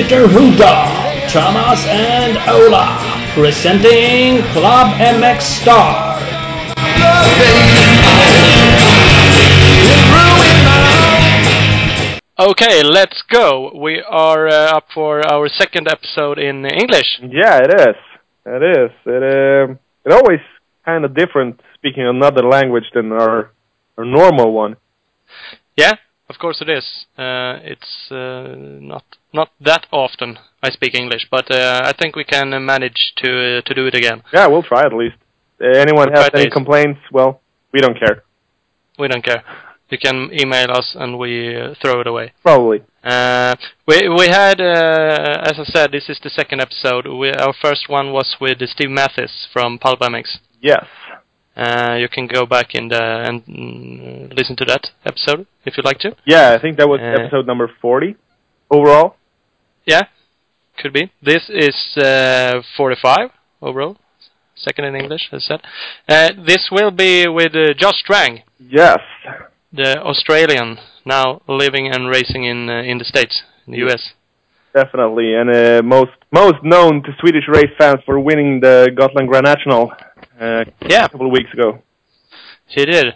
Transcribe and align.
Peter 0.00 0.26
Huda, 0.26 1.28
Thomas 1.28 1.84
and 1.86 2.38
Ola, 2.48 2.96
presenting 3.34 4.42
Club 4.54 4.96
MX 4.96 5.40
Star. 5.60 6.16
Okay, 12.38 12.82
let's 12.82 13.22
go. 13.30 13.72
We 13.76 14.02
are 14.08 14.48
uh, 14.48 14.76
up 14.78 14.86
for 14.94 15.20
our 15.30 15.50
second 15.50 15.86
episode 15.86 16.38
in 16.38 16.64
English. 16.64 17.20
Yeah, 17.20 17.58
it 17.58 17.74
is. 17.78 17.96
It 18.46 18.62
is. 18.62 18.90
It 19.04 19.68
um, 19.68 19.78
it 20.06 20.12
always 20.12 20.40
kind 20.86 21.04
of 21.04 21.14
different 21.14 21.60
speaking 21.74 22.06
another 22.06 22.42
language 22.42 22.88
than 22.94 23.12
our 23.12 23.52
our 23.98 24.06
normal 24.06 24.50
one. 24.50 24.76
Yeah, 25.76 25.92
of 26.30 26.38
course 26.38 26.58
it 26.64 26.70
is. 26.70 26.86
Uh, 27.18 27.58
it's 27.72 28.10
uh, 28.10 28.54
not 28.92 29.04
not 29.32 29.50
that 29.60 29.86
often 29.90 30.38
I 30.62 30.70
speak 30.70 30.94
English, 30.94 31.24
but 31.30 31.50
uh, 31.50 31.82
I 31.84 31.92
think 31.92 32.16
we 32.16 32.24
can 32.24 32.48
manage 32.64 33.12
to 33.18 33.30
uh, 33.30 33.60
to 33.66 33.74
do 33.74 33.86
it 33.86 33.94
again. 33.94 34.22
Yeah, 34.32 34.46
we'll 34.46 34.62
try 34.62 34.82
at 34.86 34.92
least. 34.92 35.16
Uh, 35.60 35.66
anyone 35.84 36.08
We'll 36.12 36.22
has 36.22 36.30
any 36.34 36.50
complaints? 36.50 37.00
Well, 37.12 37.40
we 37.72 37.80
don't 37.80 37.98
care. 37.98 38.24
We 38.98 39.08
don't 39.08 39.24
care. 39.24 39.42
You 39.90 39.98
can 39.98 40.30
email 40.32 40.70
us 40.70 40.94
and 40.94 41.18
we 41.18 41.56
uh, 41.56 41.74
throw 41.82 42.00
it 42.00 42.06
away. 42.06 42.32
Probably. 42.42 42.82
Uh, 43.02 43.56
we 43.88 44.08
we 44.08 44.26
had, 44.28 44.60
uh, 44.60 45.42
as 45.50 45.58
I 45.58 45.64
said, 45.64 45.90
this 45.90 46.08
is 46.08 46.20
the 46.22 46.30
second 46.30 46.60
episode. 46.60 47.06
We, 47.08 47.32
our 47.32 47.54
first 47.60 47.88
one 47.88 48.12
was 48.12 48.36
with 48.40 48.58
Steve 48.68 48.90
Matthes 48.90 49.48
from 49.52 49.78
Pulp 49.78 50.00
MX. 50.00 50.38
Yes. 50.60 50.86
Uh, 51.56 51.96
you 51.98 52.08
can 52.08 52.26
go 52.26 52.46
back 52.46 52.74
and 52.74 52.90
mm, 52.90 54.32
listen 54.36 54.56
to 54.56 54.64
that 54.66 54.90
episode 55.04 55.46
if 55.64 55.76
you'd 55.76 55.84
like 55.84 55.98
to. 55.98 56.14
Yeah, 56.24 56.54
I 56.56 56.60
think 56.60 56.78
that 56.78 56.88
was 56.88 57.00
Uh, 57.00 57.20
episode 57.22 57.46
number 57.46 57.68
forty 57.82 58.16
overall. 58.70 59.16
Yeah, 59.86 60.02
could 60.78 60.92
be. 60.92 61.10
This 61.22 61.48
is 61.50 61.76
uh, 61.96 62.62
45 62.76 63.30
overall. 63.60 63.96
Second 64.54 64.84
in 64.84 64.94
English, 64.94 65.28
as 65.32 65.44
said. 65.46 65.60
Uh, 66.08 66.30
this 66.46 66.68
will 66.70 66.90
be 66.90 67.26
with 67.26 67.54
uh, 67.54 67.72
Josh 67.74 67.98
Strang, 68.04 68.42
Yes. 68.58 68.98
the 69.72 69.98
Australian, 70.02 70.78
now 71.04 71.40
living 71.48 71.88
and 71.88 72.08
racing 72.08 72.44
in 72.44 72.68
uh, 72.68 72.82
in 72.82 72.98
the 72.98 73.04
States, 73.04 73.42
in 73.66 73.72
the 73.72 73.78
US. 73.88 74.12
Definitely, 74.74 75.34
and 75.34 75.48
uh, 75.50 75.82
most 75.82 76.12
most 76.30 76.62
known 76.62 77.02
to 77.02 77.10
Swedish 77.20 77.48
race 77.48 77.72
fans 77.78 78.00
for 78.06 78.20
winning 78.20 78.60
the 78.60 78.90
Gotland 78.94 79.28
Grand 79.28 79.44
National 79.44 79.90
uh, 80.40 80.64
Yeah, 80.88 81.04
a 81.04 81.08
couple 81.08 81.26
of 81.26 81.32
weeks 81.32 81.52
ago. 81.52 81.82
she 82.68 82.84
did. 82.84 83.06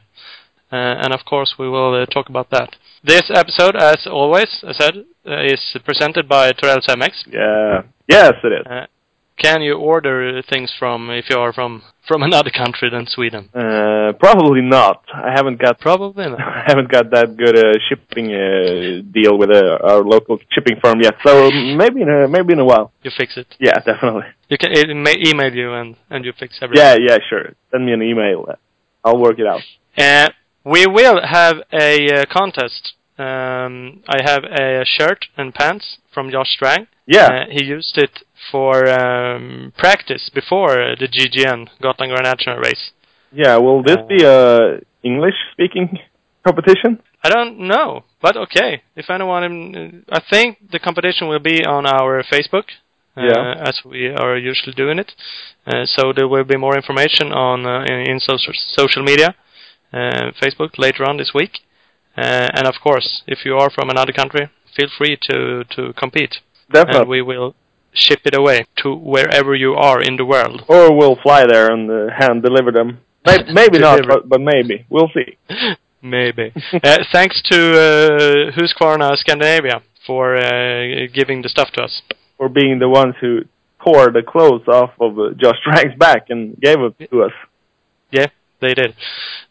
Uh, 0.72 0.76
and 1.02 1.12
of 1.14 1.24
course, 1.24 1.54
we 1.58 1.68
will 1.68 1.94
uh, 2.02 2.06
talk 2.06 2.28
about 2.28 2.50
that. 2.50 2.76
This 3.04 3.30
episode, 3.34 3.76
as 3.76 4.06
always, 4.10 4.48
I 4.66 4.72
said, 4.72 4.94
uh, 5.26 5.42
is 5.44 5.60
presented 5.84 6.28
by 6.28 6.52
Torrells 6.52 6.86
MX. 6.88 7.12
Yeah. 7.30 7.82
Yes, 8.08 8.32
it 8.42 8.52
is. 8.52 8.88
Uh, 9.36 9.42
can 9.42 9.62
you 9.62 9.74
order 9.74 10.42
things 10.42 10.72
from 10.78 11.10
if 11.10 11.26
you 11.30 11.36
are 11.36 11.52
from 11.52 11.82
from 12.06 12.22
another 12.28 12.50
country 12.50 12.90
than 12.90 13.06
Sweden? 13.06 13.48
Uh, 13.54 14.12
probably 14.18 14.60
not. 14.60 15.04
I 15.12 15.32
haven't 15.34 15.60
got 15.60 15.78
Probably 15.80 16.26
not. 16.28 16.40
I 16.40 16.64
haven't 16.66 16.90
got 16.90 17.10
that 17.10 17.36
good 17.36 17.56
a 17.56 17.72
shipping 17.88 18.26
uh, 18.32 19.02
deal 19.12 19.38
with 19.38 19.50
uh, 19.50 19.78
our 19.82 20.02
local 20.02 20.38
shipping 20.50 20.76
firm 20.82 21.00
yet. 21.00 21.14
So 21.24 21.50
maybe 21.50 22.02
in 22.02 22.08
a, 22.08 22.28
maybe 22.28 22.52
in 22.52 22.58
a 22.58 22.64
while. 22.64 22.92
You 23.02 23.10
fix 23.16 23.36
it. 23.36 23.46
Yeah, 23.58 23.74
definitely. 23.74 24.26
You 24.48 24.58
can 24.58 24.72
it 24.72 24.94
may 24.94 25.16
email 25.26 25.52
you 25.52 25.72
and 25.72 25.96
and 26.10 26.24
you 26.24 26.32
fix 26.38 26.58
everything. 26.62 26.84
Yeah, 26.84 26.96
yeah, 27.00 27.18
sure. 27.28 27.54
Send 27.70 27.86
me 27.86 27.92
an 27.92 28.02
email. 28.02 28.46
I'll 29.04 29.18
work 29.18 29.38
it 29.38 29.46
out. 29.46 29.60
Uh, 29.96 30.30
we 30.64 30.86
will 30.86 31.20
have 31.24 31.56
a 31.72 32.20
uh, 32.20 32.24
contest. 32.32 32.94
Um, 33.16 34.02
I 34.08 34.22
have 34.24 34.42
a 34.44 34.84
shirt 34.84 35.26
and 35.36 35.54
pants 35.54 35.98
from 36.12 36.30
Josh 36.30 36.48
Strang. 36.56 36.88
Yeah. 37.06 37.26
Uh, 37.26 37.44
he 37.50 37.64
used 37.64 37.96
it 37.96 38.24
for 38.50 38.88
um, 38.88 39.72
practice 39.76 40.30
before 40.34 40.74
the 41.00 41.08
GGN 41.08 41.68
Gotland 41.80 42.10
Grand 42.12 42.24
National 42.24 42.58
race. 42.58 42.92
Yeah. 43.32 43.56
Will 43.58 43.82
this 43.82 43.96
Uh, 43.98 44.06
be 44.08 44.24
a 44.24 44.80
English 45.02 45.34
speaking 45.52 45.98
competition? 46.46 47.00
I 47.26 47.28
don't 47.30 47.58
know, 47.58 48.04
but 48.20 48.36
okay. 48.36 48.82
If 48.96 49.08
anyone, 49.10 50.04
I 50.12 50.20
think 50.30 50.58
the 50.70 50.78
competition 50.78 51.28
will 51.28 51.38
be 51.52 51.64
on 51.64 51.86
our 51.86 52.22
Facebook, 52.22 52.66
uh, 53.16 53.22
Yeah. 53.22 53.54
as 53.70 53.76
we 53.84 54.08
are 54.22 54.36
usually 54.36 54.74
doing 54.74 54.98
it. 54.98 55.10
Uh, 55.66 55.86
so 55.86 56.12
there 56.12 56.28
will 56.28 56.44
be 56.44 56.56
more 56.58 56.76
information 56.76 57.32
on 57.32 57.64
uh, 57.66 57.84
in, 57.90 57.98
in 58.10 58.20
social 58.20 58.52
social 58.80 59.02
media, 59.02 59.34
uh, 59.92 60.32
Facebook 60.42 60.72
later 60.78 61.02
on 61.08 61.16
this 61.16 61.32
week. 61.34 61.54
Uh, 62.16 62.48
and 62.56 62.66
of 62.66 62.76
course, 62.86 63.22
if 63.26 63.38
you 63.46 63.56
are 63.56 63.70
from 63.70 63.88
another 63.90 64.12
country, 64.12 64.44
feel 64.76 64.88
free 64.98 65.16
to 65.28 65.64
to 65.74 65.92
compete, 66.02 66.34
and 66.68 66.74
Definitely. 66.74 67.08
we 67.08 67.22
will 67.22 67.54
ship 67.94 68.20
it 68.24 68.34
away 68.34 68.66
to 68.82 68.94
wherever 68.94 69.54
you 69.54 69.74
are 69.74 70.02
in 70.02 70.16
the 70.16 70.24
world. 70.24 70.62
or 70.68 70.94
we'll 70.96 71.16
fly 71.22 71.46
there 71.46 71.70
and 71.72 71.90
uh, 71.90 72.12
hand 72.18 72.42
deliver 72.42 72.70
them. 72.72 72.98
Maybe, 73.24 73.52
maybe 73.52 73.78
not, 73.78 74.06
but, 74.06 74.28
but 74.28 74.40
maybe. 74.40 74.84
We'll 74.88 75.10
see. 75.14 75.38
Maybe. 76.02 76.52
uh, 76.82 76.98
thanks 77.12 77.40
to 77.50 77.56
uh, 77.56 78.50
Husqvarna 78.52 79.16
Scandinavia 79.16 79.80
for 80.06 80.36
uh, 80.36 81.06
giving 81.14 81.40
the 81.40 81.48
stuff 81.48 81.70
to 81.72 81.82
us. 81.84 82.02
For 82.36 82.50
being 82.50 82.78
the 82.78 82.90
ones 82.90 83.14
who 83.22 83.40
tore 83.82 84.10
the 84.12 84.20
clothes 84.22 84.68
off 84.68 84.90
of 85.00 85.18
uh, 85.18 85.30
Josh 85.38 85.56
Strang's 85.62 85.96
back 85.98 86.26
and 86.28 86.60
gave 86.60 86.76
it 86.80 87.10
to 87.10 87.22
us. 87.22 87.32
Yeah, 88.10 88.26
they 88.60 88.74
did. 88.74 88.94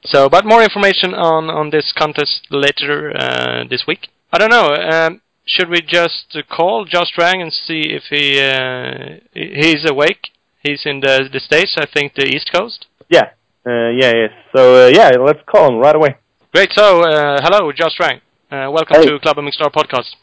So, 0.03 0.29
but 0.29 0.45
more 0.45 0.61
information 0.61 1.15
on 1.15 1.49
on 1.49 1.71
this 1.71 1.91
contest 1.97 2.41
later 2.51 3.11
uh, 3.17 3.63
this 3.67 3.85
week. 3.87 4.09
I 4.31 4.37
don't 4.37 4.51
know. 4.51 4.67
Um, 4.75 5.21
should 5.45 5.69
we 5.69 5.81
just 5.81 6.37
call 6.49 6.85
Josh 6.85 7.07
Strang 7.07 7.41
and 7.41 7.51
see 7.51 7.81
if 7.85 8.03
he 8.09 8.39
uh, 8.39 9.19
he's 9.33 9.89
awake? 9.89 10.29
He's 10.61 10.81
in 10.85 10.99
the 11.01 11.29
the 11.31 11.39
states. 11.39 11.75
I 11.77 11.85
think 11.85 12.13
the 12.15 12.25
East 12.25 12.51
Coast. 12.53 12.85
Yeah. 13.09 13.31
Uh, 13.65 13.89
yeah, 13.95 14.11
yeah. 14.13 14.27
So, 14.55 14.85
uh, 14.85 14.87
yeah, 14.89 15.11
let's 15.19 15.39
call 15.49 15.69
him 15.69 15.77
right 15.79 15.95
away. 15.95 16.17
Great. 16.53 16.71
So, 16.73 17.01
uh, 17.01 17.39
hello, 17.41 17.71
Josh 17.71 17.93
Strang. 17.93 18.19
Uh, 18.51 18.69
welcome 18.71 18.97
Hey. 18.97 19.07
to 19.07 19.19
Club 19.19 19.37
MX 19.37 19.53
Star 19.53 19.69
podcast. 19.69 20.15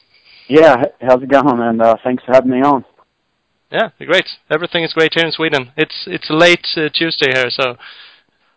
Yeah, 0.47 0.77
how's 1.01 1.23
it 1.23 1.29
going? 1.31 1.59
And 1.61 1.81
uh, 1.81 1.97
thanks 2.05 2.23
for 2.25 2.33
having 2.33 2.51
me 2.51 2.61
on. 2.61 2.85
Yeah, 3.73 3.91
great. 3.99 4.27
Everything 4.51 4.85
is 4.85 4.93
great 4.93 5.13
here 5.15 5.25
in 5.25 5.33
Sweden. 5.33 5.73
It's 5.77 6.05
it's 6.07 6.29
late 6.29 6.67
uh, 6.77 6.89
Tuesday 6.93 7.31
here, 7.33 7.51
so 7.51 7.77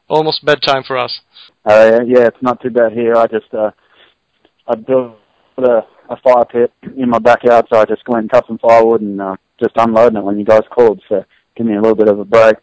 almost 0.10 0.44
bedtime 0.44 0.84
for 0.84 0.98
us. 0.98 1.22
Uh, 1.66 2.00
yeah, 2.06 2.26
it's 2.28 2.42
not 2.42 2.62
too 2.62 2.72
bad 2.72 2.94
here. 2.94 3.16
I 3.16 3.28
just 3.28 3.54
uh, 3.54 3.72
I 4.68 4.76
built 4.76 5.16
a, 5.58 5.82
a 6.10 6.18
fire 6.18 6.46
pit 6.46 6.72
in 6.98 7.10
my 7.10 7.20
backyard, 7.20 7.66
so 7.70 7.80
I 7.80 7.86
just 7.86 8.08
went 8.08 8.24
and 8.24 8.32
cut 8.32 8.46
some 8.48 8.58
firewood 8.58 9.02
and 9.02 9.22
uh, 9.22 9.36
just 9.60 9.74
unloading 9.76 10.18
it 10.18 10.24
when 10.24 10.40
you 10.40 10.46
guys 10.46 10.64
called. 10.70 11.02
So 11.10 11.24
give 11.56 11.66
me 11.66 11.76
a 11.76 11.82
little 11.82 11.96
bit 11.96 12.08
of 12.08 12.20
a 12.20 12.26
break. 12.26 12.56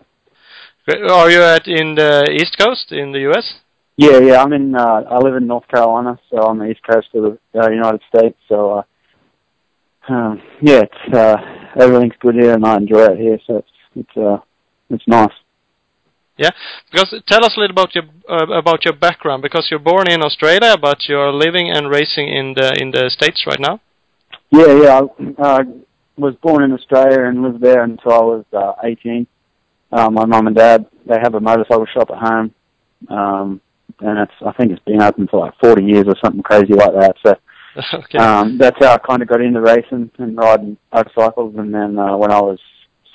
Great. 0.86 1.10
Are 1.10 1.30
you 1.30 1.42
at 1.42 1.66
in 1.66 1.94
the 1.94 2.30
East 2.30 2.56
Coast 2.58 2.92
in 2.92 3.12
the 3.12 3.20
U.S.? 3.20 3.60
Yeah, 3.96 4.18
yeah. 4.18 4.42
I'm 4.42 4.52
in. 4.52 4.74
Uh, 4.74 5.02
I 5.10 5.18
live 5.18 5.34
in 5.34 5.46
North 5.46 5.68
Carolina, 5.68 6.18
so 6.30 6.38
on 6.38 6.58
the 6.58 6.70
east 6.70 6.80
coast 6.90 7.08
of 7.14 7.38
the 7.52 7.60
uh, 7.60 7.68
United 7.68 8.00
States. 8.08 8.38
So, 8.48 8.78
uh, 8.78 10.12
um, 10.12 10.40
yeah, 10.62 10.84
it's 10.84 11.14
uh, 11.14 11.36
everything's 11.78 12.14
good 12.18 12.34
here, 12.34 12.54
and 12.54 12.64
I 12.64 12.78
enjoy 12.78 13.04
it 13.04 13.18
here. 13.18 13.38
So 13.46 13.58
it's 13.58 13.68
it's 13.96 14.16
uh, 14.16 14.38
it's 14.88 15.06
nice. 15.06 15.32
Yeah, 16.40 16.52
because 16.90 17.10
tell 17.28 17.44
us 17.44 17.54
a 17.54 17.60
little 17.60 17.74
about 17.74 17.94
your 17.94 18.04
uh, 18.26 18.58
about 18.58 18.86
your 18.86 18.94
background. 18.94 19.42
Because 19.42 19.68
you're 19.70 19.86
born 19.92 20.10
in 20.10 20.22
Australia, 20.22 20.74
but 20.80 21.06
you're 21.06 21.34
living 21.34 21.70
and 21.70 21.90
racing 21.90 22.28
in 22.28 22.54
the 22.54 22.72
in 22.80 22.92
the 22.92 23.10
states 23.10 23.44
right 23.46 23.60
now. 23.60 23.78
Yeah, 24.50 24.72
yeah. 24.82 25.00
I 25.38 25.42
uh, 25.42 25.64
was 26.16 26.34
born 26.36 26.64
in 26.64 26.72
Australia 26.72 27.24
and 27.24 27.42
lived 27.42 27.60
there 27.60 27.82
until 27.82 28.12
I 28.12 28.20
was 28.20 28.44
uh, 28.54 28.72
18. 28.82 29.26
Uh, 29.92 30.08
my 30.08 30.24
mum 30.24 30.46
and 30.46 30.56
dad 30.56 30.86
they 31.04 31.18
have 31.22 31.34
a 31.34 31.40
motorcycle 31.40 31.84
shop 31.92 32.08
at 32.10 32.26
home, 32.26 32.54
um, 33.10 33.60
and 34.00 34.18
it's 34.20 34.32
I 34.40 34.52
think 34.52 34.72
it's 34.72 34.84
been 34.84 35.02
open 35.02 35.28
for 35.28 35.40
like 35.40 35.52
40 35.60 35.84
years 35.84 36.06
or 36.08 36.16
something 36.24 36.42
crazy 36.42 36.72
like 36.72 36.94
that. 36.94 37.16
So 37.26 37.34
okay. 37.98 38.16
um, 38.16 38.56
that's 38.56 38.78
how 38.80 38.94
I 38.94 38.98
kind 38.98 39.20
of 39.20 39.28
got 39.28 39.42
into 39.42 39.60
racing 39.60 40.10
and 40.16 40.38
riding 40.38 40.78
motorcycles. 40.90 41.54
And 41.58 41.74
then 41.74 41.98
uh, 41.98 42.16
when 42.16 42.32
I 42.32 42.40
was 42.40 42.58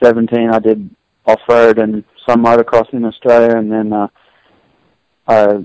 17, 0.03 0.51
I 0.51 0.59
did 0.59 0.95
off 1.25 1.41
road 1.49 1.79
and 1.79 2.03
some 2.27 2.43
motocross 2.43 2.91
in 2.93 3.05
Australia, 3.05 3.57
and 3.57 3.71
then 3.71 3.93
uh, 3.93 4.07
I 5.27 5.63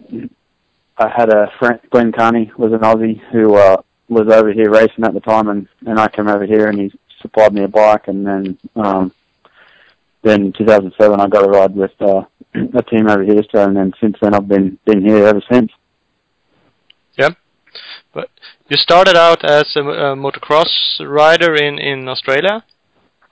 I 0.99 1.09
had 1.09 1.31
a 1.31 1.51
friend, 1.59 1.81
Glenn 1.91 2.13
Kearney, 2.13 2.53
was 2.57 2.73
an 2.73 2.81
Aussie 2.81 3.21
who 3.33 3.55
uh, 3.55 3.83
was 4.09 4.29
over 4.29 4.53
here 4.53 4.71
racing 4.71 5.05
at 5.05 5.15
the 5.15 5.21
time, 5.21 5.49
and 5.49 5.69
and 5.87 5.99
I 5.99 6.09
came 6.09 6.29
over 6.29 6.45
here 6.45 6.69
and 6.69 6.79
he 6.79 6.93
supplied 7.21 7.55
me 7.55 7.65
a 7.65 7.69
bike, 7.69 8.09
and 8.09 8.27
then 8.27 8.59
um, 8.77 9.13
then 10.23 10.47
in 10.47 10.53
2007 10.53 11.21
I 11.21 11.29
got 11.29 11.47
a 11.47 11.49
ride 11.49 11.75
with 11.75 11.93
uh, 12.01 12.23
a 12.55 12.83
team 12.83 13.09
over 13.09 13.23
here, 13.23 13.43
so 13.51 13.65
and 13.65 13.77
then 13.77 13.93
since 14.01 14.17
then 14.21 14.35
I've 14.35 14.49
been 14.49 14.79
been 14.85 15.03
here 15.03 15.27
ever 15.27 15.43
since. 15.51 15.71
Yep. 17.17 17.37
But 18.13 18.31
you 18.69 18.77
started 18.77 19.17
out 19.17 19.45
as 19.45 19.65
a, 19.77 19.81
a 19.81 20.17
motocross 20.17 21.01
rider 21.01 21.55
in 21.55 21.79
in 21.79 22.09
Australia, 22.09 22.65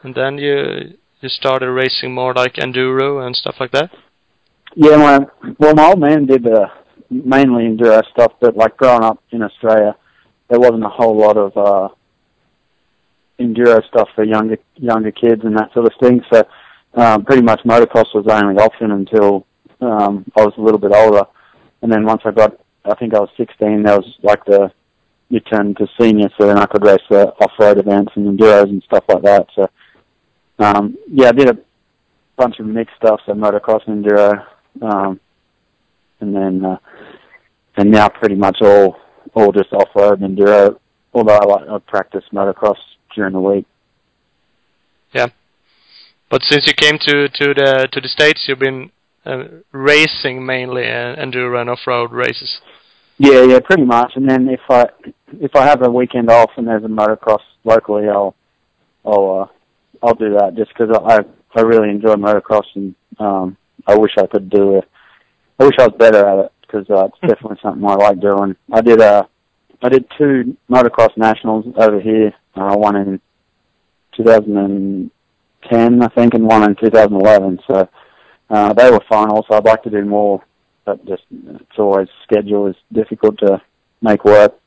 and 0.03 0.15
then 0.15 0.39
you 0.39 0.97
you 1.21 1.29
started 1.29 1.71
racing 1.71 2.15
more 2.15 2.35
like 2.35 2.55
enduro 2.55 3.27
and 3.27 3.35
stuff 3.35 3.57
like 3.61 3.73
that. 3.73 3.91
Yeah, 4.75 4.97
my 4.97 5.27
well, 5.59 5.75
my 5.75 5.89
old 5.89 6.01
man 6.01 6.27
did 6.27 6.47
uh, 6.47 6.69
mainly 7.11 7.65
enduro 7.65 8.03
stuff, 8.11 8.33
but 8.41 8.57
like 8.57 8.77
growing 8.77 9.03
up 9.03 9.23
in 9.31 9.43
Australia, 9.43 9.97
there 10.49 10.61
wasn't 10.61 10.85
a 10.85 10.89
whole 10.89 11.17
lot 11.17 11.37
of 11.37 11.57
uh, 11.57 11.89
enduro 13.41 13.85
stuff 13.89 14.09
for 14.15 14.25
younger 14.25 14.59
younger 14.77 15.13
kids 15.13 15.43
and 15.45 15.57
that 15.57 15.73
sort 15.73 15.87
of 15.87 15.93
thing. 16.01 16.21
So 16.33 16.45
um, 16.95 17.25
pretty 17.25 17.43
much 17.43 17.61
motocross 17.65 18.15
was 18.15 18.25
the 18.27 18.35
only 18.35 18.61
option 18.61 18.91
until 18.93 19.47
um, 19.81 20.25
I 20.37 20.45
was 20.45 20.55
a 20.59 20.61
little 20.61 20.81
bit 20.81 20.93
older. 20.95 21.25
And 21.83 21.93
then 21.93 22.05
once 22.05 22.23
I 22.25 22.33
got, 22.33 22.59
I 22.85 22.95
think 22.95 23.15
I 23.15 23.21
was 23.21 23.31
16, 23.37 23.85
that 23.85 23.99
was 23.99 24.15
like 24.23 24.45
the 24.45 24.73
you 25.31 25.41
turn 25.41 25.75
to 25.75 25.87
senior, 26.01 26.31
so 26.39 26.47
then 26.47 26.59
I 26.59 26.65
could 26.65 26.83
race 26.83 27.03
the 27.11 27.29
off-road 27.41 27.79
events 27.79 28.13
and 28.17 28.27
enduros 28.27 28.71
and 28.71 28.83
stuff 28.85 29.05
like 29.09 29.23
that. 29.23 29.47
So 29.55 29.69
um, 30.59 30.97
yeah, 31.11 31.29
I 31.29 31.33
did 31.33 31.51
a 31.51 31.59
bunch 32.37 32.59
of 32.59 32.67
mixed 32.67 32.97
stuff, 32.97 33.21
so 33.27 33.33
motocross 33.33 33.87
and 33.87 34.05
enduro, 34.05 34.45
um, 34.83 35.21
and 36.21 36.35
then 36.35 36.65
uh, 36.65 36.79
and 37.77 37.91
now 37.91 38.09
pretty 38.09 38.35
much 38.35 38.59
all 38.61 38.97
all 39.35 39.53
just 39.53 39.73
off-road 39.73 40.21
enduro. 40.21 40.79
Although 41.15 41.35
I 41.35 41.45
like 41.45 41.69
I 41.69 41.79
practice 41.79 42.25
motocross 42.33 42.77
during 43.15 43.33
the 43.33 43.41
week. 43.41 43.67
Yeah, 45.13 45.29
but 46.31 46.43
since 46.45 46.67
you 46.67 46.75
came 46.75 46.99
to 46.99 47.29
to 47.29 47.55
the 47.55 47.89
to 47.93 48.01
the 48.01 48.09
states, 48.09 48.45
you've 48.49 48.59
been 48.59 48.91
uh, 49.25 49.45
racing 49.73 50.45
mainly 50.45 50.85
uh, 50.85 51.17
enduro 51.17 51.61
and 51.61 51.71
off-road 51.71 52.13
races. 52.13 52.61
Yeah, 53.19 53.43
yeah, 53.45 53.59
pretty 53.61 53.85
much. 53.85 54.13
And 54.15 54.29
then 54.29 54.49
if 54.49 54.61
I 54.69 54.87
if 55.41 55.57
I 55.57 55.67
have 55.67 55.83
a 55.83 55.91
weekend 55.91 56.31
off 56.31 56.51
and 56.57 56.67
there's 56.67 56.85
a 56.85 56.89
motocross 56.89 57.43
locally, 57.65 58.09
I'll 58.09 58.35
I'll 59.05 59.43
uh, 59.43 59.58
I'll 60.03 60.15
do 60.15 60.35
that 60.35 60.55
just 60.57 60.71
because 60.77 60.97
I 61.05 61.25
I 61.55 61.63
really 61.63 61.91
enjoy 61.91 62.15
motocross 62.15 62.65
and 62.75 62.95
um, 63.19 63.57
I 63.87 63.97
wish 63.97 64.13
I 64.19 64.27
could 64.27 64.51
do 64.51 64.77
it. 64.79 64.89
I 65.59 65.65
wish 65.65 65.75
I 65.79 65.87
was 65.87 65.97
better 65.99 66.27
at 66.27 66.39
it 66.47 66.53
because 66.61 66.89
uh, 66.91 67.07
it's 67.07 67.19
definitely 67.21 67.59
something 67.63 67.85
I 67.85 67.95
like 67.95 68.21
doing. 68.21 68.57
I 68.73 68.81
did 68.81 69.01
uh 69.01 69.25
I 69.83 69.89
did 69.89 70.07
two 70.19 70.57
motocross 70.71 71.17
nationals 71.17 71.65
over 71.77 72.01
here. 72.01 72.35
Uh, 72.55 72.75
one 72.75 72.97
in 72.97 73.21
2010, 74.17 76.03
I 76.03 76.09
think, 76.09 76.35
and 76.35 76.45
one 76.45 76.65
in 76.65 76.75
2011. 76.75 77.61
So 77.71 77.89
uh, 78.51 78.73
they 78.73 78.91
were 78.91 79.01
fun. 79.09 79.31
Also, 79.31 79.55
I'd 79.55 79.65
like 79.65 79.85
to 79.85 79.91
do 79.91 80.05
more, 80.05 80.43
but 80.85 81.05
just 81.07 81.23
it's 81.31 81.79
always 81.79 82.09
schedule 82.25 82.67
is 82.67 82.77
difficult 82.93 83.39
to 83.39 83.63
make 84.03 84.25
work. 84.25 84.59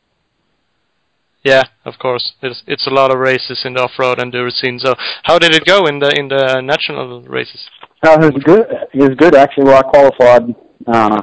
Yeah, 1.44 1.64
of 1.86 1.98
course. 1.98 2.34
It's 2.42 2.64
it's 2.68 2.86
a 2.88 2.92
lot 2.92 3.12
of 3.12 3.20
races 3.20 3.64
in 3.66 3.74
the 3.74 3.82
off-road 3.82 4.20
and 4.20 4.32
enduro 4.32 4.52
scene. 4.52 4.78
So, 4.80 4.96
how 5.24 5.40
did 5.40 5.56
it 5.56 5.66
go 5.66 5.86
in 5.88 6.00
the 6.00 6.12
in 6.18 6.28
the 6.28 6.62
national 6.62 7.24
races? 7.24 7.68
Uh, 8.04 8.18
it 8.22 8.34
was 8.34 8.44
good. 8.44 8.66
It 8.94 9.02
was 9.02 9.16
good 9.18 9.36
actually. 9.36 9.66
Well, 9.66 9.80
I 9.80 9.82
qualified. 9.82 10.56
Uh, 10.86 11.22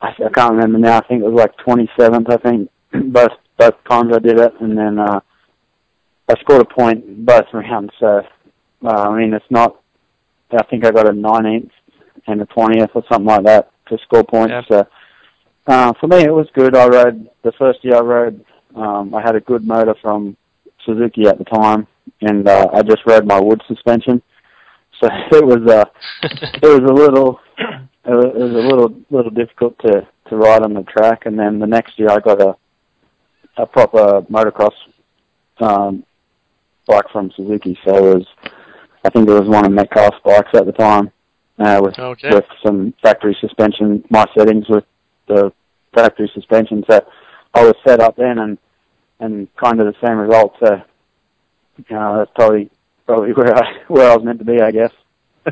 I, 0.00 0.08
I 0.08 0.28
can't 0.32 0.54
remember 0.54 0.78
now. 0.78 0.98
I 0.98 1.06
think 1.06 1.22
it 1.22 1.28
was 1.28 1.38
like 1.38 1.56
27th. 1.66 2.30
I 2.30 2.36
think 2.36 2.70
both 3.12 3.32
both 3.58 3.74
times 3.88 4.12
I 4.14 4.20
did 4.20 4.38
it, 4.38 4.52
and 4.60 4.78
then 4.78 4.98
uh, 4.98 5.20
I 6.28 6.40
scored 6.40 6.62
a 6.62 6.64
point 6.64 7.26
both 7.26 7.46
rounds. 7.52 7.92
So 7.98 8.22
uh, 8.84 8.88
I 8.88 9.18
mean, 9.18 9.34
it's 9.34 9.44
not. 9.50 9.80
I 10.52 10.62
think 10.64 10.84
I 10.84 10.90
got 10.90 11.08
a 11.08 11.12
19th 11.12 11.70
and 12.26 12.42
a 12.42 12.46
20th 12.46 12.90
or 12.94 13.04
something 13.10 13.26
like 13.26 13.44
that 13.44 13.70
to 13.88 13.98
score 14.04 14.24
points. 14.24 14.52
Yeah. 14.52 14.62
So 14.68 14.88
uh, 15.66 15.92
for 16.00 16.06
me, 16.08 16.24
it 16.24 16.32
was 16.32 16.48
good. 16.54 16.74
I 16.76 16.88
rode 16.88 17.28
the 17.44 17.52
first 17.52 17.84
year 17.84 17.96
I 17.96 18.00
rode. 18.00 18.44
Um, 18.74 19.14
I 19.14 19.20
had 19.20 19.36
a 19.36 19.40
good 19.40 19.66
motor 19.66 19.94
from 20.00 20.36
Suzuki 20.84 21.26
at 21.26 21.38
the 21.38 21.44
time, 21.44 21.86
and 22.20 22.48
uh, 22.48 22.68
I 22.72 22.82
just 22.82 23.02
rode 23.06 23.26
my 23.26 23.40
wood 23.40 23.62
suspension. 23.66 24.22
So 25.00 25.08
it 25.32 25.44
was 25.44 25.70
uh, 25.70 25.84
it 26.62 26.62
was 26.62 26.90
a 26.90 26.92
little 26.92 27.40
it 28.04 28.10
was, 28.10 28.26
it 28.34 28.42
was 28.42 28.52
a 28.52 28.68
little 28.68 28.94
little 29.10 29.30
difficult 29.30 29.78
to 29.80 30.06
to 30.28 30.36
ride 30.36 30.62
on 30.62 30.74
the 30.74 30.82
track. 30.82 31.26
And 31.26 31.38
then 31.38 31.58
the 31.58 31.66
next 31.66 31.98
year, 31.98 32.10
I 32.10 32.18
got 32.18 32.40
a 32.40 32.56
a 33.56 33.66
proper 33.66 34.22
motocross 34.22 34.74
um, 35.58 36.04
bike 36.86 37.10
from 37.12 37.30
Suzuki. 37.36 37.78
So 37.84 37.94
it 37.94 38.14
was 38.16 38.26
I 39.04 39.10
think 39.10 39.28
it 39.28 39.32
was 39.32 39.48
one 39.48 39.64
of 39.64 39.72
Metcalfe's 39.72 40.18
bikes 40.24 40.50
at 40.54 40.66
the 40.66 40.72
time 40.72 41.10
uh, 41.58 41.80
with 41.82 41.98
Okay. 41.98 42.30
with 42.30 42.44
some 42.64 42.94
factory 43.02 43.36
suspension. 43.40 44.04
My 44.10 44.26
settings 44.36 44.68
with 44.68 44.84
the 45.28 45.52
factory 45.94 46.30
suspension. 46.34 46.84
So 46.88 47.00
I 47.54 47.64
was 47.64 47.74
set 47.86 48.00
up 48.00 48.16
then 48.16 48.38
and 48.38 48.58
and 49.18 49.48
kind 49.56 49.80
of 49.80 49.86
the 49.86 50.06
same 50.06 50.18
result. 50.18 50.54
So 50.60 50.82
you 51.76 51.96
know, 51.96 52.18
that's 52.18 52.30
probably 52.34 52.70
probably 53.06 53.32
where 53.32 53.56
I 53.56 53.72
where 53.88 54.10
I 54.10 54.16
was 54.16 54.24
meant 54.24 54.38
to 54.38 54.44
be, 54.44 54.60
I 54.60 54.70
guess. 54.70 54.92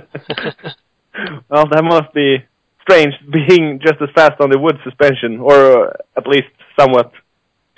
well, 1.49 1.67
that 1.71 1.83
must 1.85 2.12
be 2.15 2.39
strange 2.83 3.15
being 3.31 3.81
just 3.83 4.00
as 4.00 4.09
fast 4.15 4.41
on 4.41 4.50
the 4.50 4.59
wood 4.59 4.79
suspension, 4.85 5.41
or 5.41 5.89
uh, 5.89 5.93
at 6.17 6.27
least 6.27 6.49
somewhat 6.79 7.12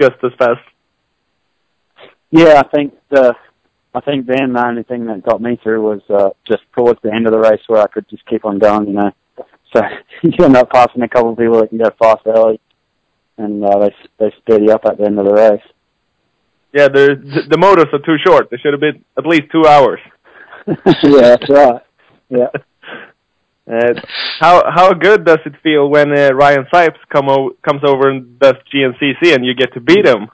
just 0.01 0.17
as 0.23 0.33
fast. 0.39 0.61
Yeah, 2.31 2.63
I 2.65 2.69
think 2.69 2.95
the 3.11 3.35
I 3.95 4.01
think 4.01 4.27
then 4.27 4.53
the 4.53 4.65
only 4.65 4.85
thing 4.85 5.07
that 5.07 5.25
got 5.25 5.41
me 5.41 5.59
through 5.63 5.83
was 5.83 6.01
uh, 6.09 6.31
just 6.47 6.63
towards 6.77 7.01
the 7.03 7.13
end 7.13 7.27
of 7.27 7.33
the 7.33 7.39
race 7.39 7.63
where 7.67 7.83
I 7.83 7.89
could 7.89 8.09
just 8.09 8.25
keep 8.27 8.45
on 8.45 8.59
going, 8.59 8.89
you 8.89 8.95
know. 8.95 9.13
So 9.75 9.83
you 10.23 10.45
end 10.45 10.57
up 10.57 10.71
passing 10.71 11.03
a 11.03 11.09
couple 11.09 11.33
of 11.33 11.39
people 11.39 11.61
that 11.61 11.71
can 11.71 11.79
go 11.79 11.91
fast 11.99 12.23
early, 12.27 12.61
and 13.41 13.65
uh, 13.65 13.79
they 13.79 13.95
they 14.19 14.35
steady 14.43 14.71
up 14.71 14.83
at 14.85 14.99
the 14.99 15.05
end 15.05 15.19
of 15.19 15.25
the 15.27 15.33
race. 15.33 15.63
Yeah, 16.73 16.89
the 16.89 17.47
the- 17.49 17.59
motors 17.59 17.87
are 17.93 17.99
too 17.99 18.17
short. 18.25 18.49
They 18.51 18.59
should 18.59 18.73
have 18.73 18.81
been 18.81 19.05
at 19.19 19.27
least 19.27 19.51
two 19.51 19.67
hours. 19.67 20.01
yeah, 20.67 21.37
that's 21.37 21.49
right. 21.51 21.83
Yeah. 22.29 22.49
Uh, 23.71 23.95
how 24.41 24.69
how 24.69 24.93
good 24.93 25.25
does 25.25 25.39
it 25.47 25.53
feel 25.63 25.89
when 25.89 26.11
uh, 26.19 26.31
Ryan 26.33 26.67
Sipes 26.73 26.99
come 27.09 27.29
o- 27.29 27.53
comes 27.63 27.83
over 27.85 28.11
and 28.11 28.37
does 28.41 28.55
GNCC 28.75 29.33
and 29.33 29.47
you 29.47 29.55
get 29.55 29.73
to 29.75 29.81
beat 29.81 30.05
him? 30.05 30.29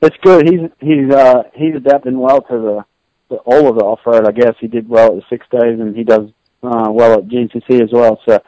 It's 0.00 0.16
good. 0.22 0.48
He's 0.48 0.60
he's 0.80 1.12
uh 1.12 1.42
he's 1.54 1.74
adapting 1.74 2.18
well 2.18 2.40
to 2.40 2.52
the, 2.52 2.84
the 3.28 3.36
all 3.44 3.68
of 3.68 3.76
the 3.76 3.84
off 3.84 4.00
road. 4.06 4.26
I 4.26 4.32
guess 4.32 4.54
he 4.58 4.68
did 4.68 4.88
well 4.88 5.08
at 5.08 5.16
the 5.16 5.22
six 5.28 5.46
days, 5.50 5.78
and 5.78 5.94
he 5.94 6.02
does 6.02 6.30
uh, 6.62 6.88
well 6.90 7.14
at 7.18 7.28
GNCC 7.28 7.82
as 7.82 7.90
well. 7.92 8.18
So, 8.26 8.38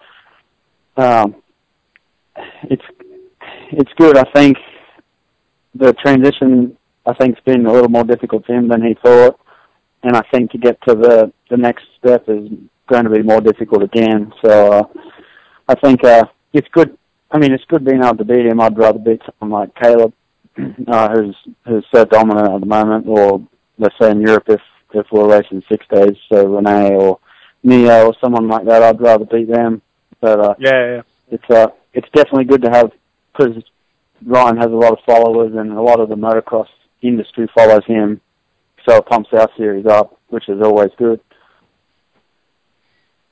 um, 0.97 1.42
it's 2.65 2.85
it's 3.71 3.93
good. 3.97 4.17
I 4.17 4.25
think 4.35 4.57
the 5.75 5.93
transition 5.95 6.77
I 7.07 7.15
think's 7.15 7.41
been 7.41 7.67
a 7.67 7.73
little 7.73 7.89
more 7.89 8.05
difficult 8.05 8.47
for 8.47 8.55
him 8.55 8.69
than 8.69 8.83
he 8.83 8.95
thought, 9.03 9.39
and 10.03 10.17
I 10.17 10.23
think 10.33 10.51
to 10.53 10.59
get 10.59 10.81
to 10.89 10.95
the 10.95 11.33
the 11.51 11.57
next 11.57 11.85
step 11.99 12.25
is 12.29 12.49
going 12.89 13.05
to 13.05 13.11
be 13.11 13.23
more 13.23 13.41
difficult 13.41 13.83
again. 13.83 14.33
So, 14.45 14.73
uh, 14.73 14.83
I 15.69 15.75
think 15.77 16.05
uh, 16.05 16.25
it's 16.53 16.69
good. 16.73 16.97
I 17.31 17.39
mean, 17.39 17.53
it's 17.53 17.65
good 17.65 17.85
being 17.85 18.03
able 18.03 18.17
to 18.19 18.25
beat 18.25 18.47
him. 18.47 18.61
I'd 18.61 18.77
rather 18.77 18.99
beat 18.99 19.23
someone 19.41 19.61
like 19.61 19.75
Kailub 19.75 20.13
uh, 20.89 21.09
who's 21.15 21.37
who's 21.67 21.87
so 21.95 22.05
dominant 22.05 22.53
at 22.53 22.61
the 22.61 22.67
moment, 22.67 23.07
or 23.07 23.47
let's 23.79 23.95
say 24.01 24.11
in 24.11 24.21
Europe 24.21 24.45
if 24.49 24.61
if 24.95 25.07
we're 25.11 25.29
racing 25.29 25.63
six 25.71 25.87
days, 25.91 26.17
so 26.29 26.47
Renee 26.47 26.95
or 26.95 27.19
Neo 27.63 28.07
or 28.07 28.15
someone 28.21 28.49
like 28.49 28.67
that, 28.67 28.83
I'd 28.83 29.01
rather 29.01 29.25
beat 29.25 29.49
them. 29.49 29.81
But 30.21 30.41
uh, 30.41 30.55
Yeah, 30.59 30.97
yeah. 30.97 31.03
it's 31.31 31.51
uh 31.51 31.69
it's 31.95 32.09
definitely 32.15 32.45
good 32.45 32.63
to 32.63 32.71
have 32.71 32.93
because 33.33 33.63
Ryan 34.25 34.57
has 34.57 34.67
a 34.67 34.77
lot 34.77 34.93
of 34.93 34.99
followers 35.07 35.53
and 35.55 35.73
a 35.73 35.83
lot 35.83 36.01
of 36.01 36.09
the 36.09 36.15
motocross 36.15 36.69
industry 37.03 37.49
follows 37.55 37.85
him, 37.87 38.21
so 38.89 38.97
it 38.97 39.07
pumps 39.07 39.31
our 39.33 39.49
series 39.57 39.87
up, 39.87 40.19
which 40.29 40.49
is 40.49 40.61
always 40.63 40.91
good. 40.99 41.21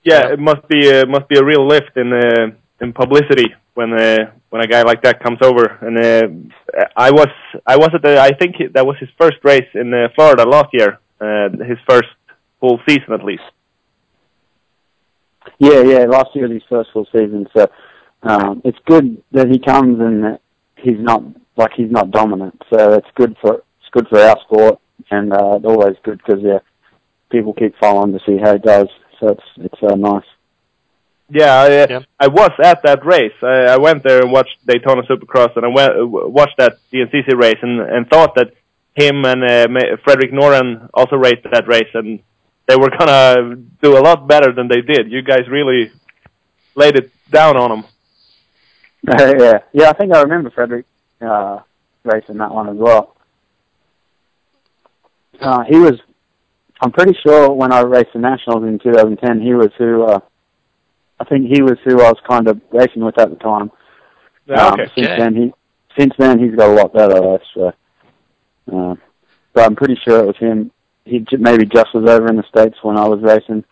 Yeah, 0.03 0.33
it 0.33 0.39
must 0.39 0.67
be 0.69 0.89
a, 0.89 1.07
must 1.07 1.29
be 1.29 1.39
a 1.39 1.45
real 1.45 1.67
lift 1.67 1.97
in 1.97 2.13
uh, 2.13 2.57
in 2.81 2.93
publicity 2.93 3.55
when 3.75 3.93
uh, 3.93 4.33
when 4.49 4.63
a 4.63 4.67
guy 4.67 4.83
like 4.83 5.03
that 5.03 5.23
comes 5.23 5.39
over. 5.43 5.79
And 5.83 5.99
uh, 5.99 6.85
I 6.97 7.11
was 7.11 7.29
I 7.67 7.77
was 7.77 7.91
at 7.95 8.03
the 8.03 8.19
I 8.21 8.31
think 8.31 8.57
that 8.73 8.87
was 8.87 8.97
his 8.99 9.11
first 9.19 9.37
race 9.45 9.69
in 9.75 9.93
uh, 9.93 10.09
Florida 10.15 10.49
last 10.49 10.69
year, 10.73 10.99
uh, 11.21 11.51
his 11.65 11.79
first 11.89 12.09
full 12.61 12.81
season 12.89 13.13
at 13.13 13.25
least. 13.25 13.43
Yeah, 15.59 15.83
yeah. 15.83 16.07
Last 16.07 16.31
year 16.35 16.49
was 16.49 16.55
his 16.55 16.63
first 16.69 16.91
full 16.93 17.07
season, 17.13 17.47
so 17.55 17.71
um, 18.23 18.63
it's 18.65 18.79
good 18.87 19.23
that 19.33 19.49
he 19.49 19.59
comes 19.59 20.01
and 20.01 20.25
that 20.25 20.41
he's 20.77 20.99
not 20.99 21.23
like 21.57 21.73
he's 21.77 21.91
not 21.91 22.11
dominant. 22.11 22.61
So 22.73 22.95
it's 22.95 23.09
good 23.15 23.37
for 23.41 23.55
it's 23.55 23.91
good 23.93 24.09
for 24.09 24.21
our 24.21 24.39
sport, 24.43 24.79
and 25.11 25.33
uh, 25.33 25.57
it's 25.57 25.65
always 25.65 25.97
good 26.05 26.19
because 26.25 26.43
yeah, 26.43 26.59
people 27.31 27.53
keep 27.55 27.75
following 27.79 28.13
to 28.13 28.21
see 28.27 28.39
how 28.39 28.53
he 28.55 28.59
does. 28.59 28.89
So 29.19 29.29
it's 29.29 29.45
it's 29.57 29.83
uh, 29.83 29.95
nice. 29.97 30.25
Yeah, 31.33 31.55
I, 31.55 31.67
uh, 31.83 31.87
Yeah. 31.89 32.01
I 32.19 32.27
was 32.27 32.51
at 32.63 32.83
that 32.83 33.05
race. 33.07 33.39
I, 33.43 33.75
I 33.75 33.79
went 33.79 34.03
there 34.03 34.21
and 34.21 34.33
watched 34.33 34.57
Daytona 34.67 35.03
Supercross, 35.03 35.57
and 35.57 35.65
I 35.65 35.69
went 35.69 35.93
uh, 35.97 36.07
watched 36.07 36.57
that 36.59 36.79
GNCC 36.93 37.35
race, 37.37 37.59
and 37.63 37.81
and 37.81 38.09
thought 38.09 38.35
that 38.35 38.53
him 38.95 39.25
and 39.25 39.45
uh, 39.45 39.69
Ma- 39.71 39.97
Fredrik 40.05 40.33
Norén 40.33 40.91
also 40.93 41.17
raced 41.17 41.45
that 41.53 41.67
race, 41.69 41.89
and 41.95 42.21
they 42.67 42.77
were 42.77 42.91
gonna 42.99 43.57
do 43.83 43.97
a 43.97 44.03
lot 44.03 44.27
better 44.27 44.53
than 44.53 44.69
they 44.69 44.81
did. 44.83 45.11
You 45.11 45.23
guys 45.23 45.49
really 45.49 45.93
laid 46.75 46.97
it 46.97 47.11
down 47.31 47.57
on 47.57 47.71
them. 47.71 47.85
yeah, 49.09 49.59
yeah. 49.73 49.91
I 49.91 49.93
think 49.95 50.15
I 50.15 50.23
remember 50.23 50.51
Fredrik 50.51 50.85
uh, 51.21 51.61
racing 52.05 52.39
that 52.39 52.53
one 52.53 52.69
as 52.69 52.77
well. 52.77 53.17
Uh, 55.41 55.65
he 55.69 55.79
was. 55.79 55.95
I'm 56.83 56.93
pretty 56.93 57.17
sure 57.23 57.53
when 57.53 57.73
I 57.73 57.81
raced 57.83 58.13
the 58.15 58.21
nationals 58.21 58.65
in 58.65 58.79
2010, 58.79 59.41
he 59.41 59.55
was 59.55 59.71
who. 59.79 60.05
Uh, 60.05 60.21
I 61.19 61.25
think 61.25 61.47
he 61.47 61.63
was 61.63 61.79
who 61.85 62.01
I 62.01 62.09
was 62.09 62.19
kind 62.29 62.49
of 62.49 62.61
racing 62.73 63.05
with 63.05 63.19
at 63.19 63.31
the 63.31 63.37
time. 63.37 63.71
Um, 64.49 64.81
okay. 64.81 64.91
Since 64.95 65.09
then, 65.19 65.35
he 65.37 65.53
since 65.99 66.15
then 66.19 66.39
he's 66.39 66.55
got 66.55 66.71
a 66.71 66.75
lot 66.75 66.93
better. 66.93 67.15
Though, 67.15 67.41
so 67.55 67.73
uh, 68.73 68.95
but 69.53 69.65
I'm 69.65 69.77
pretty 69.77 69.99
sure 70.05 70.21
it 70.21 70.27
was 70.27 70.37
him. 70.37 70.71
He 71.05 71.21
j- 71.21 71.37
maybe 71.37 71.65
just 71.67 71.95
was 71.95 72.09
over 72.09 72.29
in 72.29 72.37
the 72.37 72.45
states 72.49 72.77
when 72.83 72.97
I 72.99 73.09
was 73.09 73.21
racing 73.23 73.65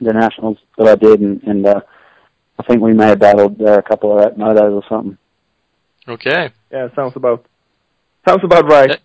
the 0.00 0.12
nationals 0.12 0.58
that 0.78 0.88
I 0.88 0.94
did, 0.94 1.20
and, 1.20 1.42
and 1.42 1.66
uh, 1.66 1.80
I 2.60 2.62
think 2.66 2.82
we 2.82 2.92
may 2.92 3.06
have 3.06 3.18
battled 3.20 3.58
there 3.58 3.78
a 3.78 3.82
couple 3.82 4.18
of 4.18 4.34
motos 4.34 4.72
or 4.72 4.82
something. 4.88 5.16
Okay. 6.06 6.50
Yeah, 6.70 6.88
sounds 6.94 7.14
about 7.16 7.46
sounds 8.28 8.42
about 8.44 8.66
right. 8.68 9.00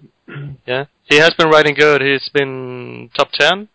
Yeah. 0.65 0.85
He 1.05 1.17
has 1.17 1.33
been 1.37 1.49
riding 1.49 1.75
good. 1.75 2.01
He's 2.01 2.27
been 2.33 3.09
top 3.15 3.31
ten 3.31 3.69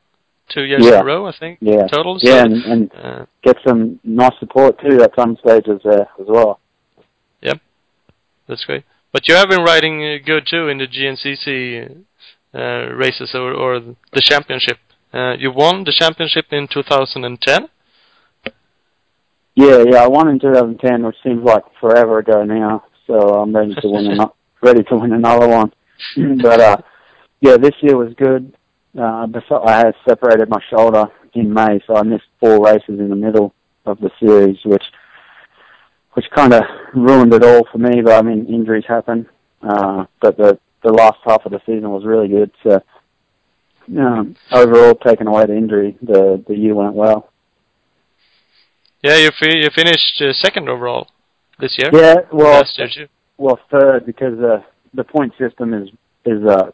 two 0.48 0.62
years 0.62 0.84
Yeah. 0.84 0.96
in 0.96 1.00
a 1.02 1.04
row, 1.04 1.26
I 1.26 1.32
think, 1.38 1.58
Yeah, 1.60 1.86
total. 1.86 2.18
So, 2.18 2.28
yeah, 2.28 2.44
and, 2.44 2.64
and 2.64 2.90
uh, 2.94 3.26
get 3.42 3.56
some 3.66 4.00
nice 4.02 4.36
support 4.40 4.80
too 4.80 5.00
at 5.00 5.12
some 5.16 5.36
stages 5.36 5.80
there 5.84 6.08
as 6.20 6.26
well. 6.26 6.58
Yep. 7.40 7.58
That's 8.48 8.64
great. 8.64 8.84
But 9.12 9.28
you 9.28 9.34
have 9.36 9.48
been 9.48 9.62
riding 9.62 10.02
uh, 10.04 10.16
good 10.24 10.46
too 10.50 10.68
in 10.68 10.78
the 10.78 10.88
GNCC 10.88 12.04
uh, 12.52 12.94
races 12.96 13.30
or, 13.34 13.52
or 13.54 13.80
the 13.80 14.20
championship. 14.20 14.78
Uh, 15.14 15.34
you 15.38 15.52
won 15.52 15.84
the 15.84 15.94
championship 15.96 16.46
in 16.50 16.66
2010. 16.66 17.68
Yeah, 19.54 19.84
yeah, 19.88 20.04
I 20.04 20.08
won 20.08 20.28
in 20.28 20.38
2010, 20.38 21.04
which 21.04 21.16
seems 21.22 21.44
like 21.44 21.64
forever 21.80 22.18
ago 22.18 22.44
now. 22.44 22.84
So 23.06 23.40
I'm 23.40 23.54
ready 23.54 23.74
to 23.74 23.88
win 23.88 24.06
ano- 24.06 24.34
ready 24.62 24.82
to 24.84 24.96
win 24.96 25.12
another 25.12 25.48
one. 25.48 25.72
but 26.42 26.60
uh, 26.60 26.76
yeah, 27.40 27.56
this 27.56 27.74
year 27.80 27.96
was 27.96 28.14
good. 28.16 28.54
Uh, 28.96 29.26
I 29.64 29.76
had 29.76 29.94
separated 30.08 30.48
my 30.48 30.60
shoulder 30.68 31.06
in 31.34 31.52
May, 31.52 31.80
so 31.86 31.96
I 31.96 32.02
missed 32.02 32.24
four 32.40 32.64
races 32.64 32.98
in 32.98 33.08
the 33.08 33.16
middle 33.16 33.54
of 33.86 33.98
the 34.00 34.10
series, 34.20 34.58
which 34.64 34.84
which 36.14 36.26
kind 36.34 36.52
of 36.52 36.62
ruined 36.94 37.32
it 37.32 37.44
all 37.44 37.66
for 37.70 37.78
me. 37.78 38.02
But 38.02 38.18
I 38.18 38.22
mean, 38.22 38.46
injuries 38.46 38.84
happen. 38.88 39.28
Uh, 39.62 40.06
but 40.20 40.36
the 40.36 40.58
the 40.82 40.92
last 40.92 41.18
half 41.24 41.44
of 41.44 41.52
the 41.52 41.60
season 41.66 41.90
was 41.90 42.04
really 42.04 42.28
good. 42.28 42.50
So 42.62 42.82
um, 43.98 44.36
overall, 44.52 44.94
taking 44.94 45.26
away 45.26 45.46
the 45.46 45.56
injury, 45.56 45.96
the 46.02 46.42
the 46.46 46.56
year 46.56 46.74
went 46.74 46.94
well. 46.94 47.29
Yeah, 49.02 49.16
you 49.16 49.30
fi- 49.38 49.56
you 49.56 49.70
finished 49.74 50.20
uh, 50.20 50.32
second 50.32 50.68
overall 50.68 51.08
this 51.58 51.76
year. 51.78 51.90
Yeah, 51.92 52.16
well, 52.32 52.64
year. 52.76 53.08
Well, 53.38 53.58
third 53.70 54.04
because 54.04 54.38
uh, 54.38 54.62
the 54.94 55.04
point 55.04 55.32
system 55.38 55.72
is 55.74 55.88
is 56.26 56.44
uh, 56.46 56.70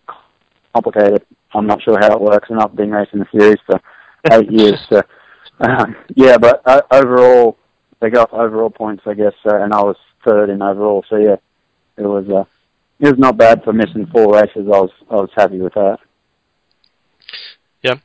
complicated. 0.74 1.24
I'm 1.54 1.66
not 1.66 1.82
sure 1.82 1.98
how 2.00 2.14
it 2.16 2.20
works, 2.20 2.50
and 2.50 2.60
I've 2.60 2.74
been 2.74 2.90
racing 2.90 3.20
the 3.20 3.26
series 3.32 3.58
for 3.66 3.80
eight 4.32 4.50
years. 4.60 4.78
So, 4.88 5.02
um, 5.60 5.96
yeah, 6.14 6.36
but 6.38 6.62
uh, 6.66 6.82
overall, 6.90 7.56
they 8.00 8.10
got 8.10 8.32
overall 8.32 8.70
points, 8.70 9.04
I 9.06 9.14
guess, 9.14 9.34
uh, 9.44 9.62
and 9.62 9.72
I 9.72 9.82
was 9.82 9.96
third 10.24 10.50
in 10.50 10.62
overall. 10.62 11.04
So 11.08 11.16
yeah, 11.16 11.36
it 11.96 12.02
was 12.06 12.28
uh, 12.28 12.44
it 12.98 13.06
was 13.10 13.18
not 13.18 13.36
bad 13.36 13.62
for 13.62 13.72
missing 13.72 14.06
four 14.12 14.34
races. 14.34 14.66
I 14.66 14.80
was 14.80 14.90
I 15.10 15.14
was 15.14 15.30
happy 15.36 15.60
with 15.60 15.74
that. 15.74 15.98
Yeah, 17.82 17.98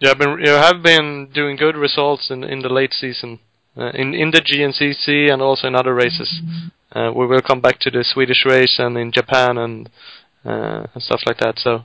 You 0.00 0.08
have 0.08 0.18
been 0.18 0.38
you 0.40 0.50
have 0.50 0.82
been 0.82 1.28
doing 1.32 1.56
good 1.56 1.76
results 1.76 2.28
in 2.28 2.42
in 2.42 2.60
the 2.60 2.68
late 2.68 2.92
season, 2.92 3.38
in 3.76 4.14
in 4.14 4.30
the 4.30 4.40
GNCC 4.40 5.32
and 5.32 5.40
also 5.42 5.68
in 5.68 5.74
other 5.74 5.94
races. 5.94 6.40
Uh, 6.94 7.10
we 7.14 7.26
will 7.26 7.40
come 7.40 7.60
back 7.60 7.78
to 7.80 7.90
the 7.90 8.04
Swedish 8.04 8.44
race 8.44 8.76
and 8.78 8.98
in 8.98 9.12
Japan 9.12 9.58
and 9.58 9.88
uh, 10.44 10.86
and 10.94 11.02
stuff 11.02 11.22
like 11.26 11.38
that. 11.38 11.58
So 11.58 11.84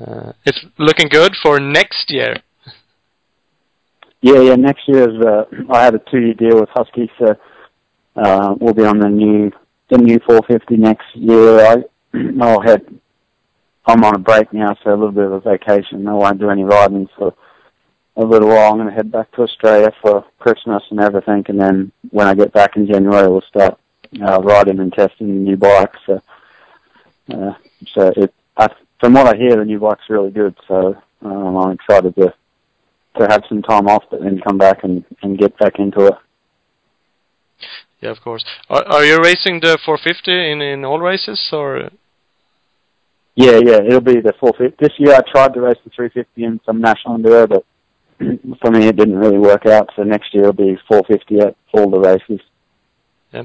uh, 0.00 0.32
it's 0.44 0.64
looking 0.78 1.08
good 1.08 1.34
for 1.42 1.58
next 1.58 2.10
year. 2.10 2.36
Yeah, 4.20 4.40
yeah. 4.40 4.56
Next 4.56 4.86
year 4.86 5.08
is 5.08 5.24
uh, 5.24 5.44
I 5.72 5.84
had 5.84 5.94
a 5.94 6.00
two 6.10 6.20
year 6.20 6.34
deal 6.34 6.60
with 6.60 6.68
Husky, 6.70 7.10
so 7.18 7.36
uh, 8.16 8.54
we'll 8.60 8.74
be 8.74 8.84
on 8.84 8.98
the 8.98 9.08
new 9.08 9.50
the 9.90 9.98
new 9.98 10.18
450 10.26 10.76
next 10.76 11.06
year. 11.14 11.60
I 11.60 11.76
I'll 12.40 12.60
head. 12.60 12.82
I'm 13.86 14.04
on 14.04 14.16
a 14.16 14.18
break 14.18 14.52
now, 14.52 14.76
so 14.84 14.90
a 14.90 14.92
little 14.92 15.12
bit 15.12 15.24
of 15.24 15.32
a 15.32 15.40
vacation. 15.40 16.06
I 16.06 16.12
won't 16.12 16.38
do 16.38 16.50
any 16.50 16.62
riding 16.62 17.08
for 17.16 17.32
a 18.18 18.24
little 18.24 18.48
while. 18.48 18.72
I'm 18.72 18.78
going 18.78 18.88
to 18.88 18.94
head 18.94 19.12
back 19.12 19.30
to 19.32 19.42
Australia 19.42 19.92
for 20.02 20.24
Christmas 20.38 20.82
and 20.90 21.00
everything, 21.00 21.44
and 21.48 21.60
then 21.60 21.92
when 22.10 22.26
I 22.26 22.34
get 22.34 22.52
back 22.52 22.76
in 22.76 22.86
January, 22.86 23.28
we'll 23.28 23.42
start 23.42 23.78
uh, 24.20 24.40
riding 24.40 24.80
and 24.80 24.92
testing 24.92 25.28
the 25.28 25.34
new 25.34 25.56
bike. 25.56 25.94
So, 26.04 26.20
uh, 27.32 27.52
so 27.94 28.12
it, 28.16 28.34
I, 28.56 28.68
from 29.00 29.14
what 29.14 29.32
I 29.32 29.38
hear, 29.38 29.56
the 29.56 29.64
new 29.64 29.78
bike's 29.78 30.10
really 30.10 30.30
good. 30.30 30.56
So 30.66 30.96
um, 31.22 31.56
I'm 31.56 31.72
excited 31.72 32.14
to 32.16 32.34
to 33.16 33.26
have 33.28 33.42
some 33.48 33.62
time 33.62 33.88
off, 33.88 34.04
but 34.10 34.20
then 34.20 34.40
come 34.46 34.58
back 34.58 34.84
and, 34.84 35.04
and 35.22 35.38
get 35.38 35.56
back 35.58 35.78
into 35.78 36.06
it. 36.06 36.14
Yeah, 38.00 38.10
of 38.10 38.20
course. 38.20 38.44
Are, 38.68 38.84
are 38.84 39.04
you 39.04 39.20
racing 39.20 39.60
the 39.60 39.78
450 39.84 40.52
in 40.52 40.60
in 40.60 40.84
all 40.84 41.00
races 41.00 41.40
or? 41.52 41.90
Yeah, 43.34 43.58
yeah, 43.64 43.80
it'll 43.86 44.00
be 44.00 44.20
the 44.20 44.34
450. 44.38 44.76
This 44.80 44.94
year 44.98 45.14
I 45.14 45.20
tried 45.30 45.54
to 45.54 45.60
race 45.60 45.78
the 45.84 45.90
350 45.90 46.44
in 46.44 46.60
some 46.66 46.80
national 46.80 47.18
enduro, 47.18 47.48
but 47.48 47.64
for 48.60 48.70
me 48.70 48.86
it 48.86 48.96
didn't 48.96 49.16
really 49.16 49.38
work 49.38 49.66
out. 49.66 49.90
So 49.96 50.02
next 50.02 50.34
year 50.34 50.44
it'll 50.44 50.52
be 50.54 50.78
450 50.88 51.40
at 51.40 51.56
all 51.72 51.90
the 51.90 51.98
races. 51.98 52.40
Yeah. 53.32 53.44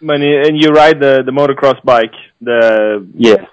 you, 0.00 0.42
and 0.42 0.60
you 0.60 0.70
ride 0.70 1.00
the 1.00 1.22
the 1.24 1.32
motocross 1.32 1.82
bike, 1.84 2.14
the 2.40 3.06
Yeah, 3.14 3.46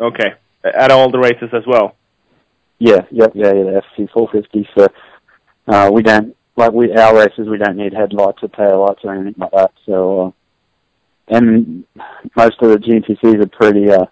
okay 0.00 0.34
at 0.74 0.90
all 0.90 1.10
the 1.10 1.18
races 1.18 1.50
as 1.52 1.62
well. 1.66 1.96
yeah, 2.78 3.02
yep, 3.10 3.32
yeah, 3.34 3.52
yeah, 3.52 3.64
the 3.64 3.82
FC 3.98 4.10
450. 4.12 4.68
So 4.76 4.88
uh, 5.68 5.90
we 5.92 6.02
don't 6.02 6.36
like 6.56 6.72
we 6.72 6.92
our 6.92 7.14
races. 7.16 7.48
We 7.48 7.58
don't 7.58 7.76
need 7.76 7.92
headlights 7.92 8.42
or 8.42 8.48
tail 8.48 8.80
lights 8.86 9.00
or 9.04 9.14
anything 9.14 9.34
like 9.38 9.52
that. 9.52 9.72
So 9.84 10.26
uh, 10.26 10.30
and 11.36 11.84
most 12.36 12.56
of 12.60 12.70
the 12.70 12.78
GNCCs 12.78 13.42
are 13.42 13.46
pretty 13.46 13.90
uh, 13.90 14.06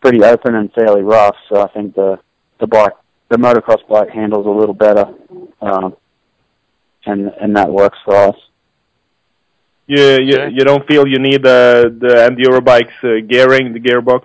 pretty 0.00 0.22
open 0.22 0.54
and 0.54 0.72
fairly 0.72 1.02
rough. 1.02 1.36
So 1.48 1.60
I 1.62 1.68
think 1.68 1.94
the 1.94 2.18
the 2.60 2.66
bike, 2.66 2.92
the 3.28 3.36
motocross 3.36 3.86
bike, 3.88 4.10
handles 4.10 4.46
a 4.46 4.50
little 4.50 4.74
better, 4.74 5.06
um, 5.60 5.96
and 7.04 7.28
and 7.40 7.56
that 7.56 7.70
works 7.70 7.98
for 8.04 8.14
us. 8.14 8.36
You 9.86 10.20
you, 10.20 10.48
you 10.50 10.64
don't 10.64 10.86
feel 10.86 11.06
you 11.06 11.18
need 11.18 11.42
the 11.42 11.94
the 11.98 12.28
enduro 12.28 12.64
bikes 12.64 12.94
uh, 13.02 13.20
gearing 13.26 13.72
the 13.72 13.80
gearbox. 13.80 14.22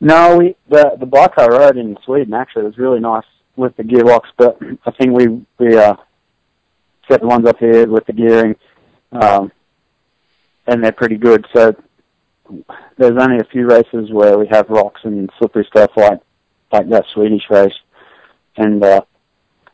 No, 0.00 0.38
we 0.38 0.56
the 0.68 0.96
the 0.98 1.06
bike 1.06 1.38
I 1.38 1.46
rode 1.46 1.76
in 1.76 1.96
Sweden 2.04 2.34
actually 2.34 2.64
was 2.64 2.78
really 2.78 3.00
nice 3.00 3.24
with 3.56 3.76
the 3.76 3.82
gearbox, 3.82 4.22
but 4.36 4.58
I 4.86 4.90
think 4.92 5.12
we 5.12 5.44
we 5.58 5.76
uh 5.76 5.94
set 7.10 7.20
the 7.20 7.26
ones 7.26 7.46
up 7.46 7.58
here 7.58 7.86
with 7.86 8.06
the 8.06 8.12
gearing, 8.12 8.56
um, 9.12 9.52
and 10.66 10.82
they're 10.82 10.92
pretty 10.92 11.16
good. 11.16 11.46
So 11.54 11.74
there's 12.98 13.16
only 13.18 13.38
a 13.38 13.50
few 13.50 13.66
races 13.66 14.10
where 14.10 14.38
we 14.38 14.46
have 14.50 14.68
rocks 14.68 15.00
and 15.04 15.30
slippery 15.38 15.66
stuff 15.70 15.90
like 15.96 16.20
like 16.72 16.88
that 16.90 17.04
Swedish 17.12 17.42
race, 17.50 17.74
and 18.56 18.82
uh, 18.82 19.02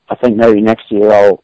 I 0.08 0.14
think 0.16 0.36
maybe 0.36 0.60
next 0.60 0.90
year 0.90 1.10
I'll 1.10 1.42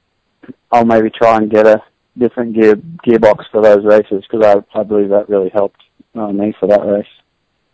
I'll 0.71 0.85
maybe 0.85 1.11
try 1.11 1.37
and 1.37 1.51
get 1.51 1.67
a 1.67 1.83
different 2.17 2.55
gear 2.55 2.77
gearbox 3.07 3.45
for 3.51 3.63
those 3.63 3.85
races 3.85 4.25
because 4.29 4.45
I 4.45 4.79
I 4.79 4.83
believe 4.83 5.11
that 5.11 5.29
really 5.29 5.51
helped 5.51 5.81
uh, 6.15 6.33
me 6.33 6.55
for 6.59 6.67
that 6.69 6.85
race. 6.85 7.07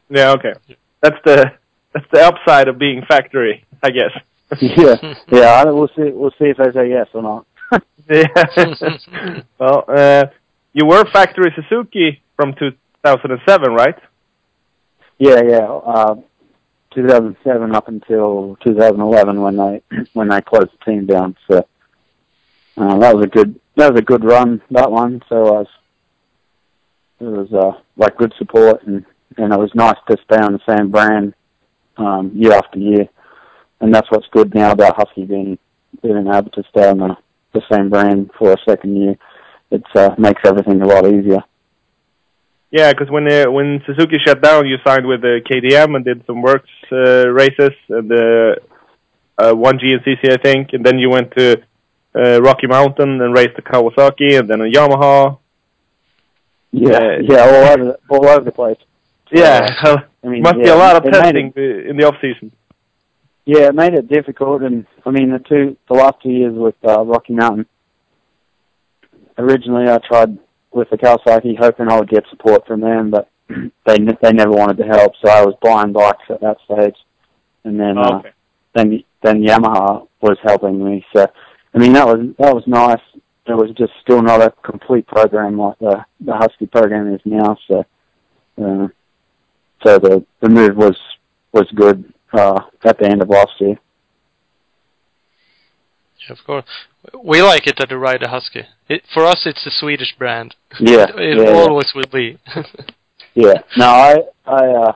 Yeah, 0.08 0.32
okay. 0.32 0.54
That's 1.00 1.18
the 1.24 1.52
that's 1.92 2.06
the 2.12 2.20
upside 2.20 2.68
of 2.68 2.78
being 2.78 3.02
factory, 3.08 3.64
I 3.82 3.90
guess. 3.90 4.12
yeah, 4.60 4.96
yeah. 5.30 5.62
I, 5.62 5.64
we'll 5.70 5.88
see. 5.88 6.10
We'll 6.10 6.32
see 6.32 6.46
if 6.46 6.56
they 6.56 6.72
say 6.72 6.90
yes 6.90 7.08
or 7.14 7.22
not. 7.22 7.46
yeah. 8.10 9.42
well, 9.58 9.84
uh, 9.88 10.24
you 10.72 10.86
were 10.86 11.04
factory 11.12 11.52
Suzuki 11.54 12.20
from 12.36 12.54
2007, 12.58 13.72
right? 13.72 13.94
Yeah, 15.18 15.40
yeah. 15.46 15.66
Uh, 15.66 16.16
2007 16.94 17.74
up 17.74 17.88
until 17.88 18.56
2011 18.64 19.40
when 19.40 19.56
they 19.56 19.82
when 20.12 20.28
they 20.28 20.40
closed 20.40 20.70
the 20.72 20.90
team 20.90 21.06
down. 21.06 21.36
So 21.48 21.66
uh, 22.76 22.98
that 22.98 23.14
was 23.14 23.24
a 23.24 23.28
good 23.28 23.58
that 23.76 23.92
was 23.92 24.00
a 24.00 24.04
good 24.04 24.24
run 24.24 24.60
that 24.70 24.90
one. 24.90 25.22
So 25.28 25.36
I 25.36 25.58
was, 25.58 25.66
it 27.20 27.24
was 27.24 27.52
uh, 27.52 27.80
like 27.96 28.16
good 28.16 28.32
support 28.38 28.82
and 28.86 29.04
and 29.36 29.52
it 29.52 29.58
was 29.58 29.70
nice 29.74 29.96
to 30.08 30.16
stay 30.24 30.38
on 30.42 30.54
the 30.54 30.76
same 30.76 30.90
brand 30.90 31.34
um, 31.96 32.32
year 32.34 32.52
after 32.52 32.78
year. 32.78 33.08
And 33.80 33.94
that's 33.94 34.10
what's 34.10 34.26
good 34.32 34.54
now 34.54 34.72
about 34.72 34.96
Husky 34.96 35.24
being 35.24 35.58
being 36.02 36.26
able 36.26 36.50
to 36.50 36.62
stay 36.70 36.88
on 36.88 36.98
the, 36.98 37.16
the 37.52 37.62
same 37.70 37.90
brand 37.90 38.30
for 38.38 38.52
a 38.52 38.56
second 38.68 38.96
year. 38.96 39.16
It 39.70 39.84
uh, 39.94 40.14
makes 40.18 40.42
everything 40.44 40.82
a 40.82 40.86
lot 40.86 41.06
easier. 41.06 41.42
Yeah, 42.70 42.92
because 42.92 43.10
when 43.10 43.26
uh, 43.30 43.50
when 43.50 43.82
Suzuki 43.84 44.16
shut 44.24 44.40
down, 44.42 44.66
you 44.66 44.76
signed 44.86 45.06
with 45.06 45.20
uh, 45.24 45.40
KTM 45.48 45.96
and 45.96 46.04
did 46.04 46.24
some 46.26 46.40
works 46.40 46.70
uh, 46.92 47.28
races 47.28 47.70
and 47.88 48.10
uh, 48.12 48.54
uh, 49.38 49.52
one 49.54 49.78
GNCC, 49.78 50.30
I 50.32 50.36
think, 50.36 50.72
and 50.72 50.84
then 50.86 50.98
you 50.98 51.10
went 51.10 51.32
to 51.36 51.60
uh, 52.14 52.40
Rocky 52.40 52.68
Mountain 52.68 53.20
and 53.20 53.34
raced 53.34 53.56
the 53.56 53.62
Kawasaki, 53.62 54.38
and 54.38 54.48
then 54.48 54.60
a 54.60 54.64
Yamaha. 54.64 55.38
Yeah, 56.72 56.92
Uh, 56.98 57.16
yeah, 57.22 57.40
all 57.40 57.54
over 57.72 57.84
the, 57.84 57.98
all 58.08 58.28
over 58.28 58.44
the 58.44 58.52
place. 58.52 58.78
Yeah, 59.32 59.66
I 60.24 60.26
mean, 60.28 60.42
must 60.42 60.58
be 60.58 60.68
a 60.68 60.76
lot 60.76 60.94
of 60.96 61.10
testing 61.12 61.52
it- 61.56 61.86
uh, 61.86 61.90
in 61.90 61.96
the 61.96 62.06
off 62.06 62.16
season. 62.20 62.52
yeah, 63.46 63.68
it 63.68 63.74
made 63.74 63.94
it 63.94 64.06
difficult, 64.08 64.62
and 64.62 64.86
I 65.04 65.10
mean 65.10 65.30
the 65.32 65.40
two, 65.40 65.76
the 65.88 65.94
last 65.94 66.16
two 66.22 66.30
years 66.30 66.54
with 66.54 66.76
uh, 66.84 67.02
Rocky 67.04 67.32
Mountain. 67.32 67.66
Originally, 69.38 69.88
I 69.90 69.98
tried 69.98 70.38
with 70.72 70.90
the 70.90 70.98
Kawasaki, 70.98 71.58
hoping 71.58 71.88
I 71.88 71.98
would 71.98 72.08
get 72.08 72.24
support 72.30 72.66
from 72.66 72.80
them, 72.80 73.10
but 73.10 73.28
they 73.86 73.98
they 74.22 74.32
never 74.32 74.52
wanted 74.52 74.78
to 74.78 74.84
help, 74.84 75.12
so 75.22 75.30
I 75.30 75.44
was 75.44 75.54
buying 75.62 75.92
bikes 75.92 76.24
at 76.28 76.40
that 76.40 76.58
stage, 76.64 76.96
and 77.64 77.78
then 77.78 77.98
Oh, 77.98 78.02
uh, 78.02 78.22
then 78.74 79.02
then 79.22 79.42
Yamaha 79.42 80.06
was 80.20 80.38
helping 80.42 80.84
me. 80.84 81.04
So 81.14 81.26
I 81.74 81.78
mean 81.78 81.92
that 81.94 82.06
was 82.06 82.20
that 82.38 82.54
was 82.54 82.64
nice. 82.66 83.00
It 83.46 83.54
was 83.54 83.70
just 83.76 83.92
still 84.02 84.22
not 84.22 84.40
a 84.40 84.52
complete 84.62 85.06
program 85.06 85.58
like 85.58 85.78
the 85.78 86.04
the 86.20 86.34
Husky 86.34 86.66
program 86.66 87.12
is 87.12 87.20
now. 87.24 87.56
So 87.66 87.84
uh, 88.62 88.88
so 89.84 89.98
the 89.98 90.24
the 90.40 90.48
move 90.48 90.76
was 90.76 90.96
was 91.52 91.66
good 91.74 92.12
uh, 92.32 92.60
at 92.84 92.98
the 92.98 93.08
end 93.08 93.22
of 93.22 93.28
last 93.28 93.52
year. 93.58 93.76
Yeah, 96.26 96.32
of 96.32 96.44
course. 96.44 96.64
We 97.24 97.42
like 97.42 97.66
it 97.66 97.76
that 97.78 97.90
you 97.90 97.96
ride 97.96 98.22
a 98.22 98.28
Husky. 98.28 98.64
It, 98.88 99.02
for 99.12 99.24
us, 99.24 99.42
it's 99.46 99.66
a 99.66 99.70
Swedish 99.70 100.14
brand. 100.18 100.54
Yeah, 100.78 101.06
it 101.16 101.38
yeah, 101.38 101.44
yeah. 101.44 101.58
always 101.58 101.92
will 101.94 102.10
be. 102.12 102.38
Yeah. 103.34 103.62
No, 103.76 103.86
I, 103.86 104.16
I, 104.46 104.66
uh, 104.66 104.92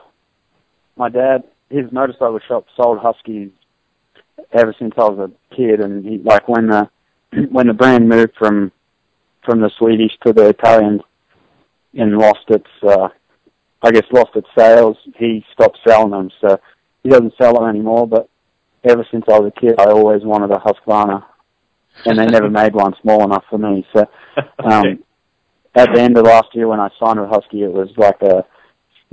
my 0.97 1.09
dad, 1.09 1.43
his 1.69 1.91
motorcycle 1.91 2.39
shop 2.47 2.65
sold 2.75 2.99
Huskies 2.99 3.49
ever 4.51 4.75
since 4.77 4.93
I 4.97 5.03
was 5.03 5.31
a 5.31 5.55
kid, 5.55 5.79
and 5.79 6.05
he, 6.05 6.17
like 6.17 6.47
when 6.47 6.67
the, 6.67 6.89
when 7.49 7.67
the 7.67 7.73
brand 7.73 8.09
moved 8.09 8.33
from, 8.37 8.71
from 9.43 9.61
the 9.61 9.71
Swedish 9.77 10.11
to 10.25 10.33
the 10.33 10.49
Italian, 10.49 11.01
and 11.93 12.17
lost 12.17 12.43
its, 12.49 12.67
uh, 12.83 13.07
I 13.81 13.91
guess 13.91 14.03
lost 14.11 14.35
its 14.35 14.47
sales, 14.57 14.97
he 15.17 15.45
stopped 15.53 15.79
selling 15.87 16.11
them. 16.11 16.29
So 16.41 16.59
he 17.03 17.09
doesn't 17.09 17.35
sell 17.41 17.53
them 17.53 17.69
anymore. 17.69 18.05
But 18.05 18.27
ever 18.85 19.05
since 19.11 19.25
I 19.27 19.39
was 19.39 19.51
a 19.55 19.59
kid, 19.59 19.75
I 19.79 19.85
always 19.85 20.23
wanted 20.23 20.51
a 20.51 20.59
Husqvarna, 20.59 21.23
and 22.05 22.19
they 22.19 22.25
never 22.25 22.49
made 22.49 22.73
one 22.73 22.93
small 23.01 23.23
enough 23.23 23.43
for 23.49 23.57
me. 23.57 23.85
So 23.93 24.05
um, 24.63 24.85
Okay. 24.85 24.97
at 25.75 25.93
the 25.93 26.01
end 26.01 26.17
of 26.17 26.25
last 26.25 26.47
year 26.53 26.67
when 26.67 26.79
I 26.79 26.89
signed 26.99 27.19
with 27.19 27.29
Husky, 27.29 27.63
it 27.63 27.71
was 27.71 27.89
like 27.97 28.21
a, 28.21 28.45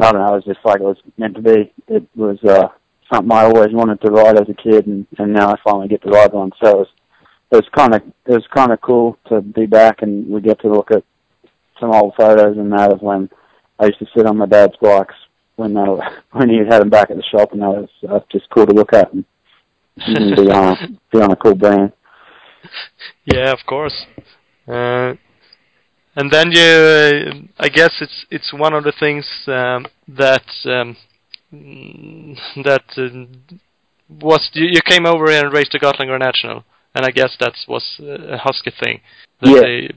I 0.00 0.12
don't 0.12 0.20
know, 0.20 0.34
it 0.34 0.36
was 0.36 0.44
just 0.44 0.64
like 0.64 0.80
it 0.80 0.84
was 0.84 0.96
meant 1.18 1.34
to 1.36 1.42
be. 1.42 1.72
It 1.88 2.06
was 2.14 2.38
uh, 2.44 2.68
something 3.12 3.32
I 3.32 3.44
always 3.44 3.72
wanted 3.72 4.00
to 4.02 4.10
ride 4.10 4.36
as 4.36 4.48
a 4.48 4.54
kid, 4.54 4.86
and, 4.86 5.06
and 5.18 5.32
now 5.32 5.50
I 5.50 5.56
finally 5.64 5.88
get 5.88 6.02
to 6.02 6.10
ride 6.10 6.32
one. 6.32 6.50
So 6.62 6.70
it 6.70 6.76
was, 6.76 6.88
it 7.50 7.56
was 7.56 7.68
kind 7.76 7.94
of, 7.94 8.02
it 8.26 8.32
was 8.32 8.46
kind 8.54 8.72
of 8.72 8.80
cool 8.80 9.18
to 9.28 9.40
be 9.40 9.66
back, 9.66 10.02
and 10.02 10.28
we 10.28 10.40
get 10.40 10.60
to 10.60 10.68
look 10.68 10.90
at 10.90 11.04
some 11.80 11.92
old 11.92 12.14
photos 12.16 12.56
and 12.56 12.72
that 12.72 12.92
of 12.92 13.02
when 13.02 13.28
I 13.78 13.86
used 13.86 13.98
to 13.98 14.06
sit 14.16 14.26
on 14.26 14.38
my 14.38 14.46
dad's 14.46 14.76
bikes 14.80 15.14
when 15.56 15.74
they 15.74 15.80
were, 15.80 16.00
when 16.32 16.48
he 16.48 16.58
had 16.58 16.80
them 16.80 16.90
back 16.90 17.10
at 17.10 17.16
the 17.16 17.22
shop, 17.24 17.52
and 17.52 17.62
that 17.62 17.68
was 17.68 17.90
uh, 18.08 18.20
just 18.30 18.48
cool 18.50 18.66
to 18.66 18.72
look 18.72 18.92
at 18.92 19.12
and, 19.12 19.24
and 19.24 19.24
be 19.96 20.50
on 20.50 20.76
a, 20.76 20.88
be 21.10 21.20
on 21.20 21.32
a 21.32 21.36
cool 21.36 21.54
brand. 21.54 21.92
yeah, 23.24 23.52
of 23.52 23.58
course. 23.66 24.06
Uh, 24.66 25.14
and 26.16 26.30
then 26.30 26.50
you, 26.52 26.60
uh, 26.60 27.32
I 27.58 27.68
guess 27.68 27.90
it's 28.00 28.26
it's 28.30 28.52
one 28.52 28.74
of 28.74 28.84
the 28.84 28.92
things 28.98 29.26
um, 29.46 29.86
that 30.08 30.44
um, 30.66 30.96
mm, 31.52 32.36
that 32.64 32.84
uh, 32.96 33.26
was 34.20 34.50
you, 34.52 34.66
you 34.66 34.80
came 34.84 35.06
over 35.06 35.30
here 35.30 35.44
and 35.44 35.52
raced 35.52 35.72
the 35.72 35.78
Gotland 35.78 36.08
Grand 36.08 36.22
National, 36.22 36.64
and 36.94 37.04
I 37.04 37.10
guess 37.10 37.36
that 37.40 37.54
was 37.66 37.98
a 38.00 38.38
Husky 38.38 38.72
thing 38.82 39.00
that 39.40 39.50
Yeah. 39.50 39.60
they 39.60 39.90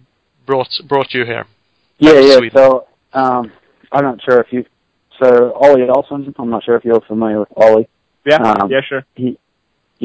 brought 0.46 0.70
brought 0.88 1.14
you 1.14 1.26
here. 1.26 1.46
Yeah, 2.00 2.20
yeah. 2.20 2.38
Sweden. 2.38 2.58
So 2.58 2.88
um, 3.14 3.52
I'm 3.92 4.04
not 4.04 4.22
sure 4.24 4.40
if 4.42 4.52
you. 4.52 4.66
So 5.22 5.54
Ollie 5.54 5.88
Olsen, 5.90 6.34
I'm 6.38 6.50
not 6.50 6.64
sure 6.64 6.76
if 6.76 6.84
you're 6.84 7.00
familiar 7.02 7.40
with 7.40 7.50
Ollie. 7.56 7.88
Yeah, 8.26 8.38
Um, 8.38 8.70
yeah, 8.70 8.82
sure. 8.82 9.06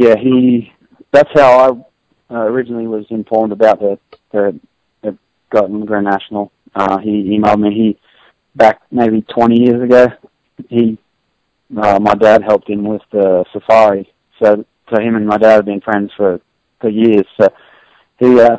Yeah, 0.01 0.15
he. 0.19 0.73
That's 1.13 1.29
how 1.35 1.85
I 2.31 2.35
uh, 2.35 2.45
originally 2.45 2.87
was 2.87 3.05
informed 3.11 3.53
about 3.53 3.81
the 3.81 3.99
the, 4.33 4.59
the 5.03 5.19
Gotland 5.51 5.87
Grand 5.87 6.07
National. 6.07 6.51
Uh, 6.75 6.97
he 7.01 7.37
emailed 7.39 7.61
me. 7.61 7.75
He 7.75 7.99
back 8.57 8.81
maybe 8.91 9.21
20 9.21 9.61
years 9.61 9.83
ago. 9.83 10.07
He, 10.71 10.97
uh, 11.77 11.99
my 12.01 12.15
dad 12.15 12.43
helped 12.43 12.71
him 12.71 12.85
with 12.85 13.03
the 13.13 13.45
safari. 13.53 14.11
So, 14.43 14.65
so 14.89 15.03
him 15.03 15.17
and 15.17 15.27
my 15.27 15.37
dad 15.37 15.57
have 15.57 15.65
been 15.67 15.83
friends 15.83 16.11
for 16.17 16.41
for 16.81 16.89
years. 16.89 17.27
So 17.39 17.49
he 18.19 18.41
uh, 18.41 18.57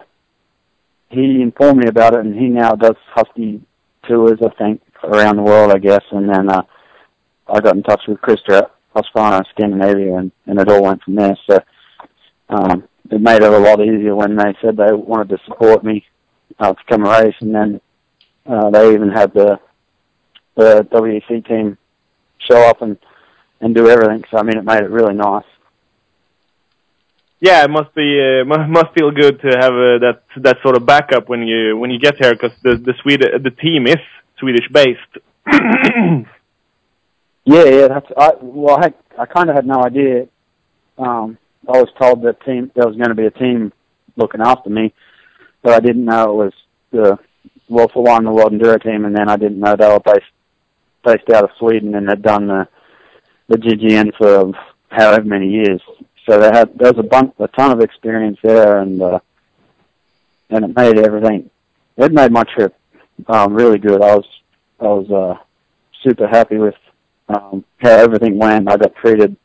he 1.09 1.41
informed 1.41 1.79
me 1.79 1.87
about 1.87 2.13
it, 2.13 2.19
and 2.19 2.35
he 2.35 2.49
now 2.49 2.73
does 2.75 2.97
Husky 3.15 3.61
tours, 4.07 4.37
I 4.45 4.49
think, 4.63 4.81
around 5.03 5.37
the 5.37 5.41
world, 5.41 5.71
I 5.71 5.79
guess. 5.79 6.03
And 6.11 6.29
then 6.29 6.51
uh, 6.51 6.61
I 7.47 7.59
got 7.61 7.75
in 7.75 7.81
touch 7.81 8.03
with 8.07 8.19
at 8.51 8.71
Husqvarna 8.95 9.43
Scandinavia, 9.51 10.15
and, 10.15 10.31
and 10.45 10.59
it 10.59 10.69
all 10.69 10.83
went 10.83 11.03
from 11.03 11.15
there. 11.15 11.37
So 11.49 11.59
um, 12.49 12.83
it 13.09 13.21
made 13.21 13.41
it 13.41 13.53
a 13.53 13.57
lot 13.57 13.81
easier 13.81 14.15
when 14.15 14.35
they 14.35 14.55
said 14.61 14.77
they 14.77 14.93
wanted 14.93 15.29
to 15.29 15.37
support 15.45 15.83
me 15.83 16.05
uh, 16.59 16.73
to 16.73 16.83
come 16.89 17.03
race, 17.03 17.35
and 17.41 17.53
then 17.53 17.81
uh, 18.45 18.69
they 18.69 18.93
even 18.93 19.09
had 19.09 19.33
the 19.33 19.59
the 20.55 20.85
WEC 20.91 21.47
team 21.47 21.77
show 22.49 22.61
up 22.69 22.81
and 22.81 22.97
and 23.61 23.75
do 23.75 23.87
everything. 23.89 24.23
So 24.29 24.37
I 24.37 24.43
mean, 24.43 24.57
it 24.57 24.65
made 24.65 24.83
it 24.83 24.89
really 24.89 25.13
nice. 25.13 25.45
Yeah, 27.39 27.63
it 27.63 27.69
must 27.69 27.93
be 27.95 28.19
uh, 28.19 28.45
mu- 28.51 28.67
must 28.67 28.93
feel 28.97 29.11
good 29.11 29.41
to 29.41 29.47
have 29.59 29.73
uh, 29.73 29.97
that 29.99 30.21
that 30.37 30.57
sort 30.63 30.75
of 30.75 30.85
backup 30.85 31.29
when 31.29 31.43
you 31.43 31.77
when 31.77 31.91
you 31.91 31.99
get 31.99 32.15
here 32.19 32.33
because 32.33 32.57
the 32.63 32.75
the 32.75 32.93
Swede 33.01 33.21
the 33.43 33.51
team 33.51 33.87
is 33.87 33.97
Swedish 34.39 34.67
based. 34.71 35.13
Yeah, 37.45 37.65
yeah. 37.65 37.87
That's 37.87 38.07
I. 38.17 38.31
Well, 38.41 38.77
I 38.77 38.93
I 39.17 39.25
kind 39.25 39.49
of 39.49 39.55
had 39.55 39.65
no 39.65 39.83
idea. 39.83 40.27
Um, 40.97 41.37
I 41.67 41.79
was 41.79 41.89
told 41.99 42.21
that 42.23 42.43
team 42.45 42.71
there 42.75 42.87
was 42.87 42.95
going 42.95 43.09
to 43.09 43.15
be 43.15 43.25
a 43.25 43.31
team 43.31 43.71
looking 44.15 44.41
after 44.41 44.69
me, 44.69 44.93
but 45.63 45.73
I 45.73 45.79
didn't 45.79 46.05
know 46.05 46.31
it 46.31 46.43
was 46.45 46.53
the 46.91 47.19
well 47.69 47.87
for 47.87 48.03
one 48.03 48.25
the 48.25 48.31
World 48.31 48.53
Enduro 48.53 48.81
team, 48.81 49.05
and 49.05 49.15
then 49.15 49.29
I 49.29 49.37
didn't 49.37 49.59
know 49.59 49.75
they 49.75 49.87
were 49.87 49.99
based 49.99 50.25
based 51.03 51.29
out 51.31 51.43
of 51.43 51.49
Sweden 51.57 51.95
and 51.95 52.07
had 52.07 52.21
done 52.21 52.47
the 52.47 52.67
the 53.47 53.57
GGN 53.57 54.15
for 54.17 54.51
however 54.89 55.23
many 55.23 55.49
years. 55.49 55.81
So 56.27 56.39
they 56.39 56.47
had 56.53 56.77
there 56.77 56.91
was 56.91 57.03
a 57.03 57.07
bunch 57.07 57.33
a 57.39 57.47
ton 57.47 57.71
of 57.71 57.81
experience 57.81 58.37
there, 58.43 58.79
and 58.79 59.01
uh, 59.01 59.19
and 60.51 60.65
it 60.65 60.75
made 60.75 60.99
everything. 60.99 61.49
It 61.97 62.11
made 62.11 62.31
my 62.31 62.43
trip 62.43 62.75
um, 63.27 63.53
really 63.53 63.79
good. 63.79 64.01
I 64.01 64.15
was 64.15 64.27
I 64.79 64.85
was 64.85 65.09
uh, 65.09 65.43
super 66.03 66.27
happy 66.27 66.57
with 66.57 66.75
um, 67.35 67.65
how 67.77 67.91
everything 67.91 68.37
went. 68.37 68.69
I 68.69 68.77
got 68.77 68.95
treated 68.95 69.35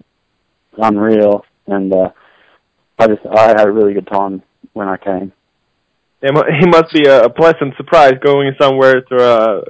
unreal, 0.79 1.44
and 1.66 1.92
uh, 1.92 2.11
I 2.99 3.07
just 3.09 3.27
I 3.27 3.49
had 3.49 3.66
a 3.66 3.72
really 3.72 3.94
good 3.94 4.07
time 4.07 4.42
when 4.72 4.88
I 4.88 4.96
came. 4.96 5.33
It, 6.22 6.33
must 6.68 6.92
be 6.92 7.07
a, 7.07 7.29
pleasant 7.29 7.77
surprise 7.77 8.14
going 8.22 8.53
somewhere 8.61 9.03
to 9.03 9.16
a 9.16 9.62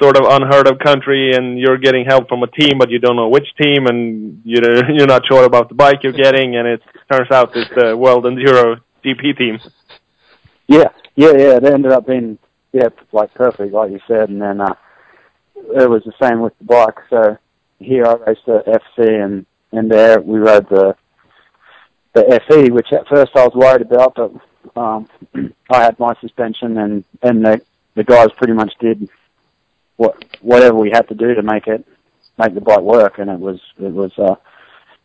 sort 0.00 0.16
of 0.16 0.24
unheard 0.24 0.66
of 0.68 0.78
country 0.78 1.32
and 1.34 1.58
you're 1.58 1.76
getting 1.76 2.06
help 2.06 2.28
from 2.28 2.42
a 2.42 2.46
team, 2.46 2.78
but 2.78 2.90
you 2.90 2.98
don't 2.98 3.16
know 3.16 3.28
which 3.28 3.46
team, 3.60 3.86
and 3.86 4.40
you're 4.44 4.90
you're 4.92 5.06
not 5.06 5.22
sure 5.26 5.44
about 5.44 5.68
the 5.68 5.74
bike 5.74 6.02
you're 6.02 6.12
getting, 6.12 6.56
and 6.56 6.66
it 6.66 6.82
turns 7.10 7.30
out 7.30 7.54
it's 7.54 7.70
the 7.74 7.96
World 7.96 8.24
Enduro 8.24 8.80
GP 9.04 9.38
team. 9.38 9.58
Yeah, 10.66 10.88
yeah, 11.14 11.32
yeah. 11.36 11.58
They 11.58 11.72
ended 11.72 11.92
up 11.92 12.06
being 12.06 12.38
yeah 12.72 12.88
like 13.12 13.32
perfect, 13.34 13.72
like 13.72 13.90
you 13.90 14.00
said, 14.08 14.28
and 14.30 14.40
then 14.40 14.60
uh, 14.60 14.74
it 15.56 15.88
was 15.88 16.04
the 16.04 16.12
same 16.20 16.40
with 16.40 16.56
the 16.58 16.64
bike. 16.64 16.98
So 17.10 17.38
here 17.78 18.06
I 18.06 18.14
raced 18.14 18.46
the 18.46 18.62
FC, 18.66 19.24
and 19.24 19.46
and 19.72 19.90
there 19.90 20.20
we 20.20 20.38
rode 20.38 20.68
the 20.68 20.96
the 22.14 22.40
FE, 22.48 22.70
which 22.70 22.92
at 22.92 23.08
first 23.08 23.32
I 23.34 23.44
was 23.44 23.54
worried 23.54 23.82
about, 23.82 24.14
but 24.14 24.32
um, 24.80 25.08
I 25.70 25.82
had 25.82 25.98
my 25.98 26.14
suspension, 26.20 26.78
and 26.78 27.04
and 27.22 27.44
the 27.44 27.60
the 27.94 28.04
guys 28.04 28.28
pretty 28.36 28.52
much 28.52 28.72
did 28.80 29.08
what 29.96 30.24
whatever 30.40 30.76
we 30.76 30.90
had 30.90 31.08
to 31.08 31.14
do 31.14 31.34
to 31.34 31.42
make 31.42 31.66
it 31.66 31.86
make 32.38 32.54
the 32.54 32.60
bike 32.60 32.80
work, 32.80 33.18
and 33.18 33.30
it 33.30 33.38
was 33.38 33.60
it 33.78 33.92
was 33.92 34.16
uh, 34.18 34.36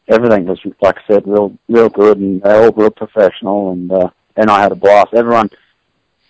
everything 0.08 0.46
was 0.46 0.60
like 0.82 0.98
I 1.00 1.02
said, 1.08 1.28
real 1.28 1.58
real 1.68 1.90
good, 1.90 2.18
and 2.18 2.42
they 2.42 2.54
all 2.54 2.72
real 2.72 2.92
professional, 2.92 3.72
and 3.72 3.92
uh, 3.92 4.10
and 4.36 4.50
I 4.50 4.62
had 4.62 4.72
a 4.72 4.76
blast. 4.76 5.14
Everyone, 5.14 5.50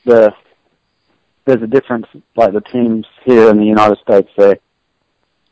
the 0.05 0.33
there's 1.45 1.61
a 1.61 1.67
difference. 1.67 2.05
Like 2.35 2.53
the 2.53 2.61
teams 2.61 3.05
here 3.25 3.49
in 3.49 3.57
the 3.57 3.65
United 3.65 3.97
States, 3.99 4.29
they 4.37 4.55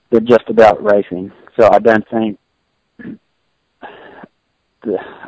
they're 0.10 0.21
just 0.21 0.49
about 0.49 0.84
racing. 0.84 1.32
So 1.60 1.69
I 1.71 1.80
don't 1.80 2.08
think 2.10 2.39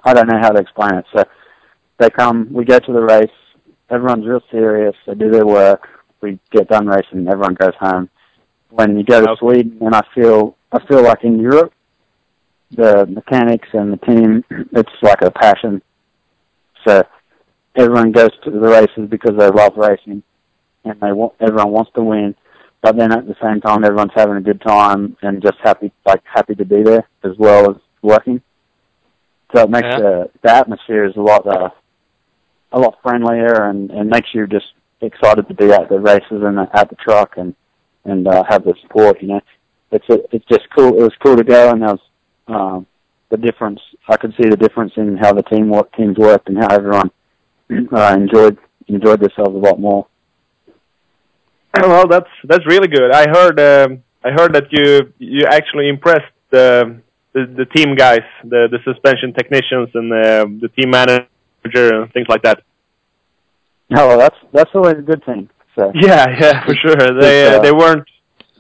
I 0.05 0.13
don't 0.13 0.27
know 0.27 0.39
how 0.39 0.49
to 0.49 0.59
explain 0.59 0.95
it. 0.95 1.05
So 1.15 1.23
they 1.99 2.09
come, 2.09 2.51
we 2.51 2.65
go 2.65 2.79
to 2.79 2.93
the 2.93 3.01
race. 3.01 3.29
Everyone's 3.89 4.25
real 4.25 4.41
serious. 4.49 4.95
They 5.05 5.15
do 5.15 5.29
their 5.29 5.45
work. 5.45 5.87
We 6.21 6.39
get 6.51 6.69
done 6.69 6.87
racing. 6.87 7.27
Everyone 7.27 7.55
goes 7.55 7.73
home. 7.79 8.09
When 8.69 8.97
you 8.97 9.03
go 9.03 9.21
to 9.21 9.31
Okay. 9.31 9.39
Sweden, 9.39 9.77
and 9.81 9.93
I 9.93 10.01
feel 10.15 10.55
I 10.71 10.79
feel 10.87 11.03
like 11.03 11.23
in 11.23 11.39
Europe, 11.39 11.73
the 12.71 13.05
mechanics 13.07 13.67
and 13.73 13.91
the 13.91 13.97
team, 13.97 14.43
it's 14.71 14.91
like 15.01 15.21
a 15.21 15.29
passion. 15.29 15.81
So 16.87 17.03
everyone 17.75 18.13
goes 18.13 18.29
to 18.45 18.51
the 18.51 18.59
races 18.59 19.09
because 19.09 19.37
they 19.37 19.49
love 19.49 19.73
racing, 19.75 20.23
and 20.83 20.99
they 20.99 21.11
want 21.11 21.33
everyone 21.39 21.71
wants 21.71 21.91
to 21.95 22.03
win. 22.03 22.35
But 22.81 22.97
then 22.97 23.11
at 23.11 23.27
the 23.27 23.35
same 23.41 23.61
time, 23.61 23.83
everyone's 23.83 24.11
having 24.15 24.37
a 24.37 24.41
good 24.41 24.61
time 24.61 25.15
and 25.21 25.41
just 25.41 25.57
happy, 25.63 25.91
like 26.05 26.21
happy 26.25 26.55
to 26.55 26.65
be 26.65 26.81
there 26.81 27.07
as 27.23 27.33
well 27.37 27.69
as 27.69 27.77
working. 28.01 28.41
So 29.53 29.63
it 29.63 29.69
makes 29.69 29.87
Yeah. 29.87 29.99
the 29.99 30.29
the 30.41 30.51
atmosphere 30.51 31.05
is 31.05 31.15
a 31.15 31.21
lot 31.21 31.45
uh, 31.45 31.69
a 32.71 32.79
lot 32.79 32.97
friendlier 33.03 33.69
and 33.69 33.91
and 33.91 34.09
makes 34.09 34.29
you 34.33 34.47
just 34.47 34.73
excited 35.01 35.47
to 35.47 35.53
be 35.53 35.71
at 35.71 35.89
the 35.89 35.99
races 35.99 36.41
and 36.43 36.59
at 36.59 36.89
the 36.89 36.95
truck 36.95 37.37
and 37.37 37.53
and 38.05 38.27
uh, 38.27 38.43
have 38.49 38.63
the 38.63 38.73
support. 38.81 39.21
You 39.21 39.27
know, 39.29 39.41
it's 39.91 40.09
a, 40.09 40.19
it's 40.31 40.45
just 40.45 40.67
cool. 40.75 40.97
It 40.97 41.03
was 41.03 41.15
cool 41.23 41.35
to 41.35 41.43
go, 41.43 41.69
and 41.69 41.81
there 41.81 41.89
was 41.89 41.99
um, 42.47 42.87
the 43.29 43.37
difference. 43.37 43.79
I 44.09 44.17
could 44.17 44.33
see 44.41 44.49
the 44.49 44.57
difference 44.57 44.93
in 44.97 45.17
how 45.17 45.33
the 45.33 45.43
team 45.43 45.69
work, 45.69 45.93
teams 45.95 46.17
worked 46.17 46.49
and 46.49 46.57
how 46.57 46.73
everyone 46.73 47.11
uh, 47.93 48.15
enjoyed 48.17 48.57
enjoyed 48.87 49.19
themselves 49.21 49.55
a 49.55 49.59
lot 49.59 49.79
more. 49.79 50.07
Well, 51.81 52.07
that's 52.07 52.29
that's 52.43 52.65
really 52.65 52.87
good. 52.87 53.11
I 53.11 53.29
heard 53.29 53.59
um, 53.59 54.03
I 54.23 54.31
heard 54.31 54.53
that 54.55 54.65
you 54.71 55.13
you 55.19 55.45
actually 55.49 55.87
impressed 55.89 56.31
the 56.49 56.99
the, 57.33 57.45
the 57.59 57.65
team 57.65 57.95
guys, 57.95 58.25
the 58.43 58.67
the 58.69 58.79
suspension 58.83 59.33
technicians 59.33 59.89
and 59.93 60.11
the 60.11 60.57
the 60.63 60.67
team 60.69 60.89
manager 60.91 62.01
and 62.01 62.11
things 62.13 62.27
like 62.27 62.43
that. 62.43 62.63
Oh, 63.95 64.07
well, 64.09 64.17
that's 64.17 64.35
that's 64.53 64.71
always 64.75 64.97
a 64.97 65.01
good 65.01 65.23
thing. 65.25 65.49
So 65.75 65.91
Yeah, 65.95 66.25
yeah, 66.39 66.65
for 66.65 66.75
sure. 66.75 66.95
They 67.19 67.55
uh, 67.55 67.59
they 67.61 67.71
weren't. 67.71 68.07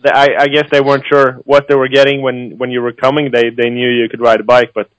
They, 0.03 0.11
I 0.11 0.27
I 0.39 0.47
guess 0.47 0.67
they 0.71 0.81
weren't 0.81 1.03
sure 1.11 1.33
what 1.43 1.67
they 1.67 1.75
were 1.75 1.89
getting 1.89 2.21
when 2.21 2.57
when 2.57 2.71
you 2.71 2.81
were 2.81 2.93
coming. 2.93 3.29
They 3.31 3.49
they 3.49 3.69
knew 3.69 3.89
you 3.89 4.07
could 4.09 4.21
ride 4.21 4.39
a 4.39 4.43
bike, 4.43 4.71
but 4.73 4.89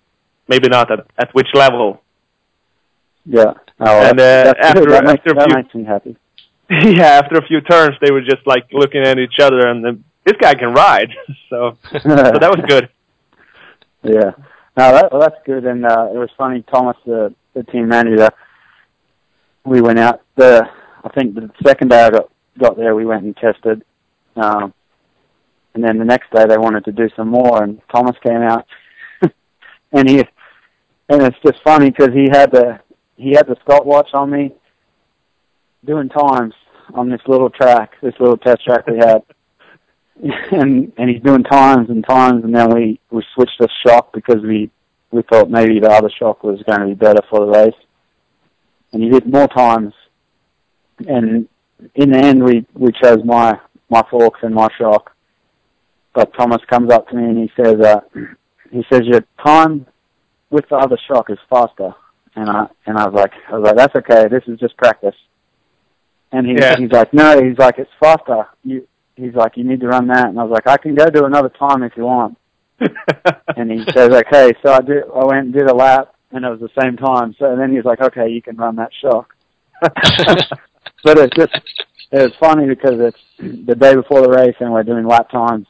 maybe 0.48 0.68
not 0.68 0.90
at 0.90 1.00
at 1.18 1.34
which 1.34 1.48
level. 1.54 2.02
yeah, 3.24 3.54
oh, 3.80 4.00
And, 4.08 4.18
uh, 4.20 4.24
that's 4.52 4.58
after- 4.68 4.86
that, 4.90 5.04
makes, 5.04 5.20
after 5.20 5.30
a 5.30 5.34
that 5.34 5.50
makes 5.56 5.74
me 5.74 5.84
happy. 5.84 6.16
yeah, 6.70 7.20
after 7.22 7.36
a 7.36 7.46
few 7.46 7.60
turns, 7.60 7.96
they 8.00 8.10
were 8.10 8.22
just 8.22 8.46
like 8.46 8.66
looking 8.72 9.02
at 9.02 9.18
each 9.18 9.38
other, 9.40 9.68
and 9.68 9.84
then, 9.84 10.04
this 10.24 10.36
guy 10.40 10.54
can 10.54 10.72
ride. 10.72 11.10
so 11.50 11.76
so 11.92 11.98
that 12.08 12.50
was 12.56 12.64
good. 12.68 12.88
Yeah. 14.04 14.32
No, 14.76 14.92
that, 14.92 15.12
well, 15.12 15.20
that's 15.20 15.40
good. 15.46 15.64
And 15.64 15.86
uh, 15.86 16.08
it 16.12 16.16
was 16.16 16.30
funny, 16.36 16.64
Thomas, 16.72 16.96
the, 17.06 17.32
the 17.54 17.62
team 17.62 17.88
manager, 17.88 18.30
we 19.64 19.80
went 19.80 19.98
out 19.98 20.22
the, 20.36 20.66
I 21.04 21.08
think 21.10 21.34
the 21.34 21.50
second 21.64 21.90
day 21.90 22.02
I 22.04 22.10
got, 22.10 22.30
got 22.58 22.76
there, 22.76 22.94
we 22.96 23.06
went 23.06 23.22
and 23.22 23.36
tested. 23.36 23.84
Um, 24.34 24.74
and 25.74 25.84
then 25.84 25.98
the 25.98 26.04
next 26.04 26.32
day 26.32 26.44
they 26.46 26.58
wanted 26.58 26.84
to 26.86 26.92
do 26.92 27.08
some 27.14 27.28
more 27.28 27.62
and 27.62 27.80
Thomas 27.90 28.16
came 28.22 28.42
out 28.42 28.66
and 29.92 30.08
he, 30.08 30.18
and 31.08 31.22
it's 31.22 31.38
just 31.44 31.62
funny 31.62 31.90
because 31.90 32.12
he 32.12 32.28
had 32.30 32.50
the, 32.50 32.80
he 33.16 33.34
had 33.34 33.46
the 33.46 33.56
stopwatch 33.62 34.08
on 34.14 34.30
me 34.30 34.52
doing 35.84 36.08
times 36.08 36.54
on 36.94 37.10
this 37.10 37.20
little 37.26 37.50
track, 37.50 37.92
this 38.02 38.14
little 38.20 38.36
test 38.36 38.64
track 38.64 38.86
we 38.86 38.98
had. 38.98 39.22
and 40.52 40.92
and 40.98 41.10
he's 41.10 41.22
doing 41.22 41.42
times 41.42 41.88
and 41.88 42.06
times, 42.06 42.44
and 42.44 42.54
then 42.54 42.72
we 42.72 43.00
we 43.10 43.24
switched 43.34 43.58
the 43.58 43.68
shock 43.84 44.12
because 44.12 44.42
we 44.42 44.70
we 45.10 45.22
thought 45.22 45.50
maybe 45.50 45.80
the 45.80 45.90
other 45.90 46.10
shock 46.10 46.44
was 46.44 46.62
going 46.64 46.80
to 46.80 46.86
be 46.86 46.94
better 46.94 47.22
for 47.30 47.40
the 47.40 47.46
race, 47.46 47.80
and 48.92 49.02
he 49.02 49.08
did 49.08 49.26
more 49.26 49.48
times, 49.48 49.94
and 51.08 51.48
in 51.94 52.10
the 52.10 52.18
end 52.18 52.44
we 52.44 52.66
we 52.74 52.92
chose 53.02 53.18
my 53.24 53.58
my 53.90 54.02
forks 54.10 54.40
and 54.42 54.54
my 54.54 54.68
shock, 54.78 55.12
but 56.14 56.32
Thomas 56.34 56.62
comes 56.70 56.92
up 56.92 57.08
to 57.08 57.16
me 57.16 57.24
and 57.24 57.38
he 57.38 57.50
says 57.56 57.80
uh 57.80 58.00
he 58.70 58.84
says 58.92 59.02
your 59.04 59.24
time 59.44 59.86
with 60.50 60.68
the 60.68 60.76
other 60.76 60.98
shock 61.08 61.30
is 61.30 61.38
faster, 61.50 61.94
and 62.36 62.48
I 62.48 62.66
and 62.86 62.98
I 62.98 63.08
was 63.08 63.14
like 63.14 63.32
I 63.48 63.58
was 63.58 63.64
like 63.64 63.76
that's 63.76 63.96
okay, 63.96 64.28
this 64.28 64.44
is 64.46 64.60
just 64.60 64.76
practice. 64.76 65.16
And 66.32 66.46
he, 66.46 66.54
Yeah. 66.54 66.76
he's 66.78 66.90
like, 66.92 67.12
no, 67.12 67.40
he's 67.42 67.58
like, 67.58 67.78
it's 67.78 67.90
faster. 68.00 68.46
You, 68.64 68.86
he's 69.16 69.34
like, 69.34 69.56
you 69.56 69.64
need 69.64 69.80
to 69.80 69.88
run 69.88 70.06
that. 70.08 70.28
And 70.28 70.38
I 70.40 70.44
was 70.44 70.52
like, 70.52 70.66
I 70.66 70.76
can 70.78 70.94
go 70.94 71.06
do 71.10 71.24
another 71.26 71.50
time 71.50 71.82
if 71.82 71.92
you 71.96 72.04
want. 72.04 72.36
And 73.56 73.70
he 73.70 73.84
says, 73.92 74.10
okay. 74.10 74.52
So 74.64 74.72
I 74.72 74.80
did. 74.80 75.04
I 75.14 75.24
went 75.24 75.44
and 75.46 75.52
did 75.52 75.68
a 75.68 75.74
lap, 75.74 76.14
and 76.32 76.44
it 76.44 76.48
was 76.48 76.60
the 76.60 76.82
same 76.82 76.96
time. 76.96 77.34
So 77.38 77.54
then 77.54 77.70
he's 77.74 77.84
like, 77.84 78.00
okay, 78.00 78.28
you 78.28 78.40
can 78.42 78.56
run 78.56 78.76
that 78.76 78.90
shock. 79.00 79.34
But 81.04 81.18
it's 81.18 81.36
just 81.36 81.52
it 82.12 82.22
was 82.22 82.32
funny 82.38 82.66
because 82.66 82.94
it's 83.00 83.18
the 83.66 83.74
day 83.74 83.94
before 83.94 84.22
the 84.22 84.28
race, 84.30 84.54
and 84.60 84.72
we're 84.72 84.84
doing 84.84 85.06
lap 85.06 85.30
times, 85.30 85.66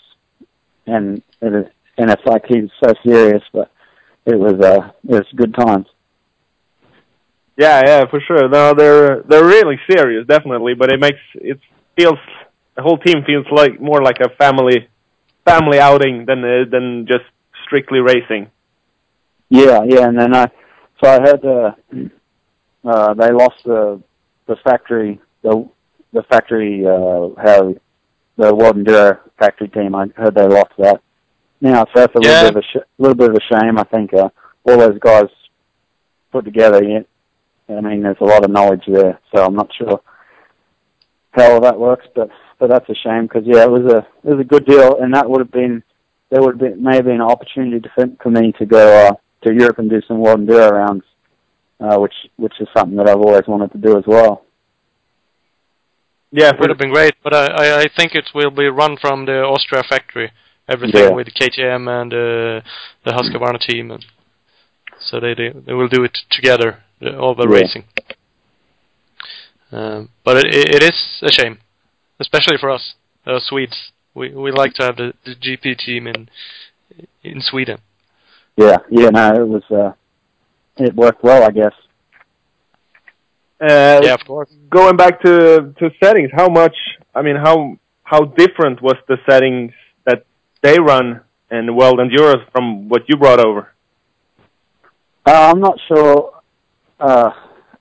and 0.86 1.22
it 1.40 1.54
is, 1.54 1.66
and 1.96 2.10
it's 2.10 2.24
like 2.26 2.44
he's 2.46 2.68
so 2.84 2.92
serious, 3.06 3.42
but 3.52 3.70
it 4.26 4.36
was 4.36 4.54
uh 4.60 4.90
it 5.08 5.12
was 5.12 5.26
good 5.34 5.54
times. 5.54 5.86
Yeah, 7.56 7.82
yeah, 7.84 8.04
for 8.10 8.20
sure. 8.20 8.48
No, 8.48 8.74
they're 8.74 9.22
they're 9.22 9.44
really 9.44 9.78
serious, 9.90 10.26
definitely. 10.26 10.74
But 10.74 10.90
it 10.92 11.00
makes 11.00 11.18
it 11.34 11.58
feels 11.96 12.18
the 12.76 12.82
whole 12.82 12.98
team 12.98 13.22
feels 13.26 13.46
like 13.50 13.80
more 13.80 14.02
like 14.02 14.18
a 14.20 14.30
family 14.36 14.88
family 15.46 15.78
outing 15.80 16.24
than 16.26 16.44
uh, 16.44 16.64
than 16.70 17.06
just 17.06 17.24
strictly 17.66 18.00
racing. 18.00 18.50
Yeah, 19.50 19.82
yeah, 19.86 20.08
and 20.08 20.18
then 20.18 20.34
I 20.34 20.46
so 21.02 21.10
I 21.10 21.20
heard 21.20 21.44
uh, 21.44 21.72
uh 22.84 23.14
they 23.14 23.30
lost 23.32 23.56
the 23.64 24.00
the 24.46 24.56
factory 24.64 25.20
the 25.42 25.68
the 26.12 26.22
factory 26.24 26.84
uh 26.86 27.28
how 27.42 27.74
the 28.36 28.54
World 28.54 28.76
Enduro 28.76 29.18
factory 29.38 29.68
team. 29.68 29.94
I 29.94 30.06
heard 30.16 30.34
they 30.34 30.46
lost 30.46 30.72
that. 30.78 31.00
Now, 31.60 31.84
so 31.86 32.00
that's 32.00 32.14
a 32.16 32.20
Yeah. 32.20 32.42
little 32.42 32.52
bit 32.52 32.56
of 32.56 32.56
a 32.56 32.62
sh- 32.62 32.88
little 32.98 33.14
bit 33.16 33.30
of 33.30 33.36
a 33.36 33.40
shame. 33.54 33.78
I 33.78 33.84
think 33.84 34.12
uh, 34.14 34.28
all 34.66 34.78
those 34.78 34.98
guys 35.00 35.26
put 36.32 36.44
together. 36.44 36.82
Yeah, 36.82 37.00
I 37.76 37.80
mean, 37.80 38.02
there's 38.02 38.16
a 38.20 38.24
lot 38.24 38.44
of 38.44 38.50
knowledge 38.50 38.84
there, 38.86 39.18
so 39.34 39.44
I'm 39.44 39.54
not 39.54 39.70
sure 39.76 40.00
how 41.32 41.52
all 41.52 41.60
that 41.60 41.78
works, 41.78 42.06
but 42.14 42.28
but 42.58 42.70
that's 42.70 42.88
a 42.88 42.94
shame 42.94 43.22
because 43.26 43.42
yeah, 43.44 43.64
it 43.64 43.70
was 43.70 43.92
a 43.92 43.98
it 44.28 44.34
was 44.34 44.40
a 44.40 44.44
good 44.44 44.66
deal, 44.66 44.98
and 45.00 45.14
that 45.14 45.28
would 45.28 45.40
have 45.40 45.50
been 45.50 45.82
there 46.30 46.40
would 46.40 46.52
have 46.52 46.60
been 46.60 46.82
may 46.82 46.96
have 46.96 47.04
been 47.04 47.16
an 47.16 47.20
opportunity 47.22 47.88
for 47.96 48.30
me 48.30 48.52
to 48.58 48.66
go 48.66 49.06
uh, 49.08 49.12
to 49.42 49.52
Europe 49.52 49.78
and 49.78 49.90
do 49.90 50.00
some 50.06 50.20
World 50.20 50.40
Enduro 50.40 50.70
rounds, 50.70 51.04
uh, 51.80 51.98
which 51.98 52.14
which 52.36 52.54
is 52.60 52.68
something 52.76 52.96
that 52.96 53.08
I've 53.08 53.20
always 53.20 53.46
wanted 53.46 53.72
to 53.72 53.78
do 53.78 53.98
as 53.98 54.04
well. 54.06 54.44
Yeah, 56.34 56.48
It 56.48 56.60
would 56.60 56.70
have 56.70 56.78
been 56.78 56.92
great, 56.92 57.14
but 57.22 57.34
I, 57.34 57.44
I, 57.44 57.80
I 57.82 57.86
think 57.94 58.14
it 58.14 58.30
will 58.34 58.50
be 58.50 58.66
run 58.66 58.96
from 58.98 59.26
the 59.26 59.42
Austria 59.42 59.82
factory. 59.86 60.32
Everything 60.66 61.02
Yeah. 61.02 61.10
with 61.10 61.26
KTM 61.34 61.88
and 61.88 62.12
uh, 62.12 62.60
the 63.04 63.12
Husqvarna 63.12 63.60
team, 63.60 63.90
and 63.90 64.02
so 64.98 65.20
they 65.20 65.34
they, 65.34 65.50
they 65.66 65.74
will 65.74 65.88
do 65.88 66.04
it 66.04 66.16
together, 66.30 66.78
uh, 67.04 67.16
all 67.18 67.34
the 67.34 67.48
Yeah. 67.48 67.60
racing. 67.60 67.84
Um, 69.72 70.10
but 70.24 70.36
it, 70.36 70.54
it 70.54 70.82
is 70.82 71.22
a 71.22 71.32
shame, 71.32 71.58
especially 72.20 72.58
for 72.58 72.70
us 72.70 72.94
uh, 73.26 73.38
Swedes. 73.40 73.92
We 74.14 74.30
we 74.34 74.52
like 74.52 74.74
to 74.74 74.84
have 74.84 74.96
the, 74.96 75.14
the 75.24 75.34
GP 75.34 75.78
team 75.78 76.06
in 76.06 76.28
in 77.22 77.40
Sweden. 77.40 77.78
Yeah, 78.56 78.78
yeah, 78.90 79.08
no, 79.08 79.34
it 79.34 79.48
was 79.48 79.62
uh, 79.70 79.92
it 80.76 80.94
worked 80.94 81.22
well, 81.22 81.42
I 81.42 81.50
guess. 81.50 81.72
Uh, 83.60 84.00
yeah, 84.02 84.14
of 84.14 84.24
course. 84.26 84.50
Going 84.68 84.96
back 84.96 85.22
to 85.22 85.72
to 85.78 85.90
settings, 86.02 86.30
how 86.36 86.48
much? 86.48 86.76
I 87.14 87.22
mean, 87.22 87.36
how 87.36 87.78
how 88.02 88.24
different 88.24 88.82
was 88.82 88.96
the 89.08 89.16
settings 89.28 89.72
that 90.04 90.26
they 90.62 90.78
run 90.78 91.22
in 91.50 91.74
World 91.74 92.00
Endurance 92.00 92.42
from 92.52 92.88
what 92.88 93.08
you 93.08 93.16
brought 93.16 93.40
over? 93.40 93.72
Uh, 95.24 95.50
I'm 95.50 95.60
not 95.60 95.78
sure. 95.88 96.41
Uh, 97.02 97.30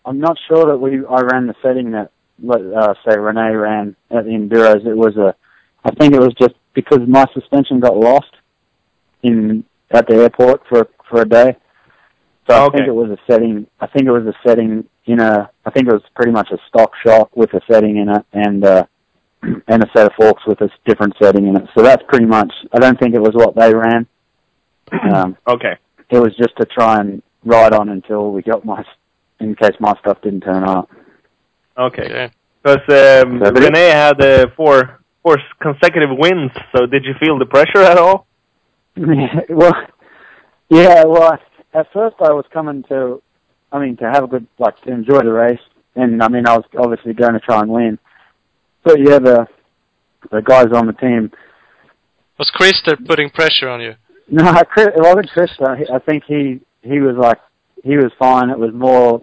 I'm 0.04 0.20
not 0.20 0.36
sure 0.48 0.66
that 0.66 0.78
we 0.78 1.06
I 1.06 1.22
ran 1.22 1.46
the 1.46 1.54
setting 1.62 1.92
that 1.92 2.12
uh, 2.50 2.94
say 3.08 3.18
Renee 3.18 3.56
ran 3.56 3.96
at 4.10 4.26
the 4.26 4.32
Enduros. 4.32 4.86
It 4.86 4.98
was 4.98 5.16
a, 5.16 5.36
I 5.86 5.92
think 5.92 6.16
it 6.16 6.20
was 6.20 6.34
just 6.40 6.56
because 6.74 7.00
my 7.08 7.26
suspension 7.34 7.80
got 7.80 7.96
lost 7.96 8.34
in 9.22 9.64
at 9.92 10.08
the 10.08 10.16
airport 10.16 10.64
for 10.68 10.88
for 11.08 11.22
a 11.22 11.26
day. 11.26 11.56
So 12.50 12.56
I 12.56 12.66
Okay. 12.66 12.78
think 12.80 12.88
it 12.88 12.96
was 12.96 13.12
a 13.12 13.32
setting. 13.32 13.68
I 13.80 13.86
think 13.86 14.08
it 14.08 14.12
was 14.12 14.26
a 14.26 14.34
setting 14.48 14.86
in 15.06 15.20
a. 15.20 15.52
I 15.66 15.70
think 15.70 15.88
it 15.88 15.94
was 15.94 16.04
pretty 16.16 16.32
much 16.32 16.50
a 16.52 16.58
stock 16.68 16.92
shock 17.06 17.30
with 17.36 17.54
a 17.54 17.62
setting 17.72 17.98
in 17.98 18.10
it 18.10 18.26
and 18.34 18.66
uh, 18.66 18.86
and 19.44 19.84
a 19.84 19.90
set 19.96 20.08
of 20.08 20.14
forks 20.20 20.42
with 20.48 20.62
a 20.62 20.70
different 20.88 21.14
setting 21.22 21.46
in 21.48 21.58
it. 21.58 21.70
So 21.78 21.84
that's 21.84 22.02
pretty 22.08 22.26
much. 22.26 22.52
I 22.74 22.80
don't 22.80 23.00
think 23.00 23.14
it 23.14 23.22
was 23.22 23.34
what 23.36 23.56
they 23.56 23.74
ran. 23.74 24.08
Um, 25.14 25.38
Okay. 25.48 25.78
it 26.10 26.20
was 26.20 26.36
just 26.36 26.56
to 26.58 26.66
try 26.66 27.00
and 27.00 27.24
ride 27.46 27.74
on 27.74 27.90
until 27.90 28.32
we 28.32 28.42
got 28.42 28.66
my, 28.66 28.84
in 29.42 29.56
case 29.56 29.76
my 29.80 29.94
stuff 30.00 30.22
didn't 30.22 30.42
turn 30.42 30.64
up. 30.64 30.90
Okay. 31.78 32.04
Okay. 32.04 32.32
Because 32.64 33.24
um, 33.26 33.42
So 33.44 33.52
Renee 33.52 33.90
had 33.90 34.22
uh, 34.22 34.48
four 34.56 35.02
four 35.24 35.38
consecutive 35.62 36.10
wins. 36.12 36.52
So 36.76 36.86
did 36.86 37.06
you 37.06 37.14
feel 37.20 37.40
the 37.40 37.46
pressure 37.46 37.82
at 37.82 37.98
all? 37.98 38.28
well, 38.96 39.74
yeah. 40.70 41.04
Well, 41.06 41.40
at 41.74 41.88
first 41.94 42.16
I 42.20 42.34
was 42.34 42.46
coming 42.52 42.84
to, 42.90 43.22
I 43.72 43.80
mean, 43.80 43.98
to 43.98 44.10
have 44.12 44.26
a 44.26 44.28
good, 44.28 44.48
like, 44.60 44.80
to 44.82 44.92
enjoy 44.92 45.22
the 45.22 45.32
race, 45.32 45.60
and 45.96 46.22
I 46.22 46.28
mean, 46.28 46.46
I 46.48 46.58
was 46.58 46.66
obviously 46.78 47.14
going 47.14 47.34
to 47.34 47.40
try 47.40 47.62
and 47.62 47.70
win. 47.70 48.00
But 48.84 49.00
yeah, 49.00 49.20
the 49.20 49.48
the 50.32 50.42
guys 50.42 50.68
on 50.74 50.88
the 50.88 50.94
team. 50.94 51.32
Was 52.38 52.52
Christer 52.56 52.98
putting 53.06 53.30
pressure 53.30 53.70
on 53.70 53.82
you? 53.82 53.96
No, 54.30 54.54
Chris, 54.70 54.88
it 54.88 55.02
wasn't 55.02 55.30
Chris. 55.32 55.52
I 55.62 56.00
think 56.00 56.24
he 56.26 56.62
he 56.82 57.00
was 57.00 57.16
like 57.18 57.40
he 57.84 57.98
was 57.98 58.12
fine. 58.18 58.50
It 58.50 58.58
was 58.60 58.74
more 58.74 59.22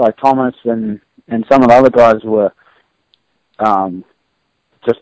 like 0.00 0.16
Thomas 0.16 0.54
and 0.64 1.00
and 1.28 1.44
some 1.50 1.62
of 1.62 1.68
the 1.68 1.74
other 1.74 1.90
guys 1.90 2.22
were 2.24 2.52
um 3.58 4.04
just 4.84 5.00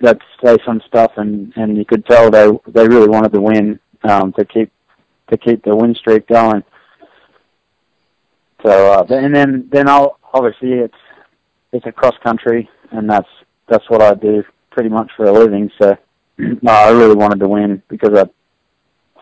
that 0.00 0.18
say 0.44 0.56
some 0.66 0.82
stuff 0.86 1.12
and 1.16 1.52
and 1.56 1.76
you 1.76 1.84
could 1.84 2.04
tell 2.06 2.30
they 2.30 2.50
they 2.68 2.86
really 2.86 3.08
wanted 3.08 3.32
to 3.32 3.40
win 3.40 3.78
um 4.02 4.32
to 4.32 4.44
keep 4.44 4.70
to 5.30 5.38
keep 5.38 5.64
the 5.64 5.74
win 5.74 5.94
streak 5.94 6.26
going. 6.26 6.62
So 8.64 8.92
uh, 8.92 9.06
and 9.08 9.34
then 9.34 9.68
then 9.72 9.88
I'll 9.88 10.18
obviously 10.34 10.72
it's 10.72 10.94
it's 11.72 11.86
a 11.86 11.92
cross 11.92 12.14
country 12.22 12.68
and 12.90 13.08
that's 13.08 13.28
that's 13.68 13.88
what 13.88 14.02
I 14.02 14.14
do 14.14 14.42
pretty 14.70 14.88
much 14.90 15.10
for 15.16 15.26
a 15.26 15.32
living. 15.32 15.70
So 15.80 15.96
no, 16.38 16.58
I 16.72 16.90
really 16.90 17.14
wanted 17.16 17.40
to 17.40 17.48
win 17.48 17.82
because 17.88 18.18
I 18.18 18.26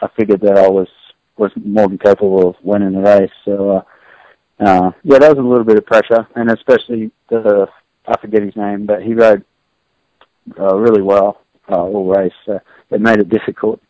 I 0.04 0.08
figured 0.16 0.40
that 0.40 0.56
I 0.56 0.68
was 0.68 0.88
was 1.36 1.52
more 1.62 1.88
than 1.88 1.98
capable 1.98 2.48
of 2.48 2.56
winning 2.62 2.92
the 2.92 3.00
race. 3.00 3.30
So 3.44 3.70
uh, 3.70 3.82
uh, 4.60 4.90
yeah, 5.02 5.18
that 5.18 5.36
was 5.36 5.38
a 5.38 5.48
little 5.48 5.64
bit 5.64 5.78
of 5.78 5.86
pressure, 5.86 6.26
and 6.36 6.50
especially 6.50 7.10
the 7.28 7.66
I 8.06 8.20
forget 8.20 8.42
his 8.42 8.56
name, 8.56 8.86
but 8.86 9.02
he 9.02 9.14
rode 9.14 9.44
uh, 10.58 10.76
really 10.76 11.02
well 11.02 11.40
uh, 11.70 11.76
all 11.82 12.06
race. 12.08 12.32
So 12.46 12.60
it 12.90 13.00
made 13.00 13.18
it 13.20 13.28
difficult. 13.28 13.80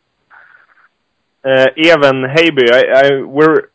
Uh, 1.45 1.67
Even 1.77 2.25
Heibye, 2.35 2.71
I, 2.71 2.83
I 3.07 3.23
we're 3.23 3.71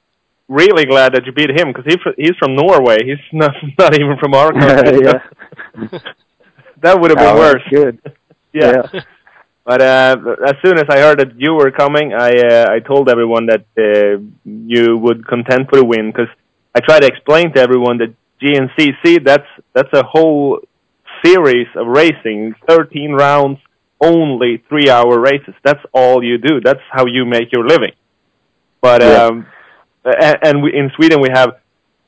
really 0.47 0.85
glad 0.85 1.13
that 1.15 1.25
you 1.25 1.31
beat 1.31 1.49
him 1.49 1.73
because 1.73 1.85
he, 1.87 1.97
he's 2.17 2.35
from 2.37 2.55
Norway. 2.55 2.97
He's 3.03 3.17
not 3.33 3.53
not 3.79 3.93
even 3.99 4.17
from 4.19 4.33
our 4.33 4.51
country. 4.61 4.99
that 6.81 6.99
would 6.99 7.11
have 7.11 7.17
been 7.19 7.35
Oh, 7.35 7.37
worse. 7.37 7.63
Good. 7.71 7.99
yeah. 8.53 8.83
yeah. 8.93 9.01
But 9.65 9.81
uh, 9.81 10.15
as 10.47 10.53
soon 10.63 10.77
as 10.77 10.85
I 10.89 10.99
heard 10.99 11.19
that 11.19 11.39
you 11.39 11.53
were 11.55 11.71
coming, 11.71 12.13
I 12.13 12.31
uh, 12.39 12.65
I 12.71 12.79
told 12.79 13.09
everyone 13.09 13.47
that 13.47 13.65
uh, 13.77 14.21
you 14.45 14.97
would 14.97 15.25
contend 15.27 15.69
for 15.69 15.77
the 15.77 15.85
win 15.85 16.11
because 16.11 16.29
I 16.75 16.81
try 16.81 16.99
to 16.99 17.07
explain 17.07 17.53
to 17.53 17.59
everyone 17.61 17.99
that 17.99 18.13
GNCC 18.41 19.23
that's 19.23 19.47
that's 19.73 19.93
a 19.93 20.03
whole 20.03 20.59
series 21.23 21.67
of 21.75 21.87
racing, 21.87 22.53
thirteen 22.67 23.11
rounds, 23.13 23.59
only 24.01 24.61
three 24.67 24.89
hour 24.89 25.19
races. 25.19 25.55
That's 25.63 25.83
all 25.93 26.23
you 26.23 26.37
do. 26.37 26.59
That's 26.61 26.81
how 26.91 27.05
you 27.05 27.25
make 27.25 27.51
your 27.53 27.65
living. 27.65 27.93
But 28.81 29.01
Yeah. 29.01 29.23
um, 29.25 29.47
and, 30.03 30.37
and 30.43 30.63
we, 30.63 30.73
in 30.77 30.91
Sweden 30.95 31.21
we 31.21 31.29
have 31.33 31.57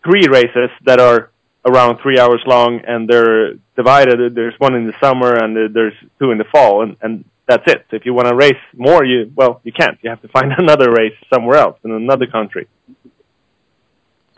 three 0.04 0.28
races 0.28 0.70
that 0.86 1.00
are 1.00 1.32
around 1.66 2.00
three 2.02 2.20
hours 2.20 2.42
long, 2.46 2.82
and 2.88 3.10
they're 3.10 3.54
divided. 3.76 4.36
There's 4.36 4.54
one 4.58 4.74
in 4.76 4.88
the 4.88 4.94
summer, 5.02 5.34
and 5.34 5.74
there's 5.74 5.94
two 6.20 6.32
in 6.32 6.38
the 6.38 6.46
fall, 6.46 6.82
and, 6.84 6.96
and 7.02 7.26
that's 7.48 7.64
it. 7.68 7.86
So 7.90 7.96
if 7.96 8.06
you 8.06 8.14
want 8.14 8.28
to 8.28 8.36
race 8.36 8.62
more, 8.76 9.04
you 9.04 9.32
well, 9.36 9.62
you 9.64 9.72
can't. 9.72 9.98
You 10.02 10.10
have 10.10 10.22
to 10.22 10.28
find 10.28 10.52
another 10.58 10.92
race 10.92 11.16
somewhere 11.34 11.58
else 11.58 11.78
in 11.84 11.92
another 11.92 12.28
country. 12.28 12.68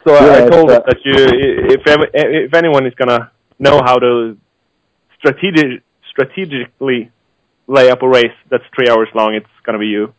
So 0.08 0.14
I- 0.16 0.26
Yeah, 0.26 0.46
I 0.46 0.50
told 0.50 0.70
that 0.70 1.06
you, 1.06 1.14
if 1.76 1.82
if 1.86 2.54
anyone 2.54 2.86
is 2.86 2.94
gonna 2.96 3.32
know 3.60 3.82
how 3.84 3.98
to 3.98 4.38
strategic 5.18 5.82
strategically 6.10 7.12
lay 7.68 7.90
up 7.92 8.02
a 8.02 8.08
race 8.08 8.34
that's 8.50 8.64
three 8.76 8.90
hours 8.90 9.10
long, 9.14 9.34
it's 9.36 9.48
gonna 9.64 9.78
be 9.80 9.88
you. 9.88 10.14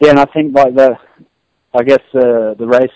Yeah, 0.00 0.10
and 0.10 0.20
I 0.20 0.24
think 0.26 0.54
like 0.54 0.74
the, 0.74 0.96
I 1.74 1.82
guess 1.82 2.02
uh, 2.14 2.54
the 2.54 2.66
race 2.66 2.90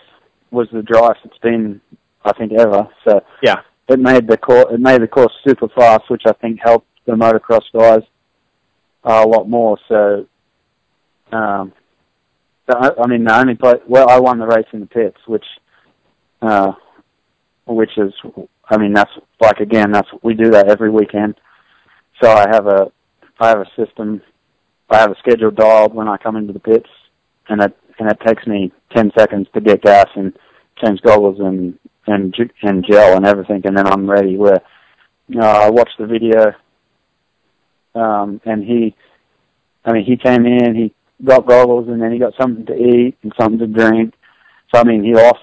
was 0.51 0.69
the 0.73 0.83
driest 0.83 1.21
it's 1.25 1.39
been, 1.39 1.81
I 2.25 2.33
think 2.33 2.53
ever. 2.53 2.89
So 3.07 3.21
Yeah. 3.43 3.61
it 3.89 3.99
made 3.99 4.27
the 4.29 4.39
course 4.39 4.67
it 4.73 4.81
made 4.81 5.03
the 5.03 5.09
course 5.09 5.33
super 5.47 5.69
fast, 5.69 6.09
which 6.09 6.23
I 6.27 6.33
think 6.33 6.61
helped 6.63 6.87
the 7.07 7.13
motocross 7.13 7.65
guys 7.79 8.03
uh, 9.05 9.23
a 9.27 9.29
lot 9.29 9.49
more. 9.49 9.77
So, 9.89 10.27
um, 11.33 11.73
I 12.69 13.07
mean, 13.07 13.25
the 13.25 13.39
only 13.39 13.55
play, 13.57 13.75
well, 13.87 14.09
I 14.09 14.19
won 14.19 14.39
the 14.39 14.47
race 14.47 14.67
in 14.73 14.81
the 14.81 14.87
pits, 14.87 15.19
which, 15.27 15.45
uh, 16.41 16.73
which 17.67 17.91
is, 17.99 18.13
I 18.69 18.79
mean, 18.79 18.95
that's 18.95 19.11
like 19.41 19.61
again, 19.61 19.93
that's 19.93 20.09
we 20.23 20.35
do 20.35 20.51
that 20.51 20.69
every 20.69 20.91
weekend. 20.91 21.35
So 22.23 22.31
I 22.31 22.47
have 22.51 22.67
a, 22.67 22.91
I 23.39 23.49
have 23.49 23.59
a 23.59 23.67
system, 23.77 24.23
I 24.89 24.99
have 24.99 25.11
a 25.11 25.19
schedule 25.19 25.51
dialed 25.51 25.95
when 25.95 26.09
I 26.09 26.17
come 26.17 26.37
into 26.37 26.53
the 26.53 26.61
pits, 26.61 26.89
and 27.49 27.61
it 27.63 27.77
and 27.99 28.11
it 28.11 28.19
takes 28.27 28.47
me 28.47 28.73
ten 28.95 29.11
seconds 29.17 29.49
to 29.55 29.61
get 29.61 29.83
gas 29.83 30.07
and 30.15 30.33
change 30.83 31.01
goggles 31.03 31.41
and 31.41 31.79
and 32.07 32.35
and 32.63 32.87
gel 32.89 33.17
and 33.17 33.27
everything, 33.27 33.63
and 33.65 33.77
then 33.77 33.87
I'm 33.87 34.09
ready. 34.09 34.37
Where 34.37 34.63
uh, 35.37 35.47
I 35.47 35.71
watched 35.71 35.99
the 35.99 36.07
video, 36.07 36.53
um, 37.95 38.41
and 38.45 38.65
he, 38.65 38.95
I 39.85 39.93
mean, 39.93 40.05
he 40.05 40.17
came 40.17 40.47
in, 40.47 40.75
he 40.75 40.95
got 41.25 41.47
goggles, 41.47 41.89
and 41.89 42.01
then 42.01 42.13
he 42.13 42.19
got 42.19 42.35
something 42.41 42.67
to 42.67 42.75
eat 42.75 43.17
and 43.23 43.33
something 43.41 43.59
to 43.59 43.67
drink. 43.67 44.15
So 44.73 44.81
I 44.81 44.85
mean, 44.85 45.03
he 45.03 45.15
lost. 45.15 45.41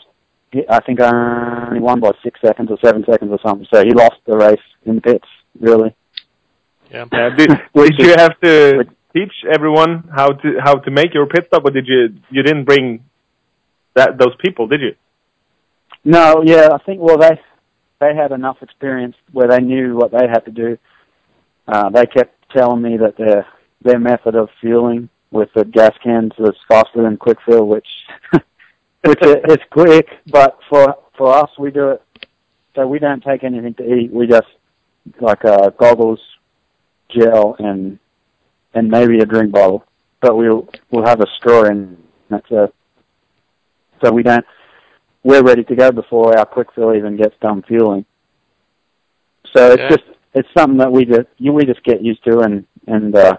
I 0.69 0.79
think 0.81 0.99
I 0.99 1.67
only 1.67 1.79
won 1.79 2.01
by 2.01 2.11
six 2.23 2.39
seconds 2.41 2.69
or 2.69 2.77
seven 2.83 3.05
seconds 3.09 3.31
or 3.31 3.39
something. 3.45 3.67
So 3.73 3.83
he 3.83 3.91
lost 3.91 4.17
the 4.25 4.35
race 4.35 4.59
in 4.85 4.95
the 4.95 5.01
pits, 5.01 5.27
really. 5.59 5.95
Yeah. 6.91 7.05
Uh, 7.11 7.29
did, 7.35 7.49
did 7.73 7.99
you 7.99 8.15
have 8.17 8.37
to 8.41 8.83
teach 9.13 9.31
everyone 9.51 10.09
how 10.13 10.29
to 10.29 10.59
how 10.63 10.75
to 10.75 10.91
make 10.91 11.13
your 11.13 11.27
pit 11.27 11.45
stop, 11.47 11.63
or 11.65 11.71
did 11.71 11.87
you 11.87 12.09
you 12.29 12.43
didn't 12.43 12.65
bring 12.65 13.03
that 13.95 14.17
those 14.17 14.35
people, 14.43 14.67
did 14.67 14.81
you? 14.81 14.95
No, 16.03 16.43
yeah, 16.45 16.69
I 16.73 16.77
think 16.79 16.99
well 17.01 17.17
they 17.17 17.39
they 17.99 18.15
had 18.15 18.31
enough 18.31 18.57
experience 18.61 19.15
where 19.31 19.47
they 19.47 19.59
knew 19.59 19.95
what 19.95 20.11
they 20.11 20.27
had 20.27 20.45
to 20.45 20.51
do. 20.51 20.77
Uh, 21.67 21.89
they 21.89 22.05
kept 22.05 22.35
telling 22.51 22.81
me 22.81 22.97
that 22.97 23.17
their 23.17 23.45
their 23.83 23.99
method 23.99 24.35
of 24.35 24.49
fueling 24.59 25.09
with 25.31 25.49
the 25.55 25.65
gas 25.65 25.93
cans 26.03 26.31
was 26.37 26.55
faster 26.67 27.01
than 27.01 27.17
quick 27.17 27.37
fill, 27.45 27.65
which 27.67 27.87
which 28.33 29.19
it, 29.21 29.41
it's 29.45 29.63
quick, 29.71 30.07
but 30.27 30.59
for 30.69 30.95
for 31.17 31.33
us 31.35 31.49
we 31.57 31.71
do 31.71 31.89
it 31.89 32.01
so 32.75 32.87
we 32.87 32.99
don't 32.99 33.23
take 33.23 33.43
anything 33.43 33.73
to 33.75 33.93
eat. 33.93 34.11
We 34.11 34.27
just 34.27 34.47
like 35.19 35.43
uh, 35.43 35.71
goggles, 35.71 36.19
gel, 37.09 37.55
and 37.59 37.99
and 38.73 38.89
maybe 38.89 39.19
a 39.19 39.25
drink 39.25 39.51
bottle, 39.51 39.85
but 40.21 40.37
we'll 40.37 40.69
we'll 40.91 41.05
have 41.05 41.21
a 41.21 41.27
straw 41.37 41.65
in. 41.65 41.97
That's 42.29 42.47
it. 42.49 42.73
So 44.03 44.11
we 44.11 44.23
don't 44.23 44.45
we're 45.23 45.43
ready 45.43 45.63
to 45.65 45.75
go 45.75 45.91
before 45.91 46.37
our 46.37 46.45
quick 46.45 46.69
fill 46.73 46.95
even 46.95 47.17
gets 47.17 47.35
done 47.41 47.61
fueling. 47.67 48.05
So 49.53 49.73
it's 49.73 49.81
Yeah. 49.81 49.89
just 49.89 50.03
it's 50.33 50.49
something 50.57 50.77
that 50.77 50.91
we 50.91 51.05
just 51.05 51.27
you 51.37 51.51
we 51.53 51.65
just 51.65 51.83
get 51.83 52.01
used 52.01 52.23
to 52.23 52.39
and 52.39 52.65
and 52.87 53.15
uh 53.15 53.37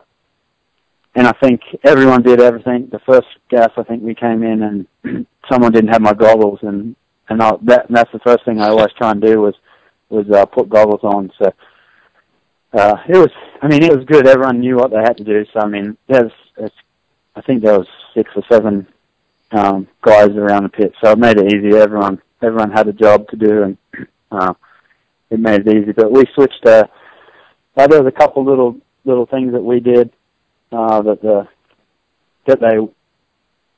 and 1.14 1.27
I 1.27 1.33
think 1.33 1.61
everyone 1.85 2.22
did 2.22 2.40
everything. 2.40 2.88
The 2.90 3.01
first 3.01 3.27
gas 3.51 3.70
I 3.77 3.83
think 3.83 4.03
we 4.03 4.14
came 4.14 4.42
in 4.42 4.87
and 5.05 5.27
someone 5.51 5.72
didn't 5.72 5.90
have 5.90 6.03
my 6.03 6.14
goggles 6.14 6.61
and 6.62 6.96
and 7.29 7.42
I, 7.42 7.53
that 7.62 7.88
and 7.88 7.96
that's 7.96 8.12
the 8.12 8.18
first 8.20 8.44
thing 8.44 8.61
I 8.61 8.68
always 8.68 8.92
try 8.96 9.11
and 9.11 9.20
do 9.20 9.40
was 9.40 9.55
was 10.09 10.29
uh, 10.31 10.46
put 10.46 10.68
goggles 10.68 11.03
on. 11.03 11.31
So 11.38 11.53
uh 12.72 12.96
it 13.09 13.16
was 13.16 13.31
I 13.61 13.68
mean 13.68 13.83
it 13.83 13.94
was 13.94 14.07
good. 14.07 14.27
Everyone 14.27 14.61
knew 14.61 14.77
what 14.77 14.90
they 14.90 14.98
had 15.03 15.16
to 15.18 15.25
do. 15.25 15.44
So 15.53 15.61
I 15.61 15.66
mean 15.66 15.96
there's 16.09 16.33
it's 16.57 16.75
I 17.37 17.40
think 17.42 17.62
there 17.62 17.79
was 17.79 17.88
six 18.14 18.31
or 18.37 18.42
seven 18.51 18.87
um, 19.53 19.87
guys 20.03 20.31
around 20.31 20.64
the 20.64 20.68
pit, 20.70 20.92
so 21.03 21.12
it 21.12 21.18
made 21.18 21.38
it 21.38 21.53
easy. 21.53 21.77
Everyone 21.77 22.20
everyone 22.42 22.70
had 22.70 22.88
a 22.88 22.92
job 22.92 23.29
to 23.29 23.37
do, 23.37 23.62
and 23.62 23.79
uh, 24.31 24.55
it 25.31 25.40
made 25.40 25.66
it 25.66 25.77
easy. 25.77 25.92
But 25.92 26.11
we 26.11 26.25
switched. 26.35 26.64
Uh, 26.64 26.85
uh, 27.77 27.87
there 27.87 28.03
was 28.03 28.12
a 28.14 28.18
couple 28.18 28.44
little 28.44 28.77
little 29.05 29.27
things 29.27 29.53
that 29.53 29.62
we 29.62 29.81
did 29.81 30.11
uh, 30.72 31.02
that 31.02 31.22
the 31.22 31.48
that 32.46 32.61
they 32.61 32.78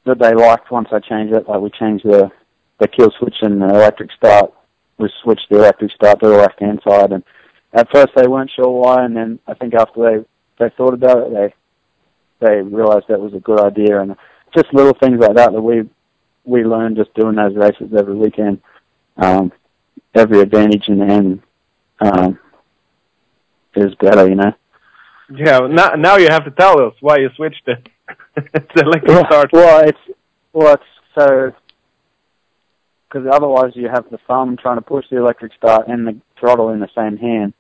that 0.07 0.19
they 0.19 0.35
liked 0.35 0.71
once 0.71 0.89
I 0.93 1.01
changed 1.01 1.35
it. 1.35 1.49
Like 1.49 1.61
we 1.61 1.71
changed 1.71 2.05
the 2.05 2.31
the 2.79 2.89
kill 2.89 3.11
switch 3.19 3.37
and 3.43 3.61
the 3.61 3.67
electric 3.67 4.11
start. 4.13 4.53
We 4.99 5.11
switched 5.23 5.49
the 5.51 5.59
electric 5.59 5.93
start 5.93 6.21
to 6.21 6.29
the 6.29 6.37
left 6.37 6.61
hand 6.61 6.81
side, 6.89 7.13
and 7.13 7.25
at 7.73 7.89
first 7.93 8.13
they 8.17 8.27
weren't 8.29 8.51
sure 8.55 8.71
why, 8.71 9.05
and 9.05 9.17
then 9.17 9.39
I 9.47 9.55
think 9.55 9.75
after 9.75 10.01
they 10.01 10.25
they 10.65 10.75
thought 10.77 10.95
about 10.95 11.27
it, 11.27 11.33
they 12.41 12.47
they 12.47 12.63
realized 12.63 13.07
that 13.09 13.21
was 13.21 13.35
a 13.35 13.41
good 13.41 13.61
idea, 13.61 14.01
and 14.01 14.17
just 14.55 14.73
little 14.73 14.95
things 15.01 15.21
like 15.21 15.35
that 15.37 15.53
that 15.53 15.63
we 15.63 15.89
we 16.45 16.65
learn 16.65 16.97
just 16.97 17.15
doing 17.15 17.37
those 17.37 17.57
races 17.57 17.93
every 17.97 18.15
weekend. 18.15 18.61
Um, 19.17 19.53
every 20.15 20.41
advantage 20.41 20.89
in 20.89 20.99
the 20.99 21.07
end 21.07 21.43
um, 22.01 22.39
is 23.75 23.95
better, 23.97 24.29
you 24.29 24.35
know. 24.35 24.53
Yeah. 25.31 25.61
Now 25.71 25.91
now 25.97 26.17
you 26.17 26.29
have 26.29 26.45
to 26.45 26.51
tell 26.51 26.81
us 26.81 26.95
why 27.01 27.19
you 27.19 27.31
switched 27.37 27.67
it. 27.67 27.89
it's 28.37 28.81
electric 28.83 29.09
Well, 29.09 29.25
start. 29.27 29.51
well, 29.53 29.81
it's 29.89 29.99
well, 30.53 30.75
it's 30.75 30.83
so 31.19 31.53
because 33.09 33.29
otherwise 33.33 33.73
you 33.75 33.89
have 33.89 34.11
the 34.11 34.19
thumb 34.27 34.57
trying 34.57 34.77
to 34.77 34.83
push 34.83 35.05
the 35.11 35.17
electric 35.19 35.53
start 35.55 35.87
and 35.89 36.07
the 36.07 36.17
throttle 36.39 36.71
in 36.71 36.81
the 36.81 36.89
same 36.97 37.17
hand. 37.17 37.55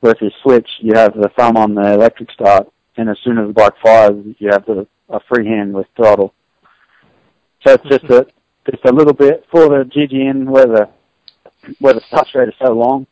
Where 0.00 0.12
if 0.12 0.20
you 0.20 0.30
switch, 0.42 0.68
you 0.80 0.92
have 0.94 1.14
the 1.14 1.30
thumb 1.38 1.56
on 1.56 1.74
the 1.74 1.94
electric 1.94 2.30
start, 2.32 2.68
and 2.96 3.08
as 3.08 3.16
soon 3.24 3.38
as 3.38 3.46
the 3.46 3.52
bike 3.52 3.74
fires, 3.82 4.24
you 4.38 4.48
have 4.50 4.66
the 4.66 4.86
a 5.08 5.20
free 5.32 5.46
hand 5.46 5.72
with 5.72 5.86
throttle. 5.96 6.34
So 7.64 7.74
it's 7.74 7.84
just 7.88 8.04
a 8.04 8.26
just 8.70 8.84
a 8.84 8.92
little 8.92 9.14
bit 9.14 9.44
for 9.50 9.68
the 9.68 9.84
GGN 9.84 10.44
where 10.46 10.66
the 10.66 10.88
where 11.80 11.94
the 11.94 12.00
start 12.08 12.26
straight 12.28 12.48
is 12.48 12.54
so 12.62 12.72
long. 12.72 13.06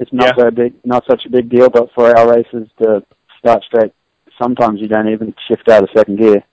It's 0.00 0.12
not 0.12 0.34
Yeah. 0.36 0.44
so 0.44 0.50
big, 0.50 0.74
not 0.84 1.04
such 1.06 1.24
a 1.26 1.30
big 1.30 1.48
deal. 1.48 1.70
But 1.70 1.90
for 1.94 2.16
our 2.16 2.28
races, 2.30 2.68
the 2.78 3.02
start 3.38 3.62
straight, 3.64 3.92
sometimes 4.40 4.80
you 4.80 4.88
don't 4.88 5.08
even 5.08 5.34
shift 5.48 5.68
out 5.68 5.82
of 5.82 5.90
second 5.94 6.18
gear 6.18 6.44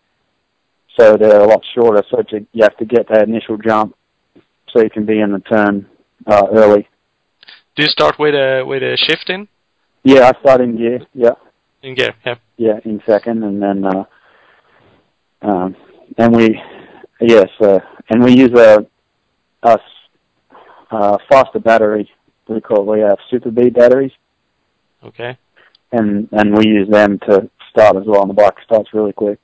so 0.98 1.18
they're 1.18 1.42
a 1.42 1.48
lot 1.48 1.64
shorter. 1.74 2.04
So 2.10 2.22
to, 2.22 2.46
you 2.54 2.64
have 2.64 2.78
to 2.78 2.86
get 2.86 3.08
that 3.10 3.28
initial 3.28 3.58
jump 3.58 3.96
so 4.72 4.82
you 4.82 4.90
can 4.90 5.06
be 5.06 5.20
in 5.20 5.32
the 5.32 5.40
turn 5.40 5.88
uh, 6.28 6.48
early. 6.54 6.88
Do 7.76 7.84
you 7.84 7.90
start 7.90 8.18
with 8.18 8.34
a 8.34 8.64
with 8.66 8.84
a 8.84 8.98
shift 8.98 9.30
in 9.30 9.48
Yeah, 10.04 10.32
I 10.32 10.40
start 10.40 10.62
in 10.62 10.78
gear. 10.78 11.02
Yeah, 11.14 11.36
in 11.82 11.96
gear? 11.96 12.14
Yeah. 12.26 12.36
yeah, 12.58 12.80
in 12.86 13.02
second, 13.06 13.44
and 13.44 13.62
then 13.62 13.86
uh, 13.86 14.04
um, 15.42 15.76
and 16.18 16.36
we 16.36 16.60
yes, 17.20 17.50
uh, 17.60 17.80
and 18.10 18.24
we 18.24 18.38
use 18.38 18.54
a, 18.58 18.86
a, 19.64 19.78
uh, 20.92 21.18
faster 21.30 21.60
battery. 21.60 22.10
We 22.48 22.62
call 22.62 22.86
we 22.86 23.02
have 23.02 23.18
Super 23.30 23.52
B 23.52 23.70
batteries. 23.70 24.14
Okay. 25.04 25.38
And 25.92 26.30
and 26.32 26.58
we 26.58 26.68
use 26.68 26.90
them 26.90 27.20
to 27.20 27.50
start 27.70 27.96
as 27.98 28.04
well. 28.06 28.22
And 28.22 28.30
the 28.30 28.34
bike 28.34 28.58
starts 28.64 28.94
really 28.94 29.14
quick. 29.14 29.40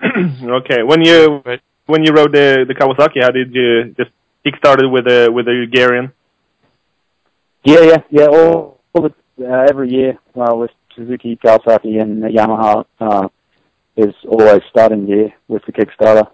okay, 0.04 0.82
when 0.82 1.02
you 1.02 1.42
when 1.86 2.04
you 2.04 2.12
rode 2.12 2.32
the 2.32 2.64
the 2.66 2.74
Kawasaki, 2.74 3.22
how 3.22 3.30
did 3.30 3.54
you 3.54 3.94
just 3.96 4.10
kick 4.44 4.56
started 4.56 4.88
with 4.88 5.04
the 5.04 5.30
with 5.32 5.46
the 5.46 5.52
Hungarian? 5.52 6.12
Yeah, 7.64 7.80
yeah, 7.80 8.02
yeah. 8.10 8.26
All, 8.26 8.80
all 8.92 9.02
the, 9.02 9.14
uh, 9.46 9.66
every 9.68 9.90
year 9.90 10.18
uh, 10.34 10.54
with 10.56 10.70
Suzuki, 10.96 11.36
Kawasaki, 11.36 12.00
and 12.00 12.22
Yamaha 12.24 12.84
uh, 13.00 13.28
is 13.96 14.14
always 14.26 14.62
starting 14.70 15.06
gear 15.06 15.32
with 15.48 15.62
the 15.66 15.72
Kickstarter. 15.72 16.28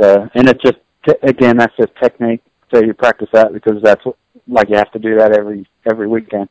So, 0.00 0.28
and 0.34 0.48
it's 0.48 0.62
just 0.62 0.78
again 1.22 1.58
that's 1.58 1.76
just 1.76 1.92
technique. 2.02 2.42
So 2.72 2.82
you 2.82 2.94
practice 2.94 3.28
that 3.32 3.52
because 3.52 3.82
that's 3.82 4.04
what, 4.04 4.16
like 4.46 4.68
you 4.70 4.76
have 4.76 4.92
to 4.92 4.98
do 4.98 5.16
that 5.18 5.36
every 5.36 5.66
every 5.90 6.06
weekend. 6.06 6.48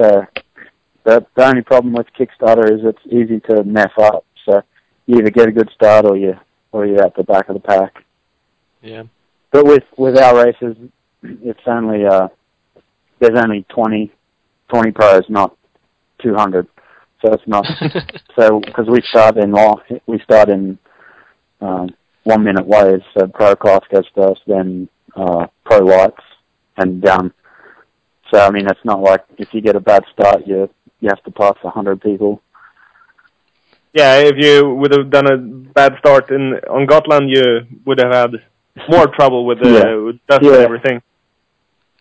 So 0.00 0.26
the 1.04 1.26
the 1.34 1.44
only 1.44 1.62
problem 1.62 1.94
with 1.94 2.06
Kickstarter 2.18 2.72
is 2.72 2.80
it's 2.84 3.06
easy 3.06 3.40
to 3.50 3.64
mess 3.64 3.92
up. 3.98 4.24
So 4.44 4.62
you 5.06 5.18
either 5.18 5.30
get 5.30 5.48
a 5.48 5.52
good 5.52 5.70
start 5.74 6.04
or 6.06 6.16
you 6.16 6.34
or 6.72 6.86
you're 6.86 7.04
at 7.04 7.14
the 7.14 7.24
back 7.24 7.48
of 7.48 7.54
the 7.54 7.60
pack. 7.60 8.04
Yeah. 8.82 9.04
But 9.52 9.66
with 9.66 9.84
with 9.96 10.18
our 10.18 10.44
races, 10.44 10.76
it's 11.22 11.60
only 11.66 12.04
uh, 12.04 12.28
there's 13.20 13.40
only 13.40 13.64
20, 13.68 14.12
20 14.68 14.90
pros, 14.92 15.22
not 15.28 15.56
two 16.22 16.34
hundred. 16.34 16.66
So 17.24 17.32
it's 17.32 17.46
not 17.46 17.64
so 18.38 18.60
because 18.60 18.86
we 18.88 19.00
start 19.08 19.36
in 19.36 19.54
we 20.06 20.18
start 20.20 20.48
in 20.48 20.78
um, 21.60 21.94
one 22.24 22.44
minute 22.44 22.66
waves. 22.66 23.04
So 23.16 23.26
pro 23.28 23.54
class 23.56 23.80
goes 23.92 24.04
first, 24.14 24.40
then 24.46 24.88
uh, 25.16 25.46
pro 25.64 25.78
lights, 25.78 26.22
and 26.76 27.00
down. 27.00 27.32
So 28.30 28.38
I 28.38 28.50
mean, 28.50 28.66
it's 28.68 28.84
not 28.84 29.00
like 29.00 29.24
if 29.38 29.48
you 29.52 29.60
get 29.60 29.76
a 29.76 29.80
bad 29.80 30.04
start, 30.12 30.46
you 30.46 30.68
you 31.00 31.08
have 31.08 31.22
to 31.24 31.30
pass 31.30 31.56
a 31.64 31.70
hundred 31.70 32.00
people. 32.00 32.40
Yeah, 33.92 34.16
if 34.18 34.34
you 34.36 34.74
would 34.74 34.90
have 34.92 35.10
done 35.10 35.26
a 35.32 35.36
bad 35.36 35.92
start 35.98 36.30
in 36.30 36.54
on 36.68 36.86
Gotland, 36.86 37.30
you 37.30 37.44
would 37.86 37.98
have 38.00 38.12
had 38.12 38.30
more 38.88 39.06
trouble 39.06 39.46
with 39.46 39.60
the 39.62 39.70
Yeah. 39.70 39.94
with 40.06 40.16
dust 40.28 40.42
Yeah. 40.42 40.54
and 40.54 40.62
everything. 40.64 41.02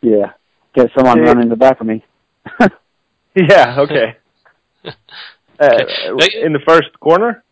Yeah, 0.02 0.34
get 0.74 0.92
someone 0.98 1.20
Yeah. 1.20 1.26
running 1.30 1.50
the 1.50 1.56
back 1.56 1.80
of 1.82 1.88
me. 1.88 2.04
Yeah, 3.36 3.80
okay. 3.80 4.18
Uh, 5.60 5.86
in 6.42 6.52
the 6.52 6.60
first 6.68 6.90
corner? 7.00 7.44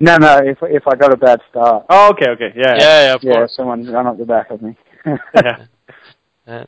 no, 0.00 0.16
no, 0.16 0.38
if 0.42 0.58
if 0.62 0.86
I 0.88 0.94
got 0.96 1.12
a 1.12 1.16
bad 1.16 1.40
start, 1.50 1.84
Oh, 1.90 2.10
okay, 2.10 2.30
okay, 2.30 2.52
yeah, 2.56 2.74
Yeah, 2.78 3.02
yeah, 3.06 3.14
of 3.14 3.22
yeah, 3.22 3.32
course. 3.34 3.54
someone 3.56 3.86
run 3.86 4.06
up 4.06 4.16
the 4.18 4.24
back 4.24 4.50
of 4.50 4.62
me. 4.62 4.76
yeah. 5.34 5.66
Uh, 6.46 6.64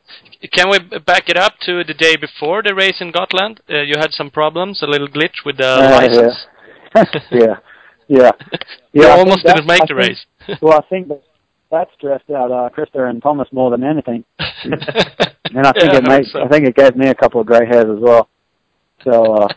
can 0.53 0.71
we 0.71 0.79
back 1.01 1.29
it 1.29 1.37
up 1.37 1.55
to 1.63 1.83
the 1.85 1.95
day 1.95 2.17
before 2.17 2.63
the 2.63 2.75
race 2.75 3.01
in 3.01 3.11
Gotland? 3.11 3.61
Uh, 3.69 3.81
you 3.83 3.95
had 3.99 4.13
some 4.13 4.31
problems, 4.31 4.83
a 4.83 4.87
little 4.87 5.09
glitch 5.09 5.45
with 5.45 5.57
the 5.57 5.67
Uh, 5.67 5.91
license. 5.91 6.47
yeah, 7.31 7.57
yeah. 8.09 8.31
You 8.93 9.03
Yeah, 9.03 9.09
I 9.15 9.19
almost 9.19 9.45
didn't 9.45 9.67
make 9.67 9.83
I 9.83 9.87
the 9.87 9.95
think- 9.95 10.09
race. 10.49 10.59
Well, 10.63 10.79
I 10.79 10.83
think 10.89 11.09
that 11.09 11.23
that 11.73 11.89
stressed 11.99 12.31
out 12.31 12.53
uh, 12.53 12.69
Krister 12.77 13.11
and 13.11 13.21
Thomas 13.21 13.49
more 13.51 13.71
than 13.71 13.83
anything, 13.83 14.25
and 14.39 14.75
I 15.67 15.73
think 15.73 15.93
Yeah, 15.93 15.99
it 15.99 16.05
made 16.07 16.27
so. 16.27 16.45
I 16.45 16.49
think 16.49 16.69
it 16.69 16.77
gave 16.77 16.95
me 16.95 17.09
a 17.09 17.15
couple 17.15 17.41
of 17.41 17.47
grey 17.49 17.67
hairs 17.67 17.87
as 17.87 17.99
well. 18.01 18.29
So 19.03 19.35
uh, 19.35 19.49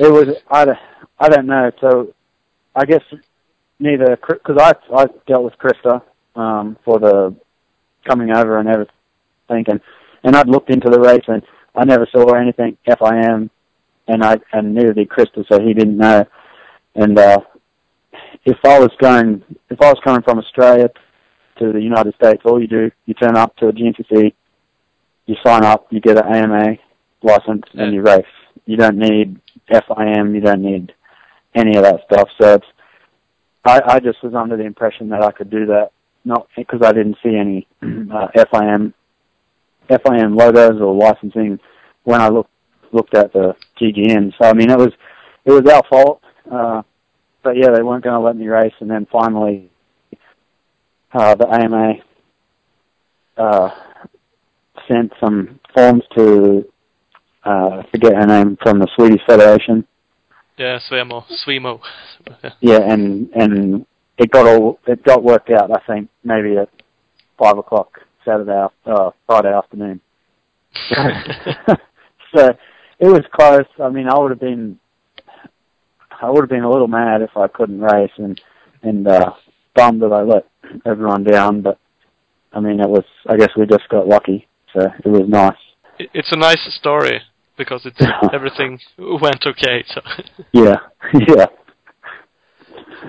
it 0.00 0.10
was 0.12 0.36
I 0.50 0.64
don't- 0.64 0.78
I 1.20 1.28
don't 1.28 1.46
know. 1.46 1.70
So 1.80 2.12
I 2.74 2.84
guess 2.84 3.02
neither 3.78 4.16
because 4.16 4.58
I 4.58 4.72
I 4.92 5.06
dealt 5.28 5.44
with 5.44 5.54
Krister 5.58 6.02
um, 6.34 6.76
for 6.84 6.98
the 6.98 7.34
coming 8.08 8.30
over 8.32 8.58
and 8.58 8.68
everything, 8.68 8.92
and 9.48 9.80
and 10.24 10.36
I'd 10.36 10.48
looked 10.48 10.70
into 10.70 10.90
the 10.90 11.00
race 11.00 11.24
and 11.28 11.42
I 11.74 11.84
never 11.84 12.06
saw 12.10 12.34
anything 12.34 12.76
FIM, 12.86 13.50
and 14.08 14.24
I 14.24 14.36
and 14.52 14.74
neither 14.74 14.94
did 14.94 15.08
Krister, 15.08 15.44
so 15.50 15.60
he 15.60 15.74
didn't 15.74 15.98
know. 15.98 16.24
And 16.94 17.18
uh, 17.18 17.40
if 18.44 18.58
I 18.64 18.78
was 18.78 18.90
going, 19.00 19.42
if 19.70 19.80
I 19.80 19.90
was 19.90 20.00
coming 20.04 20.22
from 20.22 20.38
Australia 20.38 20.88
to 21.58 21.72
the 21.72 21.80
United 21.80 22.14
States, 22.14 22.42
all 22.44 22.60
you 22.60 22.66
do, 22.66 22.90
you 23.04 23.14
turn 23.14 23.36
up 23.36 23.56
to 23.56 23.68
a 23.68 23.72
GNCC, 23.72 24.32
you 25.26 25.36
sign 25.44 25.64
up, 25.64 25.86
you 25.90 26.00
get 26.00 26.18
an 26.18 26.34
AMA 26.34 26.76
license, 27.22 27.64
and 27.74 27.92
you 27.92 28.02
race. 28.02 28.24
You 28.64 28.76
don't 28.76 28.98
need 28.98 29.40
FIM, 29.70 30.34
you 30.34 30.40
don't 30.40 30.62
need 30.62 30.92
any 31.54 31.76
of 31.76 31.84
that 31.84 32.00
stuff. 32.10 32.28
So 32.40 32.54
it's, 32.54 32.66
I, 33.64 33.80
I 33.86 34.00
just 34.00 34.22
was 34.22 34.34
under 34.34 34.56
the 34.56 34.64
impression 34.64 35.08
that 35.10 35.22
I 35.22 35.32
could 35.32 35.50
do 35.50 35.66
that, 35.66 35.90
not 36.24 36.48
because 36.56 36.80
I 36.82 36.92
didn't 36.92 37.16
see 37.22 37.36
any 37.36 37.66
uh, 37.82 38.28
FIM, 38.36 38.92
FIM 39.88 40.36
logos 40.36 40.80
or 40.80 40.94
licensing 40.94 41.58
when 42.04 42.20
I 42.20 42.28
looked 42.28 42.50
looked 42.92 43.14
at 43.14 43.32
the 43.32 43.54
GGN. 43.80 44.32
So 44.40 44.48
I 44.48 44.52
mean, 44.54 44.70
it 44.70 44.78
was 44.78 44.92
it 45.44 45.50
was 45.50 45.66
our 45.66 45.82
fault. 45.88 46.22
Uh, 46.50 46.82
but 47.42 47.56
yeah, 47.56 47.70
they 47.74 47.82
weren't 47.82 48.04
going 48.04 48.14
to 48.14 48.20
let 48.20 48.36
me 48.36 48.48
race, 48.48 48.74
and 48.80 48.90
then 48.90 49.06
finally, 49.10 49.70
uh, 51.12 51.34
the 51.34 51.46
AMA 51.48 51.94
uh, 53.36 53.70
sent 54.88 55.12
some 55.20 55.60
forms 55.74 56.02
to 56.16 56.64
uh, 57.44 57.80
I 57.80 57.88
forget 57.90 58.14
her 58.14 58.26
name 58.26 58.58
from 58.60 58.80
the 58.80 58.88
Swedish 58.96 59.22
Federation. 59.26 59.86
yeah, 60.58 60.80
Svemo, 60.90 61.24
Svemo. 61.46 61.80
Yeah, 62.60 62.80
and 62.80 63.30
and 63.30 63.86
it 64.18 64.30
got 64.30 64.46
all 64.46 64.80
it 64.86 65.04
got 65.04 65.22
worked 65.22 65.50
out. 65.50 65.70
I 65.70 65.80
think 65.86 66.08
maybe 66.24 66.56
at 66.56 66.68
five 67.38 67.56
o'clock 67.58 68.00
Saturday, 68.26 68.52
af- 68.52 68.72
uh, 68.86 69.10
Friday 69.26 69.54
afternoon. 69.54 70.00
so 72.34 72.56
it 72.98 73.06
was 73.06 73.24
close. 73.32 73.66
I 73.82 73.88
mean, 73.88 74.08
I 74.08 74.18
would 74.18 74.30
have 74.30 74.40
been, 74.40 74.78
I 76.20 76.30
would 76.30 76.42
have 76.42 76.50
been 76.50 76.64
a 76.64 76.70
little 76.70 76.88
mad 76.88 77.22
if 77.22 77.36
I 77.36 77.46
couldn't 77.48 77.80
race, 77.80 78.10
and 78.18 78.40
and 78.82 79.06
uh, 79.08 79.32
bummed 79.74 80.02
that 80.02 80.12
I 80.12 80.22
let 80.22 80.46
everyone 80.84 81.24
down. 81.24 81.62
But 81.62 81.78
I 82.52 82.60
mean, 82.60 82.80
it 82.80 82.88
was. 82.88 83.04
I 83.28 83.36
guess 83.36 83.50
we 83.56 83.66
just 83.66 83.88
got 83.88 84.08
lucky, 84.08 84.46
so 84.74 84.80
it 85.04 85.08
was 85.08 85.28
nice. 85.28 85.56
It's 85.98 86.32
a 86.32 86.36
nice 86.36 86.66
story 86.78 87.20
because 87.56 87.86
it's 87.86 88.00
everything 88.34 88.78
went 88.98 89.44
okay. 89.46 89.84
So 89.94 90.00
Yeah, 90.52 90.76
yeah, 91.26 91.46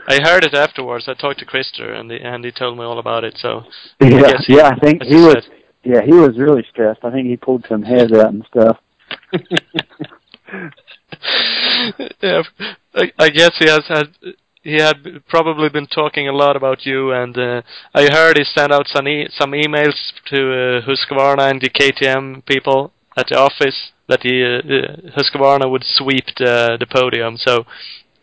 I 0.07 0.19
heard 0.23 0.43
it 0.43 0.53
afterwards. 0.53 1.05
I 1.07 1.13
talked 1.13 1.39
to 1.39 1.45
Krister 1.45 1.93
and 1.97 2.11
he, 2.11 2.17
and 2.17 2.43
he 2.43 2.51
told 2.51 2.77
me 2.77 2.83
all 2.83 2.99
about 2.99 3.23
it. 3.23 3.37
So 3.37 3.63
yeah, 4.01 4.21
guess 4.21 4.45
he- 4.45 4.57
yeah. 4.57 4.67
I 4.69 4.79
think 4.79 5.03
he 5.03 5.15
was. 5.15 5.33
said. 5.45 5.53
Yeah, 5.83 6.01
he 6.03 6.11
was 6.11 6.37
really 6.37 6.65
stressed. 6.69 7.03
I 7.03 7.11
think 7.11 7.27
he 7.27 7.37
pulled 7.37 7.65
some 7.69 7.81
hairs 7.83 8.11
out 8.11 8.33
and 8.33 8.45
stuff. 8.51 8.77
yeah, 12.21 12.43
I, 12.93 13.11
I 13.17 13.29
guess 13.29 13.51
he 13.59 13.69
has 13.69 13.85
had 13.87 14.07
he 14.63 14.73
had 14.73 15.25
probably 15.29 15.69
been 15.69 15.87
talking 15.87 16.27
a 16.27 16.33
lot 16.33 16.55
about 16.57 16.85
you, 16.85 17.11
and 17.11 17.37
uh, 17.37 17.61
I 17.95 18.07
heard 18.11 18.37
he 18.37 18.43
sent 18.43 18.73
out 18.73 18.87
some 18.93 19.07
e- 19.07 19.29
some 19.31 19.51
emails 19.51 19.95
to 20.25 20.35
uh, 20.35 20.81
Husqvarna 20.85 21.49
and 21.49 21.61
the 21.61 21.69
KTM 21.69 22.45
people 22.45 22.91
at 23.15 23.27
the 23.29 23.37
office 23.37 23.91
that 24.09 24.21
the 24.21 24.43
uh, 24.43 24.59
uh, 24.59 25.11
Husqvarna 25.17 25.69
would 25.71 25.83
sweep 25.85 26.25
the 26.37 26.77
the 26.79 26.85
podium. 26.87 27.37
So 27.37 27.65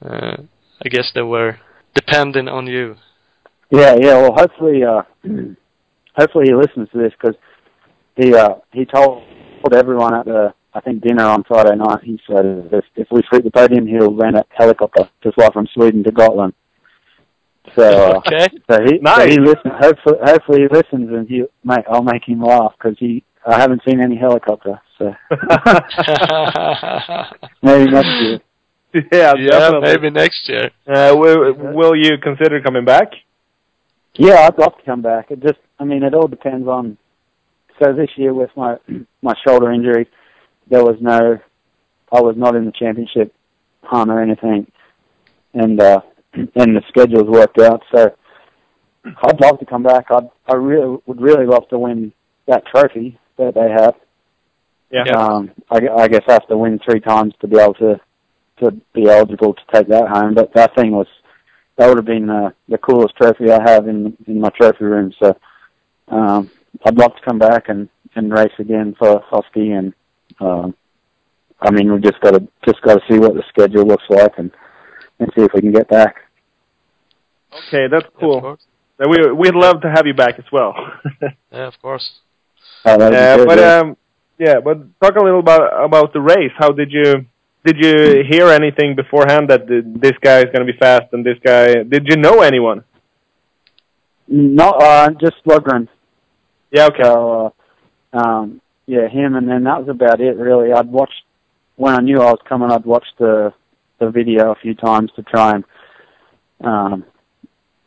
uh, 0.05 0.37
I 0.85 0.88
guess 0.88 1.11
they 1.14 1.23
were 1.23 1.59
depending 1.94 2.49
on 2.49 2.66
you. 2.66 2.97
Yeah, 3.70 3.94
yeah. 3.99 4.20
Well, 4.20 4.35
hopefully, 4.35 4.83
uh, 4.85 5.03
hopefully 6.16 6.47
he 6.49 6.55
listens 6.55 6.88
to 6.90 6.99
this 6.99 7.12
because 7.20 7.37
he 8.16 8.35
uh, 8.35 8.55
he 8.73 8.85
told 8.85 9.23
everyone 9.75 10.14
at 10.14 10.27
the 10.27 10.53
I 10.75 10.81
think 10.81 11.03
dinner 11.03 11.25
on 11.25 11.44
Friday 11.44 11.77
night. 11.77 12.02
He 12.02 12.21
said 12.27 12.69
if, 12.73 12.85
if 12.96 13.09
we 13.11 13.23
sweep 13.29 13.44
the 13.44 13.50
podium, 13.50 13.87
he'll 13.87 14.15
rent 14.15 14.37
a 14.37 14.44
helicopter 14.50 15.09
to 15.23 15.33
fly 15.33 15.50
from 15.52 15.67
Sweden 15.73 16.04
to 16.04 16.13
Gotland. 16.13 16.52
So, 17.75 17.83
uh, 17.83 18.19
Okay. 18.27 18.46
so 18.71 18.83
he 18.85 18.98
so 18.98 19.02
Nice. 19.02 19.31
he 19.31 19.38
listens. 19.40 19.73
Hopefully, 19.81 20.19
hopefully 20.23 20.61
he 20.63 20.69
listens, 20.69 21.11
and 21.11 21.27
he 21.29 21.44
make 21.65 21.85
I'll 21.88 22.02
make 22.02 22.29
him 22.29 22.42
laugh 22.42 22.75
because 22.77 22.98
he 22.98 23.25
I 23.46 23.59
haven't 23.61 23.83
seen 23.88 24.02
any 24.02 24.17
helicopter. 24.17 24.79
So 24.98 25.15
maybe 27.63 27.90
next 27.90 28.21
year. 28.21 28.40
yeah, 29.13 29.35
yeah, 29.37 29.51
definitely. 29.51 29.88
maybe 29.88 30.11
next 30.11 30.49
year. 30.49 30.71
Uh, 30.87 31.15
will, 31.17 31.53
will 31.75 31.97
you 31.97 32.17
consider 32.23 32.61
coming 32.61 32.85
back? 32.85 33.09
Yeah, 34.15 34.47
I'd 34.47 34.57
love 34.57 34.77
to 34.79 34.85
come 34.85 35.03
back. 35.03 35.33
It 35.33 35.42
just, 35.42 35.59
I 35.81 35.85
mean, 35.85 36.05
it 36.05 36.15
all 36.15 36.29
depends 36.29 36.69
on. 36.69 36.97
So 37.83 37.92
this 37.92 38.11
year 38.17 38.33
with 38.33 38.51
my 38.57 38.77
my 39.23 39.35
shoulder 39.45 39.73
injury, 39.73 40.09
there 40.71 40.85
was 40.85 40.97
no, 41.01 41.38
I 42.13 42.21
was 42.21 42.37
not 42.37 42.55
in 42.55 42.67
the 42.67 42.73
championship 42.73 43.35
hunt 43.83 44.11
or 44.11 44.23
anything, 44.23 44.71
and 45.55 45.81
uh, 45.81 46.01
and 46.35 46.77
the 46.77 46.83
schedules 46.88 47.29
worked 47.29 47.59
out. 47.59 47.83
So 47.92 48.15
I'd 49.05 49.40
love 49.40 49.59
to 49.59 49.67
come 49.67 49.83
back. 49.83 50.07
I'd 50.11 50.31
I 50.47 50.55
really 50.55 50.99
would 51.07 51.21
really 51.21 51.47
love 51.47 51.69
to 51.71 51.79
win 51.81 52.13
that 52.47 52.65
trophy 52.67 53.19
that 53.38 53.55
they 53.55 53.71
have. 53.71 53.95
Yeah. 54.92 55.17
Um, 55.17 55.51
I, 55.69 55.81
I 56.03 56.07
guess 56.07 56.23
I 56.29 56.35
have 56.35 56.47
to 56.47 56.57
win 56.57 56.79
three 56.79 57.01
times 57.01 57.35
to 57.40 57.49
be 57.49 57.59
able 57.59 57.75
to 57.75 58.01
to 58.65 58.77
be 58.94 59.08
eligible 59.08 59.54
to 59.54 59.62
take 59.73 59.88
that 59.88 60.08
home. 60.08 60.35
But 60.35 60.52
that 60.54 60.75
thing 60.75 60.92
was 60.92 61.06
that 61.77 61.88
would 61.88 61.98
have 61.98 62.06
been 62.06 62.31
uh, 62.31 62.50
the 62.69 62.79
coolest 62.79 63.17
trophy 63.17 63.50
I 63.50 63.60
have 63.71 63.88
in 63.88 64.17
in 64.27 64.40
my 64.40 64.50
trophy 64.50 64.85
room. 64.85 65.12
So 65.23 65.37
um, 66.08 66.50
I'd 66.85 66.98
love 66.98 67.15
to 67.17 67.23
come 67.25 67.38
back 67.38 67.69
and 67.69 67.88
and 68.17 68.33
race 68.33 68.52
again 68.58 68.94
for 68.98 69.21
Husky 69.29 69.73
and 69.73 69.92
um, 70.40 70.75
I 71.60 71.71
mean, 71.71 71.92
we 71.92 72.00
just 72.00 72.21
got 72.21 72.33
to 72.33 72.46
just 72.67 72.81
got 72.83 72.94
to 72.94 73.00
see 73.10 73.19
what 73.19 73.35
the 73.35 73.42
schedule 73.48 73.85
looks 73.87 74.04
like 74.10 74.33
and 74.38 74.50
and 75.19 75.31
see 75.37 75.42
if 75.42 75.52
we 75.54 75.60
can 75.60 75.73
get 75.73 75.88
back. 75.88 76.17
Okay, 77.69 77.87
that's 77.90 78.06
cool. 78.21 78.40
course. 78.40 78.60
Uh, 79.00 79.08
We 79.08 79.33
we'd 79.33 79.54
love 79.54 79.81
to 79.83 79.90
have 79.90 80.06
you 80.06 80.15
back 80.15 80.38
as 80.38 80.44
well. 80.52 80.75
Yeah, 81.52 81.69
of 81.69 81.75
course. 81.81 82.04
Oh, 82.85 82.98
that'd 82.98 83.12
be 83.12 83.17
Uh, 83.17 83.37
good, 83.37 83.46
but 83.46 83.58
yeah. 83.58 83.79
um, 83.79 83.96
yeah, 84.38 84.60
but 84.60 84.79
talk 85.00 85.15
a 85.17 85.25
little 85.25 85.38
about 85.40 85.85
about 85.85 86.12
the 86.12 86.21
race. 86.21 86.52
How 86.58 86.71
did 86.73 86.90
you 86.90 87.27
did 87.65 87.77
you 87.79 88.25
hear 88.29 88.48
anything 88.48 88.94
beforehand 88.94 89.48
that 89.48 89.67
this 89.67 90.12
guy 90.21 90.38
is 90.38 90.46
going 90.46 90.67
to 90.67 90.73
be 90.73 90.79
fast 90.79 91.12
and 91.12 91.25
this 91.25 91.38
guy? 91.44 91.83
Did 91.83 92.06
you 92.08 92.17
know 92.17 92.40
anyone? 92.40 92.85
no, 94.29 94.71
uh, 94.71 95.10
just 95.21 95.37
Logren. 95.46 95.88
Yeah, 96.71 96.87
okay. 96.87 97.02
So, 97.02 97.54
uh, 98.12 98.19
um, 98.19 98.60
yeah, 98.87 99.08
him, 99.08 99.35
and 99.35 99.48
then 99.48 99.65
that 99.65 99.81
was 99.81 99.88
about 99.88 100.21
it. 100.21 100.37
Really, 100.37 100.73
I'd 100.73 100.90
watched 100.90 101.23
when 101.77 101.94
I 101.94 102.00
knew 102.00 102.21
I 102.21 102.31
was 102.31 102.40
coming. 102.48 102.71
I'd 102.71 102.85
watched 102.85 103.15
the 103.19 103.52
the 103.98 104.10
video 104.10 104.50
a 104.50 104.56
few 104.56 104.75
times 104.75 105.10
to 105.17 105.23
try 105.23 105.54
and 105.54 105.65
um, 106.62 107.04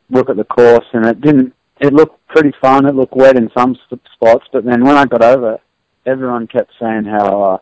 look 0.09 0.29
at 0.29 0.37
the 0.37 0.43
course, 0.43 0.85
and 0.93 1.05
it 1.05 1.21
didn't. 1.21 1.53
It 1.79 1.93
looked 1.93 2.25
pretty 2.27 2.53
fun. 2.59 2.87
It 2.87 2.95
looked 2.95 3.15
wet 3.15 3.37
in 3.37 3.51
some 3.55 3.77
spots, 4.13 4.45
but 4.51 4.65
then 4.65 4.83
when 4.83 4.95
I 4.95 5.05
got 5.05 5.21
over, 5.21 5.59
everyone 6.05 6.47
kept 6.47 6.71
saying 6.79 7.05
how 7.05 7.43
uh, 7.43 7.57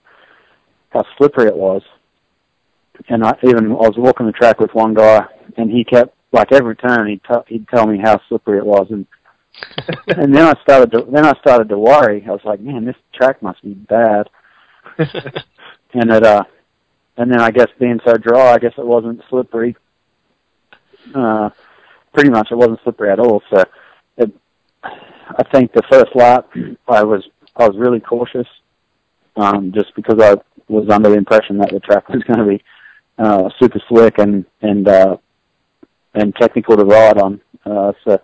how 0.91 1.03
slippery 1.17 1.47
it 1.47 1.57
was. 1.57 1.81
And 3.09 3.23
I 3.23 3.37
even 3.43 3.71
I 3.71 3.87
was 3.87 3.95
walking 3.97 4.25
the 4.25 4.31
track 4.31 4.59
with 4.59 4.73
one 4.73 4.93
guy, 4.93 5.25
and 5.57 5.69
he 5.71 5.83
kept 5.83 6.15
like 6.31 6.51
every 6.51 6.75
turn 6.75 7.07
he'd 7.07 7.21
t- 7.23 7.53
he'd 7.53 7.67
tell 7.67 7.87
me 7.87 7.99
how 8.03 8.19
slippery 8.27 8.57
it 8.57 8.65
was, 8.65 8.87
and 8.89 9.05
and 10.07 10.35
then 10.35 10.45
I 10.45 10.53
started 10.61 10.91
to 10.91 11.07
then 11.11 11.25
I 11.25 11.33
started 11.39 11.69
to 11.69 11.77
worry. 11.77 12.25
I 12.27 12.31
was 12.31 12.41
like, 12.43 12.59
man, 12.59 12.85
this 12.85 12.95
track 13.13 13.41
must 13.41 13.61
be 13.63 13.73
bad. 13.73 14.29
And 15.95 16.11
it 16.11 16.23
uh 16.25 16.43
and 17.17 17.31
then 17.31 17.39
I 17.39 17.51
guess 17.51 17.67
being 17.79 17.99
so 18.05 18.15
dry, 18.17 18.53
I 18.53 18.59
guess 18.59 18.73
it 18.77 18.85
wasn't 18.85 19.21
slippery. 19.29 19.77
Uh 21.13 21.49
pretty 22.13 22.29
much 22.29 22.49
it 22.51 22.55
wasn't 22.55 22.81
slippery 22.83 23.11
at 23.11 23.19
all. 23.19 23.41
So 23.49 23.63
it 24.17 24.31
I 24.83 25.43
think 25.53 25.71
the 25.71 25.83
first 25.89 26.13
lap 26.15 26.49
I 26.87 27.03
was 27.03 27.23
I 27.55 27.67
was 27.67 27.77
really 27.77 28.01
cautious. 28.01 28.47
Um 29.37 29.71
just 29.73 29.95
because 29.95 30.19
I 30.21 30.35
was 30.67 30.89
under 30.89 31.09
the 31.09 31.17
impression 31.17 31.57
that 31.59 31.71
the 31.71 31.79
track 31.79 32.09
was 32.09 32.23
gonna 32.23 32.45
be 32.45 32.61
uh 33.17 33.49
super 33.59 33.79
slick 33.87 34.17
and 34.17 34.45
and 34.61 34.87
uh 34.87 35.17
and 36.13 36.35
technical 36.35 36.77
to 36.77 36.85
ride 36.85 37.17
on. 37.17 37.41
Uh 37.65 37.91
so 38.03 38.19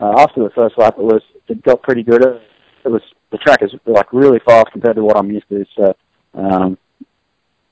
uh, 0.00 0.12
after 0.18 0.42
the 0.42 0.50
first 0.50 0.76
lap, 0.78 0.94
it 0.98 1.02
was 1.04 1.22
it 1.48 1.62
got 1.62 1.82
pretty 1.82 2.02
good. 2.02 2.22
It, 2.22 2.42
it 2.84 2.88
was 2.88 3.02
the 3.30 3.38
track 3.38 3.62
is 3.62 3.74
like 3.86 4.12
really 4.12 4.40
fast 4.46 4.70
compared 4.72 4.96
to 4.96 5.04
what 5.04 5.16
I'm 5.16 5.30
used 5.30 5.48
to. 5.48 5.64
So 5.76 5.96
um, 6.34 6.78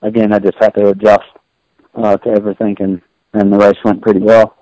again, 0.02 0.32
I 0.32 0.38
just 0.38 0.56
had 0.60 0.70
to 0.74 0.88
adjust 0.88 1.28
uh, 1.94 2.16
to 2.16 2.30
everything, 2.30 2.76
and 2.80 3.00
and 3.32 3.52
the 3.52 3.58
race 3.58 3.76
went 3.84 4.02
pretty 4.02 4.20
well. 4.20 4.56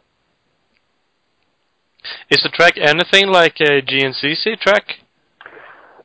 Is 2.30 2.42
the 2.42 2.48
track 2.48 2.74
anything 2.76 3.28
like 3.28 3.60
a 3.60 3.80
GNCC 3.82 4.58
track? 4.60 4.84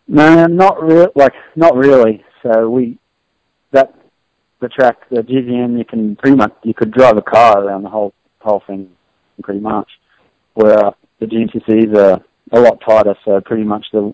No, 0.08 0.46
not 0.46 0.82
real. 0.82 1.08
Like 1.16 1.34
not 1.56 1.76
really. 1.76 2.24
So 2.44 2.70
we 2.70 3.00
that 3.72 3.94
the 4.60 4.70
track, 4.70 4.98
the 5.10 5.22
GGN, 5.22 5.78
you 5.78 5.86
can 5.86 6.16
pretty 6.16 6.36
much 6.36 6.54
you 6.64 6.74
could 6.74 6.92
drive 6.92 7.18
a 7.18 7.22
car 7.22 7.64
around 7.64 7.84
the 7.84 7.90
whole 7.90 8.14
whole 8.40 8.64
thing, 8.66 8.90
pretty 9.44 9.60
much. 9.60 9.90
Where 10.54 10.88
uh, 10.88 10.92
the 11.20 11.28
GNCCs 11.28 11.96
are 11.96 12.24
a 12.52 12.60
lot 12.60 12.82
tighter, 12.82 13.16
so 13.24 13.40
pretty 13.42 13.64
much 13.64 13.86
the 13.92 14.14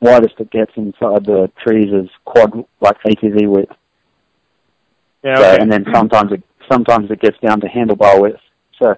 widest 0.00 0.34
it 0.38 0.50
gets 0.50 0.72
inside 0.76 1.24
the 1.24 1.50
trees 1.64 1.92
is 1.92 2.10
quad 2.24 2.64
like 2.80 3.00
ATV 3.02 3.48
width. 3.48 3.72
Yeah, 5.22 5.36
So, 5.36 5.56
and 5.60 5.70
then 5.70 5.84
sometimes 5.92 6.32
it 6.32 6.42
sometimes 6.70 7.10
it 7.10 7.20
gets 7.20 7.38
down 7.38 7.60
to 7.60 7.68
handlebar 7.68 8.20
width. 8.20 8.40
So 8.80 8.96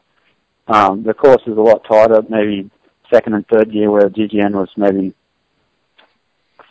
um, 0.69 1.03
the 1.03 1.15
course 1.15 1.43
is 1.47 1.57
a 1.57 1.61
lot 1.61 1.85
tighter, 1.85 2.23
maybe 2.29 2.71
second 3.13 3.35
and 3.35 3.47
third 3.49 3.73
year 3.73 3.91
where 3.91 4.09
GGN 4.09 4.53
was 4.53 4.69
maybe 4.77 5.15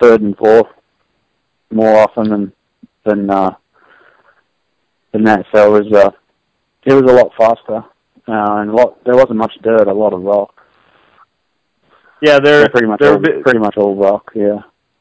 third 0.02 0.22
and 0.22 0.38
fourth 0.38 0.68
more 1.72 1.98
often 1.98 2.30
than 2.30 2.54
than 3.06 3.30
uh, 3.30 3.56
than 5.14 5.24
that. 5.26 5.46
So 5.54 5.76
it 5.76 5.84
was 5.84 5.94
uh, 5.94 6.12
it 6.86 6.94
was 6.94 7.12
a 7.12 7.16
lot 7.16 7.32
faster, 7.38 7.78
uh, 8.28 8.62
and 8.62 8.70
a 8.72 8.74
lot 8.74 9.04
there 9.06 9.16
wasn't 9.16 9.38
much 9.38 9.54
dirt, 9.62 9.88
a 9.88 9.94
lot 9.94 10.14
of 10.14 10.22
rock. 10.22 10.54
yeah, 12.22 12.40
they're, 12.44 12.60
they're 12.62 12.70
pretty 12.70 12.88
much 12.88 13.00
they're 13.00 13.14
all, 13.14 13.20
bit, 13.20 13.44
pretty 13.44 13.60
much 13.60 13.76
all 13.78 13.96
rock. 13.96 14.32
Yeah. 14.36 14.60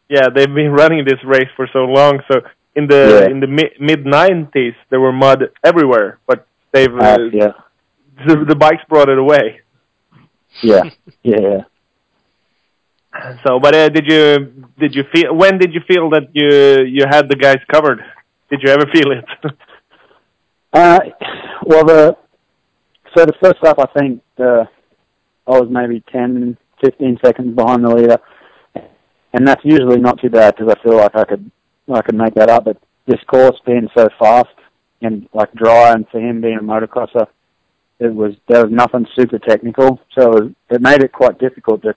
Yeah, 0.08 0.28
they've 0.34 0.54
been 0.54 0.70
running 0.70 1.04
this 1.04 1.18
race 1.24 1.48
for 1.56 1.68
so 1.72 1.80
long. 1.80 2.20
So 2.30 2.40
in 2.76 2.86
the 2.86 3.22
Yeah. 3.24 3.30
in 3.30 3.40
the 3.40 3.46
mi- 3.48 3.74
mid 3.80 4.04
'90s, 4.04 4.74
there 4.90 5.00
were 5.00 5.12
mud 5.12 5.50
everywhere, 5.64 6.18
but 6.26 6.46
they've 6.72 6.94
uh, 6.94 7.18
yeah. 7.32 7.52
the, 8.26 8.44
the 8.48 8.54
bikes 8.54 8.82
brought 8.88 9.08
it 9.08 9.18
away. 9.18 9.60
Yeah. 10.62 10.82
Yeah. 11.22 11.40
Yeah. 11.40 11.62
So, 13.46 13.58
but 13.60 13.74
uh, 13.74 13.88
did 13.88 14.04
you 14.06 14.64
did 14.78 14.94
you 14.94 15.04
feel 15.12 15.34
when 15.34 15.58
did 15.58 15.72
you 15.74 15.80
feel 15.88 16.10
that 16.10 16.28
you 16.34 16.84
you 16.84 17.04
had 17.08 17.28
the 17.28 17.36
guys 17.36 17.58
covered? 17.72 18.00
Did 18.50 18.60
you 18.62 18.70
ever 18.70 18.84
feel 18.92 19.10
it? 19.10 19.24
Uh, 20.76 20.98
well, 21.64 21.86
the 21.86 22.16
so 23.16 23.24
the 23.24 23.32
first 23.42 23.56
lap, 23.62 23.78
I 23.78 23.98
think 23.98 24.20
uh, 24.38 24.64
I 25.46 25.58
was 25.58 25.68
maybe 25.70 26.04
10, 26.12 26.58
15 26.84 27.18
seconds 27.24 27.56
behind 27.56 27.82
the 27.82 27.94
leader, 27.94 28.18
and 29.32 29.48
that's 29.48 29.64
usually 29.64 29.98
not 30.00 30.20
too 30.20 30.28
bad 30.28 30.54
because 30.54 30.74
I 30.78 30.82
feel 30.82 30.98
like 30.98 31.16
I 31.16 31.24
could 31.24 31.50
I 31.90 32.02
could 32.02 32.14
make 32.14 32.34
that 32.34 32.50
up. 32.50 32.66
But 32.66 32.76
this 33.06 33.22
course 33.26 33.58
being 33.64 33.88
so 33.96 34.10
fast 34.18 34.54
and 35.00 35.26
like 35.32 35.50
dry, 35.54 35.92
and 35.92 36.06
for 36.10 36.20
him 36.20 36.42
being 36.42 36.58
a 36.58 36.62
motocrosser, 36.62 37.26
it 37.98 38.14
was 38.14 38.34
there 38.46 38.62
was 38.66 38.70
nothing 38.70 39.06
super 39.14 39.38
technical, 39.38 39.98
so 40.14 40.36
it, 40.36 40.42
was, 40.42 40.52
it 40.68 40.82
made 40.82 41.02
it 41.02 41.12
quite 41.12 41.38
difficult 41.38 41.84
to 41.84 41.94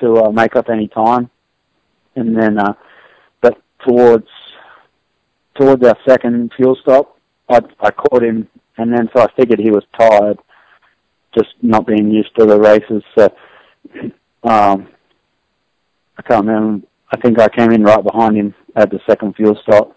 to 0.00 0.16
uh, 0.16 0.32
make 0.32 0.56
up 0.56 0.68
any 0.68 0.88
time. 0.88 1.30
And 2.16 2.36
then, 2.36 2.58
uh, 2.58 2.72
but 3.40 3.56
towards 3.86 4.26
towards 5.54 5.86
our 5.86 5.96
second 6.08 6.52
fuel 6.56 6.76
stop, 6.82 7.15
I 7.48 7.60
I 7.80 7.90
caught 7.90 8.22
him, 8.22 8.48
and 8.76 8.92
then 8.92 9.08
so 9.14 9.22
I 9.22 9.28
figured 9.36 9.60
he 9.60 9.70
was 9.70 9.84
tired, 9.98 10.38
just 11.36 11.54
not 11.62 11.86
being 11.86 12.10
used 12.10 12.34
to 12.38 12.46
the 12.46 12.58
races. 12.58 13.02
So 13.16 13.24
um, 14.42 14.88
I 16.18 16.22
can't 16.22 16.46
remember. 16.46 16.86
I 17.10 17.20
think 17.20 17.38
I 17.38 17.48
came 17.48 17.70
in 17.70 17.84
right 17.84 18.02
behind 18.02 18.36
him 18.36 18.54
at 18.74 18.90
the 18.90 19.00
second 19.08 19.36
fuel 19.36 19.58
stop, 19.62 19.96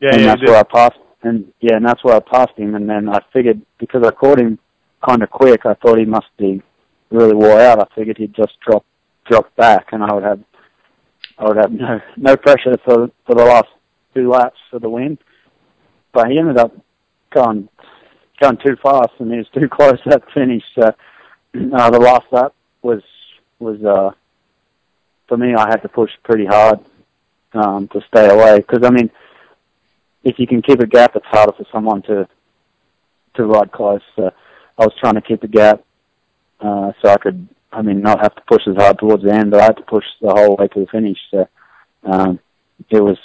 yeah, 0.00 0.10
and 0.12 0.22
yeah, 0.22 0.26
that's 0.26 0.42
where 0.42 0.56
I 0.56 0.62
passed. 0.62 0.98
And 1.22 1.52
yeah, 1.60 1.76
and 1.76 1.86
that's 1.86 2.02
where 2.04 2.16
I 2.16 2.20
passed 2.20 2.56
him. 2.56 2.74
And 2.74 2.88
then 2.88 3.08
I 3.08 3.20
figured 3.32 3.60
because 3.78 4.02
I 4.04 4.10
caught 4.10 4.40
him 4.40 4.58
kind 5.06 5.22
of 5.22 5.30
quick, 5.30 5.64
I 5.64 5.74
thought 5.74 5.98
he 5.98 6.04
must 6.04 6.26
be 6.38 6.62
really 7.10 7.34
wore 7.34 7.60
out. 7.60 7.80
I 7.80 7.94
figured 7.94 8.18
he'd 8.18 8.34
just 8.34 8.58
drop 8.60 8.84
drop 9.24 9.54
back, 9.56 9.88
and 9.92 10.02
I 10.02 10.12
would 10.12 10.24
have 10.24 10.40
I 11.38 11.44
would 11.44 11.56
have 11.56 11.72
no 11.72 12.00
no 12.16 12.36
pressure 12.36 12.76
for 12.84 13.10
for 13.26 13.34
the 13.34 13.44
last 13.44 13.68
two 14.14 14.30
laps 14.30 14.58
for 14.70 14.78
the 14.78 14.88
win. 14.88 15.18
But 16.16 16.30
he 16.30 16.38
ended 16.38 16.56
up 16.56 16.72
going 17.30 17.68
going 18.40 18.56
too 18.64 18.74
fast, 18.82 19.10
and 19.18 19.30
he 19.30 19.36
was 19.36 19.48
too 19.52 19.68
close 19.68 19.98
at 20.06 20.22
the 20.24 20.32
finish. 20.32 20.62
So 20.74 20.86
uh, 20.86 21.90
the 21.90 22.00
last 22.00 22.24
lap 22.32 22.54
was 22.80 23.02
was 23.58 23.84
uh, 23.84 24.12
for 25.28 25.36
me. 25.36 25.54
I 25.54 25.68
had 25.68 25.82
to 25.82 25.90
push 25.90 26.10
pretty 26.24 26.46
hard 26.46 26.78
um, 27.52 27.88
to 27.88 28.00
stay 28.08 28.30
away 28.30 28.56
because 28.56 28.80
I 28.82 28.88
mean, 28.90 29.10
if 30.24 30.38
you 30.38 30.46
can 30.46 30.62
keep 30.62 30.80
a 30.80 30.86
gap, 30.86 31.16
it's 31.16 31.26
harder 31.26 31.52
for 31.52 31.66
someone 31.70 32.00
to 32.04 32.26
to 33.34 33.44
ride 33.44 33.70
close. 33.70 34.00
So 34.16 34.30
I 34.78 34.84
was 34.86 34.94
trying 34.98 35.16
to 35.16 35.20
keep 35.20 35.42
a 35.42 35.48
gap 35.48 35.84
uh, 36.60 36.92
so 37.02 37.10
I 37.10 37.18
could, 37.18 37.46
I 37.72 37.82
mean, 37.82 38.00
not 38.00 38.22
have 38.22 38.34
to 38.36 38.42
push 38.48 38.62
as 38.66 38.76
hard 38.76 38.98
towards 38.98 39.22
the 39.22 39.34
end, 39.34 39.50
but 39.50 39.60
I 39.60 39.64
had 39.64 39.76
to 39.76 39.82
push 39.82 40.06
the 40.22 40.32
whole 40.32 40.56
way 40.56 40.68
to 40.68 40.80
the 40.80 40.86
finish. 40.86 41.18
So 41.30 41.46
um, 42.04 42.40
it 42.88 43.02
was. 43.02 43.18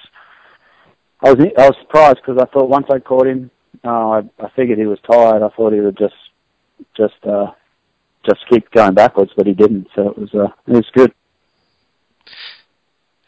I 1.23 1.33
was 1.33 1.39
I 1.57 1.67
was 1.67 1.75
surprised 1.81 2.19
because 2.25 2.41
I 2.41 2.45
thought 2.51 2.69
once 2.69 2.87
I 2.91 2.99
caught 2.99 3.27
him, 3.27 3.51
uh, 3.83 4.09
I, 4.09 4.19
I 4.39 4.49
figured 4.55 4.79
he 4.79 4.85
was 4.85 4.99
tired. 5.09 5.43
I 5.43 5.49
thought 5.55 5.73
he 5.73 5.79
would 5.79 5.97
just 5.97 6.15
just 6.97 7.25
uh, 7.25 7.51
just 8.25 8.39
keep 8.49 8.69
going 8.71 8.93
backwards, 8.93 9.31
but 9.35 9.47
he 9.47 9.53
didn't. 9.53 9.87
So 9.95 10.09
it 10.09 10.17
was 10.17 10.33
uh, 10.33 10.51
it 10.67 10.73
was 10.73 10.89
good. 10.93 11.13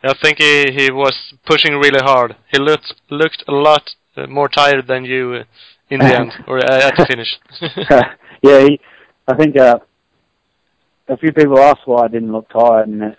I 0.03 0.13
think 0.21 0.39
he 0.39 0.71
he 0.71 0.91
was 0.91 1.33
pushing 1.45 1.73
really 1.73 2.01
hard. 2.01 2.35
He 2.51 2.59
looked 2.59 2.93
looked 3.09 3.43
a 3.47 3.51
lot 3.51 3.95
uh, 4.17 4.27
more 4.27 4.49
tired 4.49 4.87
than 4.87 5.05
you 5.05 5.33
uh, 5.33 5.43
in 5.89 5.99
the 5.99 6.19
end, 6.19 6.31
or 6.47 6.57
uh, 6.57 6.87
at 6.87 6.95
the 6.97 7.05
finish. 7.05 7.39
yeah, 8.41 8.59
he, 8.65 8.79
I 9.27 9.35
think 9.35 9.57
uh, 9.57 9.79
a 11.07 11.17
few 11.17 11.31
people 11.31 11.59
asked 11.59 11.81
why 11.85 12.05
I 12.05 12.07
didn't 12.07 12.31
look 12.31 12.49
tired, 12.49 12.87
and 12.87 13.03
it, 13.03 13.17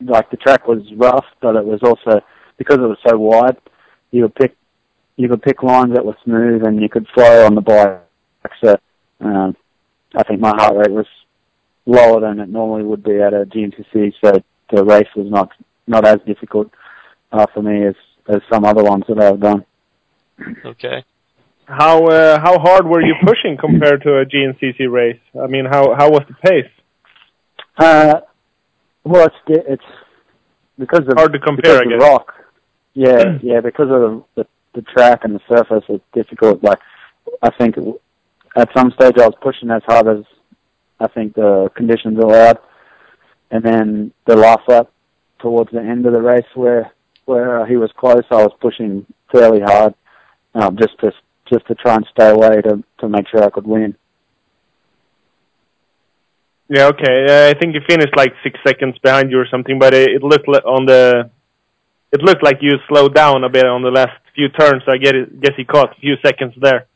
like 0.00 0.30
the 0.30 0.36
track 0.36 0.66
was 0.66 0.82
rough, 0.96 1.26
but 1.40 1.56
it 1.56 1.64
was 1.64 1.80
also 1.82 2.20
because 2.58 2.76
it 2.76 2.82
was 2.82 2.98
so 3.06 3.18
wide. 3.18 3.56
You 4.10 4.22
could 4.24 4.34
pick 4.34 4.56
you 5.16 5.28
could 5.28 5.42
pick 5.42 5.62
lines 5.62 5.94
that 5.94 6.04
were 6.04 6.16
smooth, 6.24 6.64
and 6.64 6.80
you 6.80 6.88
could 6.88 7.06
flow 7.14 7.44
on 7.44 7.54
the 7.54 7.60
bike. 7.60 8.00
So 8.64 8.76
um, 9.20 9.56
I 10.16 10.22
think 10.24 10.40
my 10.40 10.54
heart 10.56 10.76
rate 10.76 10.90
was 10.90 11.06
lower 11.86 12.20
than 12.20 12.40
it 12.40 12.48
normally 12.48 12.84
would 12.84 13.02
be 13.02 13.20
at 13.20 13.34
a 13.34 13.44
GNCC, 13.44 14.14
so 14.22 14.42
the 14.72 14.84
race 14.84 15.08
was 15.14 15.30
not 15.30 15.50
not 15.86 16.06
as 16.06 16.18
difficult 16.26 16.70
uh, 17.32 17.46
for 17.52 17.62
me 17.62 17.86
as 17.86 17.94
as 18.28 18.40
some 18.50 18.64
other 18.64 18.82
ones 18.82 19.04
that 19.08 19.20
I've 19.20 19.40
done. 19.40 19.64
Okay. 20.64 21.04
How 21.66 22.06
uh, 22.06 22.40
how 22.40 22.58
hard 22.58 22.86
were 22.86 23.02
you 23.02 23.14
pushing 23.24 23.56
compared 23.58 24.02
to 24.02 24.18
a 24.18 24.24
GNCC 24.24 24.90
race? 24.90 25.20
I 25.40 25.46
mean, 25.46 25.66
how 25.66 25.94
how 25.94 26.10
was 26.10 26.22
the 26.28 26.34
pace? 26.48 26.70
Uh, 27.78 28.20
well, 29.04 29.26
it's 29.26 29.36
it's 29.68 29.84
because 30.78 31.06
of 31.06 31.14
Hard 31.16 31.32
to 31.32 31.38
compare, 31.38 31.78
because 31.78 31.92
I 31.92 31.94
of 31.94 32.00
guess. 32.00 32.08
rock. 32.08 32.34
Yeah, 32.94 33.38
yeah, 33.42 33.60
because 33.60 33.88
of 33.90 34.24
the, 34.34 34.46
the 34.74 34.82
track 34.82 35.20
and 35.24 35.34
the 35.34 35.40
surface, 35.48 35.84
it's 35.88 36.04
difficult. 36.12 36.62
Like 36.62 36.80
I 37.42 37.50
think 37.50 37.76
at 38.56 38.68
some 38.76 38.90
stage 38.92 39.18
I 39.18 39.26
was 39.26 39.36
pushing 39.40 39.70
as 39.70 39.82
hard 39.86 40.08
as 40.08 40.24
I 40.98 41.08
think 41.08 41.34
the 41.34 41.70
conditions 41.76 42.18
allowed, 42.18 42.58
and 43.50 43.64
then 43.64 44.12
the 44.26 44.36
last 44.36 44.68
lap 44.68 44.90
towards 45.38 45.70
the 45.70 45.80
end 45.80 46.06
of 46.06 46.12
the 46.12 46.20
race 46.20 46.46
where 46.54 46.92
where 47.26 47.64
he 47.66 47.76
was 47.76 47.90
close, 47.96 48.24
I 48.30 48.42
was 48.42 48.52
pushing 48.60 49.06
fairly 49.32 49.60
hard, 49.60 49.94
um, 50.54 50.76
just 50.76 50.98
to 51.00 51.12
just 51.50 51.66
to 51.68 51.74
try 51.76 51.94
and 51.94 52.06
stay 52.12 52.30
away 52.30 52.60
to 52.62 52.82
to 52.98 53.08
make 53.08 53.28
sure 53.28 53.42
I 53.42 53.50
could 53.50 53.66
win. 53.66 53.96
Yeah, 56.68 56.86
okay. 56.86 57.26
Uh, 57.28 57.48
I 57.50 57.58
think 57.58 57.74
you 57.74 57.80
finished 57.88 58.16
like 58.16 58.32
six 58.44 58.58
seconds 58.66 58.96
behind 59.02 59.30
you 59.30 59.38
or 59.38 59.46
something, 59.50 59.78
but 59.78 59.92
it, 59.92 60.10
it 60.10 60.22
looked 60.22 60.48
on 60.48 60.86
the 60.86 61.30
it 62.12 62.22
looked 62.22 62.42
like 62.42 62.58
you 62.60 62.72
slowed 62.88 63.14
down 63.14 63.44
a 63.44 63.48
bit 63.48 63.66
on 63.66 63.82
the 63.82 63.90
last 63.90 64.18
few 64.34 64.48
turns. 64.48 64.82
So 64.84 64.92
I 64.92 64.98
get 64.98 65.14
it, 65.14 65.40
guess 65.40 65.52
he 65.56 65.64
caught 65.64 65.96
a 65.96 66.00
few 66.00 66.14
seconds 66.24 66.54
there. 66.60 66.86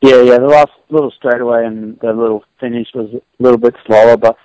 Yeah, 0.00 0.22
yeah. 0.22 0.38
The 0.38 0.46
last 0.46 0.72
little 0.90 1.12
straightaway 1.12 1.64
and 1.66 1.98
the 2.00 2.12
little 2.12 2.44
finish 2.60 2.88
was 2.94 3.10
a 3.14 3.42
little 3.42 3.58
bit 3.58 3.74
slower, 3.86 4.16
but 4.16 4.36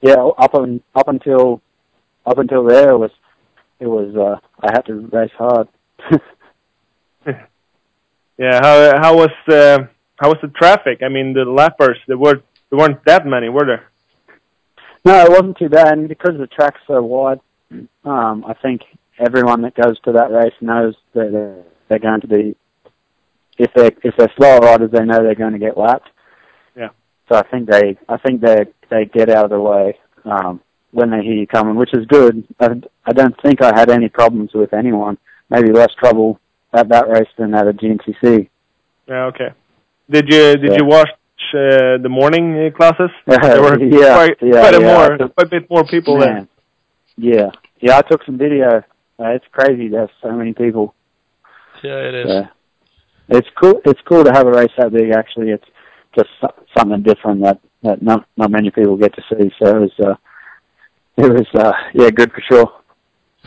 yeah, 0.00 0.14
up 0.14 0.54
and 0.54 0.80
up 0.94 1.08
until 1.08 1.60
up 2.24 2.38
until 2.38 2.64
there 2.64 2.90
it 2.90 2.98
was 2.98 3.10
it 3.80 3.86
was 3.86 4.14
uh 4.16 4.38
I 4.60 4.70
had 4.72 4.86
to 4.86 4.94
race 5.12 5.30
hard. 5.36 5.68
Yeah. 8.38 8.60
How 8.62 9.00
how 9.00 9.16
was 9.16 9.30
the 9.46 9.88
how 10.16 10.28
was 10.28 10.38
the 10.42 10.48
traffic? 10.48 11.00
I 11.04 11.08
mean, 11.08 11.32
the 11.32 11.44
lappers 11.44 11.98
there 12.06 12.18
were 12.18 12.42
there 12.70 12.78
weren't 12.78 13.04
that 13.06 13.26
many, 13.26 13.48
were 13.48 13.66
there? 13.66 13.88
no, 15.04 15.24
it 15.24 15.30
wasn't 15.30 15.58
too 15.58 15.68
bad, 15.68 15.92
and 15.92 16.08
because 16.08 16.36
the 16.38 16.46
track's 16.46 16.80
so 16.86 17.02
wide, 17.02 17.40
um, 18.04 18.44
I 18.46 18.54
think 18.62 18.82
everyone 19.18 19.62
that 19.62 19.74
goes 19.74 19.98
to 20.00 20.12
that 20.12 20.30
race 20.30 20.54
knows 20.60 20.94
that 21.14 21.30
they're, 21.32 21.64
they're 21.88 21.98
going 21.98 22.20
to 22.20 22.28
be 22.28 22.56
if 23.58 23.72
they 23.74 23.90
if 24.02 24.14
they're 24.16 24.32
slower 24.36 24.58
riders, 24.60 24.90
they 24.92 25.04
know 25.04 25.22
they're 25.22 25.34
going 25.34 25.52
to 25.54 25.58
get 25.58 25.78
lapped. 25.78 26.08
Yeah. 26.76 26.90
So 27.28 27.36
I 27.36 27.42
think 27.48 27.68
they 27.70 27.96
I 28.08 28.18
think 28.18 28.40
they 28.40 28.66
they 28.90 29.06
get 29.06 29.30
out 29.30 29.44
of 29.44 29.50
the 29.50 29.60
way 29.60 29.98
um, 30.24 30.60
when 30.90 31.10
they 31.10 31.22
hear 31.22 31.34
you 31.34 31.46
coming, 31.46 31.76
which 31.76 31.94
is 31.94 32.06
good. 32.06 32.46
I, 32.60 32.68
I 33.04 33.12
don't 33.12 33.34
think 33.42 33.62
I 33.62 33.72
had 33.74 33.90
any 33.90 34.08
problems 34.08 34.50
with 34.54 34.72
anyone. 34.72 35.18
Maybe 35.48 35.72
less 35.72 35.92
trouble 35.98 36.40
at 36.72 36.88
that 36.90 37.08
race 37.08 37.28
than 37.38 37.54
at 37.54 37.68
a 37.68 37.72
GNCC. 37.72 38.48
Yeah. 39.08 39.24
Okay. 39.26 39.50
Did 40.10 40.26
you 40.28 40.56
did 40.56 40.72
Yeah. 40.72 40.76
you 40.78 40.84
watch 40.84 41.08
uh, 41.54 41.98
the 42.02 42.08
morning 42.08 42.66
uh, 42.66 42.76
classes? 42.76 43.10
There 43.26 43.62
were 43.62 43.82
yeah, 43.82 44.14
quite 44.14 44.36
yeah, 44.42 44.60
quite 44.60 44.74
a 44.74 44.80
yeah, 44.80 45.08
more 45.08 45.28
quite 45.28 45.46
a 45.46 45.50
bit 45.50 45.70
more 45.70 45.84
people 45.84 46.18
there. 46.18 46.46
Yeah, 47.16 47.50
yeah. 47.80 47.98
I 47.98 48.02
took 48.02 48.24
some 48.24 48.38
video. 48.38 48.82
Uh, 49.18 49.28
it's 49.28 49.44
crazy. 49.52 49.88
There's 49.88 50.10
so 50.22 50.32
many 50.32 50.52
people. 50.52 50.94
Yeah, 51.82 51.98
it 51.98 52.14
is. 52.14 52.26
Yeah. 52.28 52.46
It's 53.28 53.48
cool. 53.60 53.80
It's 53.84 54.00
cool 54.06 54.24
to 54.24 54.32
have 54.32 54.46
a 54.46 54.50
race 54.50 54.70
that 54.76 54.92
big. 54.92 55.10
Actually, 55.10 55.50
it's 55.50 55.66
just 56.14 56.30
something 56.76 57.02
different 57.02 57.42
that 57.42 57.60
that 57.82 58.02
not 58.02 58.26
not 58.36 58.50
many 58.50 58.70
people 58.70 58.96
get 58.96 59.14
to 59.14 59.22
see. 59.30 59.50
So 59.62 59.76
it 59.76 59.80
was, 59.80 59.92
uh, 60.00 60.14
it 61.16 61.32
was, 61.32 61.46
uh, 61.54 61.72
yeah, 61.94 62.10
good 62.10 62.32
for 62.32 62.42
sure. 62.48 62.72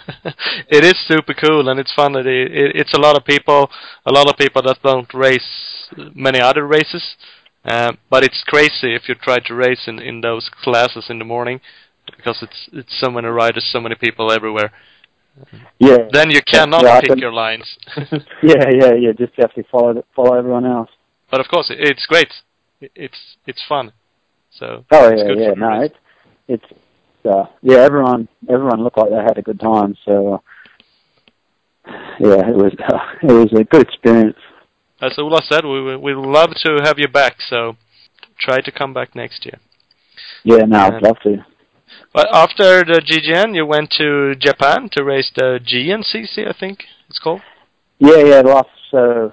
it 0.69 0.83
is 0.83 0.95
super 1.07 1.33
cool 1.33 1.67
and 1.67 1.79
it's 1.79 1.93
fun 1.93 2.13
that 2.13 2.25
it, 2.25 2.51
it, 2.51 2.71
it's 2.75 2.93
a 2.93 2.99
lot 2.99 3.17
of 3.17 3.25
people 3.25 3.69
a 4.05 4.13
lot 4.13 4.29
of 4.29 4.37
people 4.37 4.61
that 4.61 4.77
don't 4.81 5.13
race 5.13 5.89
many 6.15 6.39
other 6.39 6.65
races 6.65 7.17
um, 7.65 7.97
but 8.09 8.23
it's 8.23 8.43
crazy 8.47 8.95
if 8.95 9.09
you 9.09 9.15
try 9.15 9.39
to 9.39 9.53
race 9.53 9.87
in, 9.87 9.99
in 9.99 10.21
those 10.21 10.49
classes 10.63 11.07
in 11.09 11.19
the 11.19 11.25
morning 11.25 11.59
because 12.19 12.37
it's 12.47 12.59
it's 12.79 12.95
so 13.03 13.09
many 13.09 13.27
riders 13.27 13.65
so 13.71 13.79
many 13.85 13.95
people 13.95 14.25
everywhere 14.37 14.69
Yeah. 15.79 15.99
then 16.11 16.27
you 16.31 16.41
cannot 16.53 16.83
Yeah, 16.83 16.99
pick 17.01 17.17
your 17.25 17.31
lines 17.43 17.67
Yeah, 18.51 18.65
yeah, 18.81 18.93
yeah. 19.03 19.11
Just 19.23 19.33
have 19.43 19.53
to 19.53 19.63
follow 19.71 20.03
follow 20.15 20.33
everyone 20.41 20.65
else. 20.65 20.91
but 21.31 21.39
of 21.43 21.47
course 21.53 21.67
it's 21.89 22.05
great 22.13 22.31
it's 23.05 23.21
it's 23.49 23.63
fun 23.73 23.85
so 24.59 24.65
Oh 24.91 25.05
it's 25.13 25.21
yeah, 25.23 25.45
yeah. 25.47 25.53
No, 25.65 25.71
it's 25.87 25.99
it's 26.53 26.69
uh, 27.33 27.45
yeah. 27.61 27.79
Everyone 27.89 28.27
everyone 28.55 28.79
looked 28.83 28.97
like 28.97 29.09
they 29.11 29.23
had 29.31 29.37
a 29.37 29.41
good 29.49 29.59
time. 29.59 29.91
So 30.05 30.13
uh, 30.35 30.39
yeah, 32.19 32.41
it 32.51 32.55
was 32.63 32.73
it 33.29 33.31
was 33.41 33.51
a 33.59 33.63
good 33.63 33.83
experience. 33.87 34.37
as 35.01 35.13
Ola 35.17 35.41
said 35.51 35.63
we 35.65 35.77
we 35.87 35.93
we'd 36.05 36.15
love 36.39 36.51
to 36.65 36.71
have 36.87 36.97
you 37.03 37.07
back 37.21 37.35
so 37.51 37.75
try 38.45 38.57
to 38.67 38.71
come 38.71 38.93
back 38.93 39.09
next 39.23 39.45
year 39.45 39.59
Yeah, 40.43 40.63
no. 40.73 40.79
I'd 40.79 41.01
love 41.09 41.19
to. 41.25 41.31
But 42.13 42.27
after 42.33 42.83
the 42.83 43.01
GGN, 43.01 43.55
you 43.55 43.65
went 43.65 43.91
to 43.97 44.35
Japan 44.35 44.89
to 44.93 45.03
race 45.03 45.31
the 45.35 45.59
GNCC, 45.63 46.47
I 46.47 46.53
think 46.59 46.83
it's 47.09 47.19
called. 47.19 47.41
Yeah, 47.99 48.23
yeah. 48.23 48.41
Last 48.41 48.69
uh, 48.93 49.29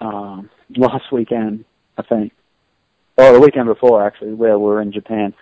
um, 0.00 0.50
last 0.76 1.12
weekend, 1.12 1.64
I 1.96 2.02
think, 2.02 2.32
or 3.16 3.32
the 3.32 3.40
weekend 3.40 3.66
before 3.66 4.04
actually, 4.06 4.34
where 4.34 4.58
we 4.58 4.64
were 4.64 4.82
in 4.82 4.92
Japan. 4.92 5.34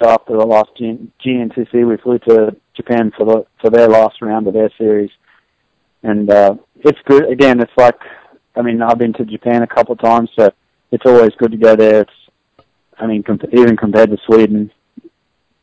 So 0.00 0.08
after 0.08 0.32
the 0.32 0.46
last 0.46 0.70
G- 0.76 1.10
GNCC, 1.24 1.86
we 1.86 1.96
flew 1.98 2.18
to 2.20 2.56
Japan 2.74 3.12
for 3.16 3.26
the 3.26 3.46
for 3.60 3.70
their 3.70 3.88
last 3.88 4.22
round 4.22 4.46
of 4.46 4.54
their 4.54 4.70
series, 4.78 5.10
and 6.02 6.30
uh, 6.30 6.54
it's 6.76 6.98
good. 7.04 7.30
Again, 7.30 7.60
it's 7.60 7.72
like, 7.76 7.98
I 8.56 8.62
mean, 8.62 8.82
I've 8.82 8.98
been 8.98 9.12
to 9.14 9.24
Japan 9.24 9.62
a 9.62 9.66
couple 9.66 9.92
of 9.92 10.00
times, 10.00 10.30
so 10.38 10.50
it's 10.90 11.04
always 11.06 11.32
good 11.38 11.52
to 11.52 11.56
go 11.56 11.76
there. 11.76 12.02
It's, 12.02 12.66
I 12.98 13.06
mean, 13.06 13.22
comp- 13.22 13.52
even 13.52 13.76
compared 13.76 14.10
to 14.10 14.18
Sweden, 14.26 14.70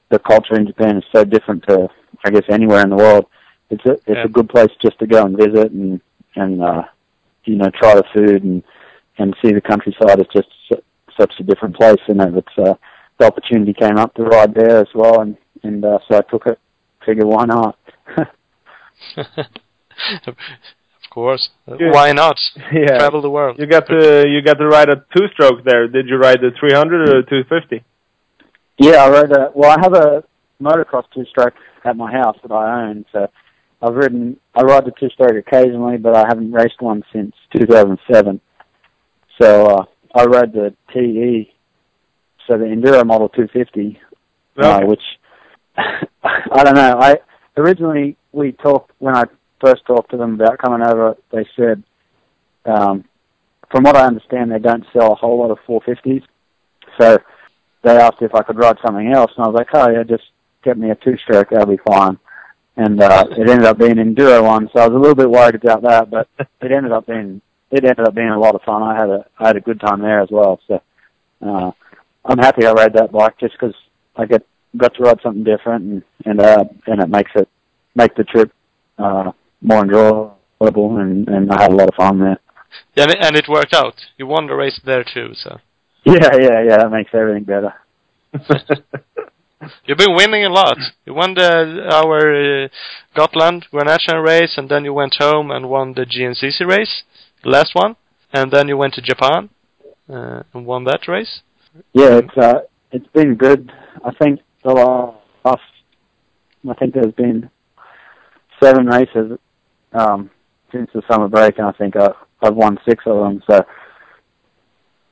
the 0.10 0.20
culture 0.20 0.56
in 0.56 0.68
Japan 0.68 0.98
is 0.98 1.04
so 1.16 1.24
different 1.24 1.64
to, 1.68 1.88
I 2.26 2.30
guess, 2.32 2.44
anywhere 2.50 2.82
in 2.82 2.90
the 2.90 2.96
world. 2.96 3.26
It's 3.70 3.86
a 3.86 3.92
it's 3.92 4.02
Yeah. 4.08 4.24
a 4.26 4.30
good 4.30 4.50
place 4.50 4.70
just 4.82 4.98
to 5.00 5.08
go 5.08 5.24
and 5.26 5.38
visit 5.38 5.72
and 5.72 6.02
and 6.36 6.62
uh, 6.64 6.84
you 7.46 7.56
know 7.56 7.70
try 7.80 7.96
the 7.96 8.04
food 8.14 8.44
and 8.44 8.64
and 9.20 9.36
see 9.42 9.52
the 9.54 9.62
countryside. 9.62 10.20
It's 10.20 10.34
just 10.34 10.48
su- 10.68 10.82
such 11.20 11.34
a 11.40 11.44
different 11.44 11.76
place, 11.76 12.00
and 12.08 12.18
you 12.20 12.26
know, 12.26 12.38
it's 12.38 12.58
uh, 12.58 12.74
the 13.20 13.26
opportunity 13.28 13.74
came 13.74 13.98
up 13.98 14.14
to 14.16 14.24
ride 14.24 14.54
there 14.56 14.78
as 14.80 14.88
well, 14.96 15.22
and 15.22 15.38
and 15.64 15.86
uh, 15.86 16.00
so 16.08 16.18
I 16.18 16.22
took 16.22 16.48
it. 16.48 16.58
Figure 17.06 17.26
why 17.28 17.46
not? 17.46 17.78
of 19.18 20.36
course. 21.12 21.50
Yeah. 21.68 21.92
Why 21.92 22.12
not? 22.12 22.38
Yeah. 22.74 22.98
Travel 22.98 23.22
the 23.22 23.30
world. 23.30 23.58
You 23.60 23.68
got 23.68 23.88
to 23.88 24.26
you 24.28 24.42
got 24.42 24.56
to 24.56 24.68
ride 24.68 24.90
a 24.90 24.98
two 25.16 25.28
stroke 25.34 25.64
there. 25.64 25.88
Did 25.88 26.08
you 26.08 26.18
ride 26.18 26.40
the 26.42 26.52
300 26.60 27.02
or 27.10 27.22
the 27.22 27.28
250? 27.30 27.84
Yeah, 28.80 29.04
I 29.04 29.10
rode 29.10 29.32
a. 29.32 29.52
Well, 29.54 29.70
I 29.70 29.78
have 29.82 29.94
a 29.94 30.24
motocross 30.62 31.04
two-stroke 31.14 31.54
at 31.84 31.98
my 31.98 32.12
house 32.12 32.38
that 32.42 32.52
I 32.52 32.88
own. 32.88 33.06
So 33.12 33.28
I've 33.82 33.94
ridden. 33.94 34.40
I 34.56 34.62
ride 34.62 34.86
the 34.86 34.94
two-stroke 34.98 35.36
occasionally, 35.36 35.98
but 35.98 36.16
I 36.16 36.26
haven't 36.28 36.54
raced 36.54 36.82
one 36.82 37.04
since 37.14 37.34
2007. 37.58 38.40
So 39.42 39.66
uh, 39.68 39.86
I 40.16 40.24
rode 40.24 40.54
the 40.54 40.74
TE, 40.94 41.54
so 42.48 42.58
the 42.58 42.66
Enduro 42.66 43.06
Model 43.06 43.30
250, 43.30 44.00
uh, 44.62 44.82
which 44.82 45.02
I 45.78 46.64
don't 46.64 46.76
know. 46.76 46.98
I 47.00 47.18
originally 47.58 48.16
we 48.32 48.54
talked 48.54 48.92
when 49.00 49.16
I 49.16 49.24
first 49.64 49.86
talked 49.86 50.12
to 50.12 50.18
them 50.18 50.36
about 50.36 50.58
coming 50.58 50.88
over. 50.88 51.16
They 51.34 51.46
said, 51.58 51.84
um, 52.66 53.04
from 53.70 53.84
what 53.84 53.98
I 53.98 54.06
understand, 54.06 54.52
they 54.52 54.60
don't 54.60 54.86
sell 54.94 55.12
a 55.12 55.16
whole 55.16 55.40
lot 55.40 55.52
of 55.52 55.58
450s. 55.68 56.24
So 57.00 57.20
they 57.84 57.96
asked 57.96 58.22
if 58.22 58.36
I 58.36 58.44
could 58.44 58.58
ride 58.58 58.78
something 58.86 59.12
else, 59.12 59.32
and 59.36 59.46
I 59.46 59.48
was 59.48 59.56
like, 59.56 59.70
oh 59.74 59.90
yeah, 59.90 60.04
just 60.04 60.24
get 60.64 60.78
me 60.78 60.90
a 60.90 60.96
two-stroke, 60.96 61.50
that'll 61.50 61.68
be 61.68 61.80
fine. 61.88 62.20
And 62.76 63.02
uh, 63.02 63.26
it 63.32 63.50
ended 63.50 63.66
up 63.66 63.78
being 63.78 64.00
an 64.00 64.16
enduro 64.16 64.44
one, 64.44 64.70
so 64.74 64.82
I 64.82 64.88
was 64.88 64.96
a 64.96 65.00
little 65.00 65.16
bit 65.16 65.30
worried 65.30 65.56
about 65.56 65.82
that, 65.84 66.10
but 66.10 66.28
it 66.40 66.72
ended 66.72 66.92
up 66.92 67.08
being 67.08 67.42
it 67.72 67.84
ended 67.84 68.08
up 68.08 68.16
being 68.16 68.30
a 68.30 68.40
lot 68.40 68.56
of 68.56 68.62
fun. 68.64 68.82
I 68.82 68.96
had 68.96 69.10
a 69.10 69.26
I 69.38 69.48
had 69.48 69.58
a 69.58 69.62
good 69.62 69.80
time 69.80 70.02
there 70.02 70.22
as 70.22 70.30
well. 70.32 70.60
So 70.68 70.82
uh, 71.46 71.72
I'm 72.26 72.38
happy 72.38 72.66
I 72.66 72.72
rode 72.72 72.94
that 72.94 73.12
bike 73.12 73.38
just 73.40 73.54
because 73.54 73.76
I 74.16 74.26
get 74.26 74.46
got 74.78 74.94
to 74.96 75.04
ride 75.04 75.20
something 75.22 75.44
different, 75.44 75.84
and 75.86 76.04
and 76.26 76.42
uh, 76.42 76.64
and 76.88 77.02
it 77.02 77.10
makes 77.10 77.32
it 77.36 77.48
make 77.96 78.16
the 78.16 78.24
trip 78.24 78.52
uh, 78.98 79.32
more 79.62 79.84
enjoyable, 79.84 80.98
and 80.98 81.28
and 81.28 81.52
I 81.52 81.62
had 81.62 81.72
a 81.72 81.76
lot 81.76 81.90
of 81.90 81.96
fun 81.96 82.20
there. 82.20 82.40
Yeah, 82.96 83.04
and 83.04 83.12
it, 83.12 83.18
and 83.22 83.36
it 83.36 83.50
worked 83.50 83.74
out. 83.74 83.96
You 84.18 84.28
won 84.28 84.48
the 84.48 84.56
race 84.56 84.80
there 84.86 85.04
too, 85.04 85.32
so. 85.34 85.60
Yeah, 86.10 86.36
yeah, 86.40 86.64
yeah. 86.68 86.78
That 86.78 86.92
makes 86.92 87.12
everything 87.14 87.44
better. 87.44 87.74
You've 89.86 89.98
been 89.98 90.16
winning 90.16 90.46
a 90.46 90.50
lot. 90.50 90.78
You 91.06 91.14
won 91.14 91.34
the 91.34 91.84
our 91.92 92.64
uh, 92.64 92.68
Gotland 93.16 93.68
Grand 93.72 93.88
National 93.88 94.22
race, 94.22 94.54
and 94.58 94.70
then 94.70 94.86
you 94.86 94.94
went 94.94 95.16
home 95.20 95.52
and 95.52 95.70
won 95.70 95.94
the 95.94 96.06
GNCC 96.06 96.66
race, 96.66 97.04
the 97.44 97.50
last 97.50 97.76
one, 97.76 97.96
and 98.34 98.52
then 98.52 98.68
you 98.70 98.78
went 98.78 98.94
to 98.96 99.02
Japan 99.02 99.50
uh, 100.10 100.44
and 100.54 100.66
won 100.66 100.86
that 100.86 101.08
race. 101.08 101.42
Yeah, 101.94 102.20
it's 102.20 102.38
uh, 102.38 102.62
it's 102.92 103.08
been 103.08 103.36
good. 103.36 103.72
I 104.04 104.12
think 104.16 104.40
the 104.64 104.72
last, 104.72 105.62
I 106.68 106.74
think 106.76 106.94
there's 106.94 107.14
been 107.14 107.50
seven 108.62 108.88
races 108.88 109.38
um, 109.94 110.30
since 110.72 110.90
the 110.94 111.02
summer 111.10 111.28
break, 111.28 111.58
and 111.58 111.68
I 111.68 111.72
think 111.74 111.96
I've, 111.96 112.16
I've 112.42 112.56
won 112.56 112.78
six 112.88 113.04
of 113.06 113.18
them. 113.18 113.44
So, 113.50 113.62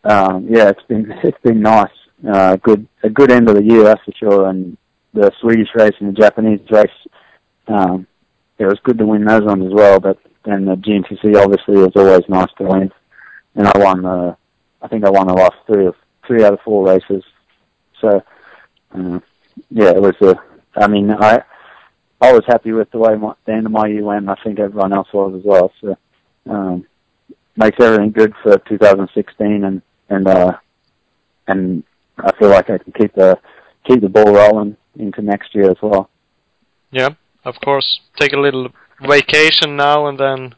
um, 0.04 0.48
yeah, 0.50 0.70
it's 0.70 0.84
been 0.84 1.12
it's 1.24 1.42
been 1.44 1.62
nice. 1.62 1.92
Uh, 2.28 2.56
good 2.58 2.88
a 3.04 3.10
good 3.10 3.32
end 3.32 3.50
of 3.50 3.56
the 3.56 3.64
year, 3.64 3.84
that's 3.84 4.04
for 4.04 4.14
sure. 4.14 4.50
And 4.50 4.78
the 5.14 5.32
Swedish 5.42 5.70
race 5.76 5.94
and 6.00 6.10
the 6.10 6.20
Japanese 6.22 6.62
race, 6.70 6.90
um, 7.68 8.08
it 8.58 8.66
was 8.66 8.80
good 8.84 8.98
to 8.98 9.06
win 9.06 9.26
those 9.26 9.44
ones 9.44 9.66
as 9.66 9.74
well. 9.74 10.00
But 10.00 10.18
then 10.46 10.66
the 10.66 10.76
GNCC 10.76 11.36
obviously 11.36 11.78
was 11.78 11.92
always 11.96 12.28
nice 12.30 12.50
to 12.58 12.64
win, 12.64 12.92
and 13.56 13.68
I 13.68 13.78
won 13.78 14.02
the, 14.04 14.38
I 14.82 14.88
think 14.88 15.06
I 15.06 15.10
won 15.10 15.28
the 15.28 15.34
last 15.34 15.56
three 15.66 15.86
of 15.86 15.96
three 16.26 16.44
out 16.44 16.54
of 16.54 16.60
four 16.62 16.88
races. 16.88 17.24
So, 18.02 18.22
uh, 18.92 19.20
yeah, 19.70 19.90
it 19.90 20.02
was 20.02 20.16
a. 20.22 20.36
I 20.76 20.88
mean, 20.88 21.12
I 21.12 21.42
I 22.22 22.34
was 22.34 22.44
happy 22.48 22.72
with 22.72 22.90
the 22.92 22.98
way 22.98 23.16
my, 23.16 23.34
the 23.46 23.54
end 23.54 23.66
of 23.66 23.72
my 23.72 23.88
year 23.88 24.04
went. 24.04 24.30
I 24.30 24.36
think 24.44 24.60
everyone 24.60 24.94
else 24.94 25.08
was 25.14 25.36
as 25.38 25.46
well. 25.46 25.72
So, 25.82 25.98
um, 26.50 26.86
makes 27.58 27.78
everything 27.80 28.12
good 28.12 28.34
for 28.44 28.58
2016, 28.70 29.64
and 29.64 29.82
and 30.10 30.28
uh, 30.28 30.54
and 31.48 31.84
I 32.20 32.32
feel 32.38 32.50
like 32.50 32.70
I 32.70 32.78
can 32.78 32.94
keep 32.94 33.14
the 33.16 33.38
keep 33.86 34.02
the 34.02 34.10
ball 34.10 34.34
rolling 34.34 34.78
into 34.98 35.22
next 35.22 35.54
year 35.54 35.70
as 35.70 35.78
well. 35.82 36.10
Yeah, 36.92 37.10
of 37.44 37.56
course. 37.64 38.00
Take 38.20 38.34
a 38.34 38.40
little 38.40 38.70
vacation 39.02 39.76
now 39.76 40.08
and 40.08 40.20
then 40.20 40.56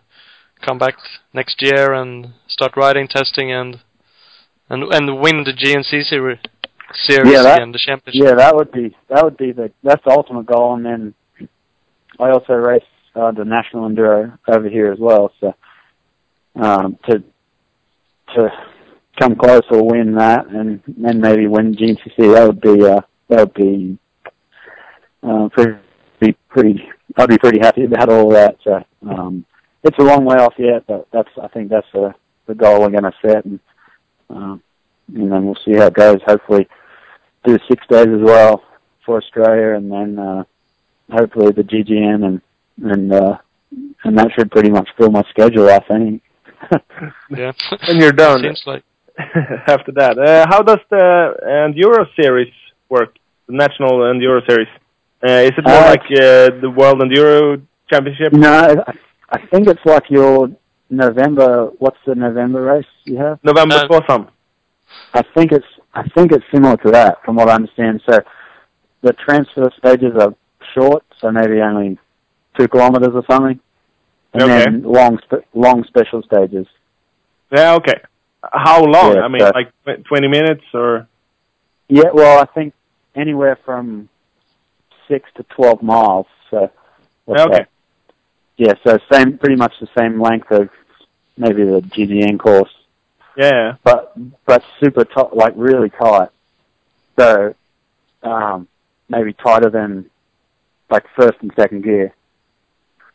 come 0.65 0.77
back 0.77 0.95
next 1.33 1.61
year 1.61 1.93
and 1.93 2.33
start 2.47 2.75
riding 2.75 3.07
testing 3.07 3.51
and 3.51 3.79
and 4.69 4.83
and 4.93 5.19
win 5.19 5.43
the 5.43 5.53
GNCC 5.53 6.21
re- 6.23 6.39
series 6.93 7.31
Yeah, 7.31 7.43
that- 7.43 7.57
again, 7.57 7.71
the 7.71 7.79
championship. 7.79 8.23
Yeah, 8.23 8.35
that 8.35 8.55
would 8.55 8.71
be 8.71 8.95
that 9.09 9.23
would 9.23 9.37
be 9.37 9.51
the 9.51 9.71
that's 9.83 10.03
the 10.03 10.11
ultimate 10.11 10.45
goal. 10.45 10.75
And 10.75 10.85
then 10.85 11.13
I 12.19 12.29
also 12.31 12.53
race 12.53 12.83
uh, 13.15 13.31
the 13.31 13.45
national 13.45 13.89
enduro 13.89 14.37
over 14.47 14.69
here 14.69 14.91
as 14.91 14.99
well. 14.99 15.31
So 15.39 15.53
um, 16.59 16.97
to 17.09 17.23
to 18.35 18.51
come 19.19 19.35
close 19.35 19.63
or 19.69 19.83
win 19.83 20.15
that, 20.15 20.47
and 20.47 20.81
then 20.87 21.19
maybe 21.19 21.47
win 21.47 21.75
GNCC, 21.75 22.33
that 22.33 22.47
would 22.47 22.61
be 22.61 22.85
uh, 22.85 23.01
that 23.29 23.39
would 23.39 23.53
be 23.53 23.97
uh, 25.23 25.49
pretty 25.49 26.37
pretty. 26.49 26.89
I'd 27.17 27.29
be 27.29 27.37
pretty 27.37 27.59
happy 27.59 27.85
about 27.85 28.09
all 28.09 28.29
that. 28.31 28.57
So 28.63 28.83
um, 29.09 29.45
it's 29.83 29.97
a 29.97 30.03
long 30.03 30.25
way 30.25 30.37
off 30.37 30.53
yet, 30.57 30.85
but 30.87 31.07
that's 31.11 31.29
I 31.41 31.47
think 31.47 31.69
that's 31.69 31.87
the 31.93 32.13
the 32.47 32.55
goal 32.55 32.81
we're 32.81 32.89
going 32.89 33.03
to 33.03 33.13
set, 33.21 33.45
and 33.45 33.59
um, 34.29 34.61
and 35.13 35.31
then 35.31 35.45
we'll 35.45 35.57
see 35.65 35.73
how 35.73 35.87
it 35.87 35.93
goes. 35.93 36.19
Hopefully, 36.25 36.67
do 37.43 37.57
six 37.67 37.85
days 37.87 38.07
as 38.07 38.21
well 38.21 38.63
for 39.05 39.17
Australia, 39.17 39.75
and 39.75 39.91
then 39.91 40.19
uh, 40.19 40.43
hopefully 41.11 41.51
the 41.51 41.63
GGN, 41.63 42.25
and 42.25 42.41
and 42.83 43.13
uh, 43.13 43.37
and 44.03 44.17
that 44.17 44.31
should 44.33 44.51
pretty 44.51 44.69
much 44.69 44.89
fill 44.97 45.11
my 45.11 45.23
schedule. 45.29 45.69
I 45.69 45.79
think. 45.79 46.23
Yeah. 47.29 47.51
And 47.87 47.99
you're 47.99 48.11
done. 48.11 48.41
Seems 48.41 48.63
like 48.65 48.83
after 49.67 49.91
that. 49.93 50.17
Uh, 50.17 50.45
how 50.49 50.61
does 50.61 50.79
the 50.89 51.33
Enduro 51.43 52.05
Series 52.19 52.53
work? 52.89 53.15
The 53.47 53.55
National 53.55 53.93
Enduro 53.99 54.45
Series. 54.47 54.67
Uh, 55.23 55.47
is 55.49 55.51
it 55.57 55.65
more 55.65 55.73
Uh, 55.75 55.89
like 55.89 56.05
uh, 56.11 56.49
the 56.61 56.71
World 56.75 57.01
Enduro 57.01 57.61
Championship? 57.91 58.31
No, 58.33 58.51
I, 58.51 58.93
I 59.31 59.45
think 59.47 59.67
it's 59.67 59.85
like 59.85 60.09
your 60.09 60.49
November. 60.89 61.65
What's 61.79 61.97
the 62.05 62.15
November 62.15 62.61
race 62.61 62.85
you 63.05 63.17
have? 63.17 63.39
November 63.43 63.75
Uh, 63.75 63.87
Tvåsam. 63.87 64.27
I 65.13 65.23
think 65.35 65.51
it's 65.51 65.65
I 65.93 66.03
think 66.15 66.31
it's 66.31 66.45
similar 66.53 66.77
to 66.77 66.91
that, 66.91 67.17
from 67.25 67.35
what 67.35 67.49
I 67.49 67.55
understand. 67.55 68.01
So 68.09 68.19
the 69.01 69.13
transfer 69.13 69.69
stages 69.77 70.13
are 70.19 70.33
short, 70.73 71.03
so 71.19 71.31
maybe 71.31 71.59
only 71.61 71.97
two 72.57 72.67
kilometers 72.67 73.13
or 73.13 73.23
something, 73.29 73.59
and 74.33 74.43
Okay. 74.43 74.63
then 74.63 74.83
long 74.83 75.19
spe- 75.19 75.45
long 75.53 75.83
special 75.85 76.21
stages. 76.23 76.67
Yeah, 77.51 77.75
okay. 77.75 77.99
How 78.43 78.83
long? 78.83 79.15
Yeah, 79.15 79.21
I 79.21 79.27
mean, 79.27 79.41
uh, 79.41 79.51
like 79.53 80.03
20 80.05 80.27
minutes 80.27 80.63
or? 80.73 81.07
Yeah, 81.87 82.11
well, 82.13 82.39
I 82.39 82.45
think 82.45 82.73
anywhere 83.15 83.57
from 83.65 84.09
six 85.07 85.29
to 85.35 85.43
twelve 85.43 85.81
miles. 85.81 86.27
So 86.51 86.69
Okay. 87.27 87.49
that? 87.49 87.69
Yeah, 88.57 88.73
so 88.85 88.99
same, 89.11 89.37
pretty 89.37 89.55
much 89.55 89.73
the 89.79 89.87
same 89.97 90.21
length 90.21 90.51
of 90.51 90.69
maybe 91.37 91.63
the 91.63 91.81
GGN 91.81 92.37
course. 92.39 92.73
Yeah. 93.35 93.75
but 93.83 94.13
but 94.45 94.63
super 94.79 95.05
tight, 95.05 95.33
like 95.35 95.53
really 95.55 95.89
tight. 95.89 96.29
So 97.17 97.55
um, 98.23 98.67
maybe 99.07 99.33
tighter 99.33 99.69
than 99.69 100.09
like 100.89 101.05
first 101.15 101.37
and 101.41 101.51
second 101.55 101.83
gear. 101.83 102.13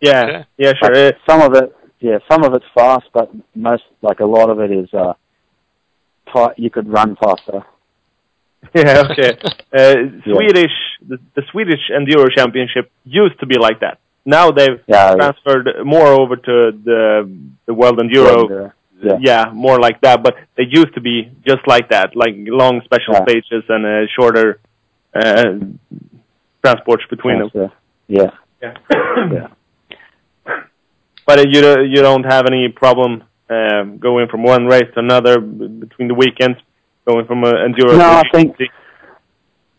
Yeah. 0.05 0.23
Okay. 0.25 0.45
Yeah, 0.59 0.73
sure. 0.81 1.13
Some 1.29 1.41
of 1.47 1.53
it, 1.61 1.69
yeah, 2.01 2.19
some 2.31 2.45
of 2.45 2.53
it's 2.55 2.65
fast, 2.75 3.07
but 3.13 3.31
most 3.55 3.85
like 4.03 4.21
a 4.21 4.25
lot 4.37 4.51
of 4.51 4.61
it 4.61 4.71
is 4.71 4.89
uh, 4.93 5.15
tight. 6.33 6.55
You 6.59 6.71
could 6.71 6.89
run 6.89 7.17
faster. 7.23 7.61
yeah, 8.75 9.03
okay. 9.11 9.33
Uh, 9.75 9.95
Swedish, 10.23 10.77
the, 11.11 11.19
the 11.35 11.43
Swedish 11.51 11.81
Enduro 11.91 12.27
Championship 12.37 12.93
used 13.03 13.37
to 13.41 13.47
be 13.47 13.57
like 13.59 13.81
that. 13.81 13.99
Now 14.25 14.53
they've 14.53 14.79
Yeah, 14.87 15.17
transferred 15.17 15.69
more 15.85 16.07
over 16.21 16.37
to 16.37 16.55
the 16.89 17.29
the 17.67 17.75
World 17.75 17.99
Enduro. 17.99 18.37
and, 18.49 18.73
yeah. 19.03 19.19
yeah, 19.21 19.45
more 19.53 19.79
like 19.81 20.01
that. 20.03 20.23
But 20.23 20.35
they 20.57 20.63
used 20.81 20.95
to 20.95 21.01
be 21.01 21.17
just 21.51 21.67
like 21.67 21.87
that, 21.91 22.15
like 22.15 22.35
long 22.63 22.83
special 22.85 23.15
Yeah. 23.15 23.25
stages 23.27 23.65
and 23.69 23.83
uh, 23.85 24.07
shorter 24.17 24.61
uh, 25.13 25.45
transports 26.65 27.05
between 27.11 27.39
them. 27.41 27.51
That's, 27.53 27.73
uh, 27.73 27.75
yeah, 28.07 28.31
Yeah. 28.63 28.75
yeah. 29.37 29.49
But 31.27 31.39
you 31.53 31.61
don't- 31.63 31.91
you 31.91 31.97
don't 32.03 32.25
have 32.25 32.47
any 32.47 32.69
problem 32.69 33.25
um, 33.51 33.99
going 33.99 34.29
from 34.29 34.43
one 34.43 34.67
race 34.67 34.89
to 34.95 35.01
another 35.01 35.39
between 35.41 36.09
the 36.09 36.15
weekends, 36.15 36.59
going 37.07 37.27
from 37.27 37.45
an 37.45 37.53
enduro. 37.55 37.93
No, 37.93 37.99
to 37.99 38.05
I 38.05 38.23
think-. 38.33 38.57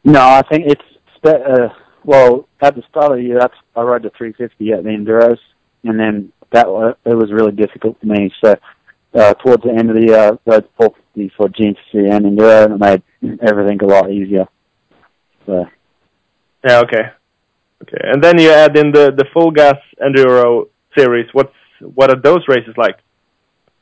No, 0.04 0.22
I 0.22 0.44
think 0.50 0.66
it's 0.68 0.82
uh, 1.24 1.70
well 2.04 2.48
at 2.62 2.76
the 2.76 2.84
start 2.90 3.12
of 3.12 3.18
the 3.18 3.24
year. 3.24 3.40
That's 3.40 3.56
I 3.76 3.82
rode 3.82 4.04
the 4.04 4.12
350 4.12 4.72
at 4.74 4.84
the 4.84 4.90
enduros, 4.90 5.40
and 5.84 6.00
then 6.00 6.32
that 6.52 6.68
it 7.06 7.16
was 7.16 7.32
really 7.32 7.52
difficult 7.52 8.00
for 8.00 8.06
me. 8.06 8.32
So 8.44 8.56
uh, 9.16 9.34
towards 9.36 9.64
the 9.64 9.72
end 9.72 9.90
of 9.90 9.96
the 9.96 10.06
year, 10.08 10.20
I 10.20 10.30
rode 10.46 10.70
450 10.78 11.34
for 11.36 11.48
GNCC 11.50 12.12
and 12.14 12.26
enduro, 12.26 12.66
and 12.66 12.74
it 12.76 12.80
made 12.80 13.40
everything 13.42 13.82
a 13.82 13.86
lot 13.88 14.12
easier. 14.12 14.46
So 15.48 15.66
Yeah, 16.64 16.80
okay. 16.82 17.04
Okay. 17.82 17.98
And 18.02 18.24
then 18.24 18.40
you 18.40 18.52
add 18.52 18.78
in 18.78 18.92
the 18.92 19.12
the 19.12 19.26
full 19.34 19.52
gas 19.52 19.76
enduro 20.00 20.68
series. 20.98 21.28
What's 21.34 21.54
what 21.82 22.10
are 22.10 22.20
those 22.22 22.44
races 22.48 22.74
like? 22.78 22.98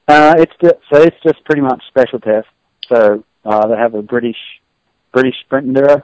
uh, 0.07 0.35
it's 0.37 0.51
just, 0.61 0.75
so 0.91 1.01
it's 1.01 1.15
just 1.23 1.43
pretty 1.45 1.61
much 1.61 1.81
special 1.87 2.19
test. 2.19 2.47
So 2.91 3.23
uh, 3.45 3.67
they 3.67 3.75
have 3.77 3.93
a 3.93 4.01
British 4.01 4.37
British 5.13 5.35
sprint 5.45 5.67
enduro. 5.67 6.03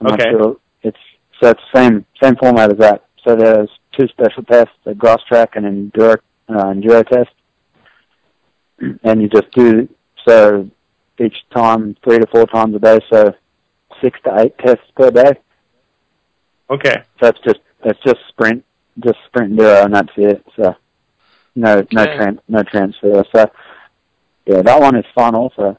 I'm 0.00 0.06
not 0.06 0.20
Okay. 0.20 0.30
sure 0.30 0.56
it's 0.82 0.98
so 1.40 1.50
it's 1.50 1.60
same 1.74 2.04
same 2.22 2.36
format 2.36 2.70
as 2.72 2.78
that. 2.78 3.04
So 3.26 3.36
there's 3.36 3.70
two 3.98 4.06
special 4.08 4.42
tests: 4.44 4.74
a 4.86 4.94
grass 4.94 5.20
track 5.28 5.56
and 5.56 5.66
an 5.66 5.90
enduro 5.90 6.16
uh, 6.48 6.64
enduro 6.72 7.06
test. 7.08 7.30
And 9.04 9.22
you 9.22 9.28
just 9.28 9.50
do 9.52 9.88
so 10.26 10.68
each 11.20 11.36
time 11.54 11.96
three 12.04 12.18
to 12.18 12.26
four 12.32 12.46
times 12.46 12.74
a 12.74 12.78
day, 12.78 12.98
so 13.12 13.32
six 14.02 14.18
to 14.24 14.40
eight 14.40 14.56
tests 14.58 14.84
per 14.96 15.10
day. 15.10 15.32
Okay. 16.70 17.02
So 17.20 17.28
it's 17.28 17.38
just 17.44 17.60
it's 17.84 18.00
just 18.04 18.18
sprint, 18.28 18.64
just 19.00 19.18
sprint 19.26 19.52
enduro, 19.52 19.84
and 19.84 19.94
that's 19.94 20.12
it. 20.16 20.44
So 20.56 20.74
no 21.56 21.86
no 21.92 22.02
Okay. 22.02 22.16
tran- 22.16 22.40
no 22.48 22.62
transfer. 22.62 23.24
So 23.34 23.46
yeah, 24.46 24.62
that 24.62 24.80
one 24.80 24.96
is 24.96 25.04
fun 25.14 25.34
also. 25.34 25.78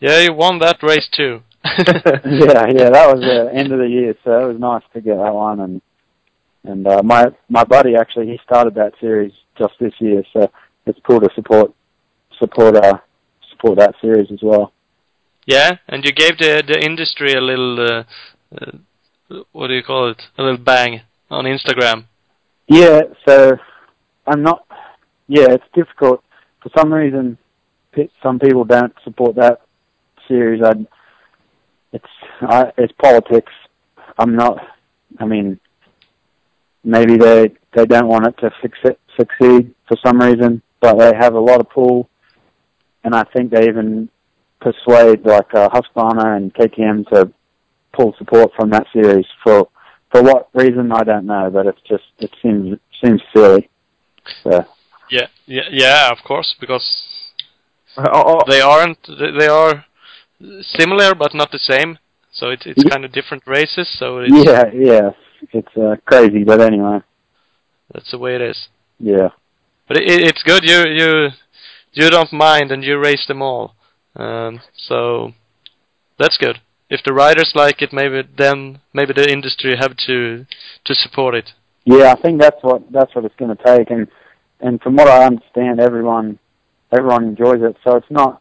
Yeah, 0.00 0.20
you 0.20 0.34
won 0.34 0.58
that 0.58 0.82
race 0.82 1.08
too. 1.16 1.42
yeah, 1.64 2.66
yeah, 2.68 2.90
that 2.90 3.08
was 3.14 3.20
the 3.20 3.50
end 3.54 3.72
of 3.72 3.78
the 3.78 3.88
year, 3.88 4.14
so 4.24 4.30
it 4.44 4.52
was 4.52 4.60
nice 4.60 4.82
to 4.92 5.00
get 5.00 5.16
that 5.16 5.34
one. 5.34 5.60
And 5.60 5.82
and 6.64 6.86
uh, 6.86 7.02
my 7.02 7.26
my 7.48 7.64
buddy 7.64 7.96
actually 7.96 8.26
he 8.26 8.38
started 8.44 8.74
that 8.74 8.92
series 9.00 9.32
just 9.58 9.74
this 9.80 9.94
year, 9.98 10.22
so 10.32 10.50
it's 10.86 10.98
cool 11.06 11.20
to 11.20 11.30
support 11.34 11.72
support 12.38 12.76
uh 12.76 12.98
support 13.50 13.78
that 13.78 13.94
series 14.00 14.30
as 14.30 14.40
well. 14.42 14.72
Yeah, 15.46 15.78
and 15.88 16.04
you 16.04 16.12
gave 16.12 16.38
the 16.38 16.62
the 16.66 16.78
industry 16.84 17.32
a 17.32 17.40
little 17.40 17.80
uh, 17.80 18.04
uh, 18.54 19.42
what 19.52 19.68
do 19.68 19.74
you 19.74 19.82
call 19.82 20.10
it? 20.10 20.22
A 20.38 20.42
little 20.42 20.58
bang 20.58 21.02
on 21.30 21.44
Instagram. 21.44 22.04
Yeah, 22.68 23.02
so 23.26 23.56
I'm 24.26 24.42
not. 24.42 24.66
Yeah, 25.28 25.46
it's 25.50 25.64
difficult 25.74 26.22
for 26.62 26.70
some 26.76 26.92
reason. 26.92 27.38
Some 28.22 28.38
people 28.38 28.64
don't 28.64 28.92
support 29.04 29.36
that 29.36 29.60
series. 30.26 30.62
I, 30.62 30.72
it's 31.92 32.04
I, 32.40 32.72
it's 32.76 32.92
politics. 33.00 33.52
I'm 34.18 34.34
not. 34.34 34.58
I 35.18 35.26
mean, 35.26 35.60
maybe 36.82 37.16
they 37.16 37.52
they 37.74 37.86
don't 37.86 38.08
want 38.08 38.26
it 38.26 38.36
to 38.38 38.50
succeed, 38.62 38.96
succeed 39.18 39.74
for 39.86 39.96
some 40.04 40.20
reason, 40.20 40.62
but 40.80 40.98
they 40.98 41.12
have 41.18 41.34
a 41.34 41.40
lot 41.40 41.60
of 41.60 41.70
pull, 41.70 42.08
and 43.04 43.14
I 43.14 43.24
think 43.24 43.50
they 43.50 43.68
even 43.68 44.08
persuade 44.60 45.24
like 45.24 45.54
uh, 45.54 45.68
Husqvarna 45.68 46.36
and 46.36 46.54
KTM 46.54 47.06
to 47.10 47.30
pull 47.92 48.14
support 48.18 48.50
from 48.56 48.70
that 48.70 48.86
series 48.92 49.26
for 49.42 49.68
for 50.14 50.22
what 50.22 50.48
reason 50.54 50.92
I 50.92 51.02
don't 51.02 51.26
know, 51.26 51.50
but 51.50 51.66
it's 51.66 51.80
just 51.88 52.04
it 52.20 52.30
seems 52.40 52.78
seems 53.02 53.20
silly. 53.34 53.68
So 54.44 54.64
Yeah, 55.10 55.26
yeah, 55.46 55.68
yeah. 55.70 56.10
Of 56.12 56.18
course, 56.24 56.54
because 56.60 56.86
Oh, 57.96 58.04
oh, 58.26 58.50
they 58.50 58.60
aren't. 58.60 58.98
They 59.06 59.46
are 59.46 59.84
similar, 60.62 61.14
but 61.14 61.34
not 61.34 61.50
the 61.52 61.58
same. 61.58 61.98
So 62.32 62.50
it's 62.50 62.66
it's 62.66 62.82
Yeah. 62.84 62.90
kind 62.90 63.04
of 63.04 63.12
different 63.12 63.44
races. 63.46 63.88
So 63.98 64.18
it's, 64.18 64.34
yeah, 64.34 64.64
yeah, 64.72 65.10
it's 65.52 65.76
uh, 65.76 65.96
crazy, 66.04 66.42
but 66.44 66.60
anyway, 66.60 66.98
that's 67.92 68.10
the 68.10 68.18
way 68.18 68.34
it 68.34 68.40
is. 68.42 68.68
yeah, 68.98 69.28
But 69.86 69.98
it, 69.98 70.04
it's 70.28 70.42
good. 70.42 70.64
You 70.64 70.78
you 70.88 71.30
you 71.92 72.10
don't 72.10 72.32
mind, 72.32 72.72
and 72.72 72.82
you 72.82 72.98
race 72.98 73.26
them 73.26 73.42
all. 73.42 73.74
Um, 74.16 74.60
so 74.76 75.32
that's 76.18 76.38
good. 76.38 76.60
If 76.94 77.02
the 77.04 77.12
riders 77.12 77.50
like 77.56 77.82
it, 77.82 77.92
maybe 77.92 78.22
then 78.38 78.78
maybe 78.92 79.12
the 79.12 79.28
industry 79.28 79.76
have 79.76 79.96
to 80.06 80.46
to 80.84 80.94
support 80.94 81.34
it. 81.34 81.52
yeah. 81.84 82.12
I 82.12 82.20
think 82.22 82.40
that's 82.40 82.62
what 82.62 82.80
that's 82.92 83.12
what 83.14 83.24
it's 83.24 83.34
going 83.36 83.54
to 83.56 83.62
take, 83.64 83.90
and 83.90 84.06
and 84.60 84.80
from 84.80 84.94
what 84.94 85.08
I 85.08 85.24
understand, 85.24 85.80
everyone 85.80 86.38
everyone 86.92 87.24
enjoys 87.24 87.62
it. 87.62 87.76
So 87.82 87.96
it's 87.96 88.10
not 88.10 88.40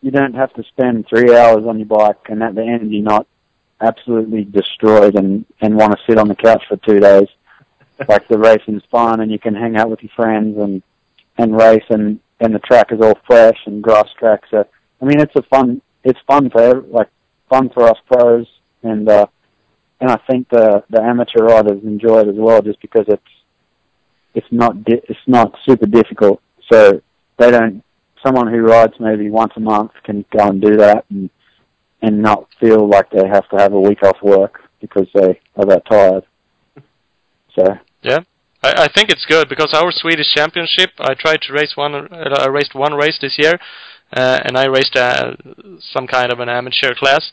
you 0.00 0.12
don't 0.12 0.34
have 0.34 0.52
to 0.54 0.62
spend 0.64 1.06
three 1.08 1.34
hours 1.36 1.64
on 1.66 1.78
your 1.78 1.86
bike, 1.86 2.24
and 2.28 2.40
at 2.42 2.54
the 2.54 2.62
end 2.62 2.92
you're 2.92 3.02
not 3.02 3.26
absolutely 3.80 4.44
destroyed 4.44 5.16
and 5.16 5.44
and 5.60 5.76
want 5.76 5.92
to 5.92 5.98
sit 6.06 6.18
on 6.18 6.28
the 6.28 6.36
couch 6.36 6.62
for 6.68 6.76
two 6.76 7.00
days. 7.00 7.28
like 8.08 8.26
the 8.28 8.38
racing's 8.38 8.84
fun, 8.92 9.20
and 9.20 9.30
you 9.32 9.40
can 9.40 9.54
hang 9.54 9.76
out 9.76 9.90
with 9.90 10.02
your 10.02 10.12
friends 10.14 10.56
and 10.56 10.82
and 11.36 11.56
race, 11.56 11.88
and 11.90 12.20
and 12.38 12.54
the 12.54 12.60
track 12.60 12.92
is 12.92 13.00
all 13.00 13.18
fresh 13.26 13.58
and 13.66 13.82
grass 13.82 14.08
track. 14.20 14.42
So 14.52 14.64
I 15.00 15.04
mean, 15.04 15.18
it's 15.18 15.34
a 15.34 15.42
fun 15.42 15.82
it's 16.04 16.20
fun 16.26 16.48
for 16.50 16.82
like 16.82 17.08
fun 17.52 17.68
for 17.70 17.84
us 17.84 17.98
pros, 18.06 18.46
and 18.82 19.08
uh, 19.08 19.26
and 20.00 20.10
I 20.10 20.18
think 20.28 20.48
the 20.48 20.82
the 20.90 21.02
amateur 21.02 21.44
riders 21.44 21.82
enjoy 21.84 22.20
it 22.20 22.28
as 22.28 22.36
well, 22.36 22.62
just 22.62 22.80
because 22.80 23.04
it's 23.08 23.22
it's 24.34 24.46
not 24.50 24.84
di- 24.84 25.02
it's 25.08 25.26
not 25.26 25.54
super 25.66 25.86
difficult. 25.86 26.40
So 26.72 27.00
they 27.38 27.50
don't. 27.50 27.82
Someone 28.24 28.46
who 28.46 28.60
rides 28.60 28.94
maybe 29.00 29.30
once 29.30 29.52
a 29.56 29.60
month 29.60 29.90
can 30.04 30.24
go 30.36 30.48
and 30.48 30.62
do 30.62 30.76
that 30.76 31.04
and 31.10 31.28
and 32.00 32.22
not 32.22 32.48
feel 32.60 32.88
like 32.88 33.10
they 33.10 33.26
have 33.26 33.48
to 33.50 33.56
have 33.56 33.72
a 33.72 33.80
week 33.80 34.02
off 34.02 34.16
work 34.22 34.60
because 34.80 35.08
they 35.14 35.40
are 35.56 35.66
that 35.66 35.82
tired. 35.90 36.24
So 37.56 37.64
yeah, 38.02 38.20
I, 38.62 38.84
I 38.84 38.88
think 38.94 39.10
it's 39.10 39.26
good 39.28 39.48
because 39.48 39.72
our 39.74 39.92
Swedish 39.92 40.32
championship. 40.34 40.90
I 40.98 41.14
tried 41.14 41.42
to 41.42 41.52
race 41.52 41.72
one. 41.74 41.94
uh, 41.94 42.06
I 42.38 42.48
raced 42.48 42.74
one 42.74 42.94
race 42.94 43.18
this 43.20 43.36
year, 43.38 43.58
and 44.14 44.56
I 44.56 44.66
raced 44.66 44.96
uh, 44.96 45.34
some 45.92 46.06
kind 46.06 46.32
of 46.32 46.40
an 46.40 46.48
amateur 46.48 46.94
class. 46.94 47.30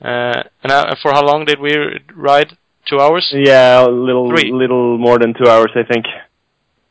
Uh, 0.00 0.42
and 0.62 0.72
uh, 0.72 0.94
for 1.02 1.12
how 1.12 1.22
long 1.24 1.44
did 1.44 1.60
we 1.60 1.72
ride? 2.14 2.56
Two 2.88 3.00
hours. 3.00 3.32
yeah, 3.34 3.82
a 3.82 3.88
little 3.88 4.28
Three. 4.28 4.52
little 4.52 4.98
more 4.98 5.18
than 5.18 5.32
two 5.32 5.48
hours, 5.48 5.70
I 5.74 5.84
think. 5.90 6.04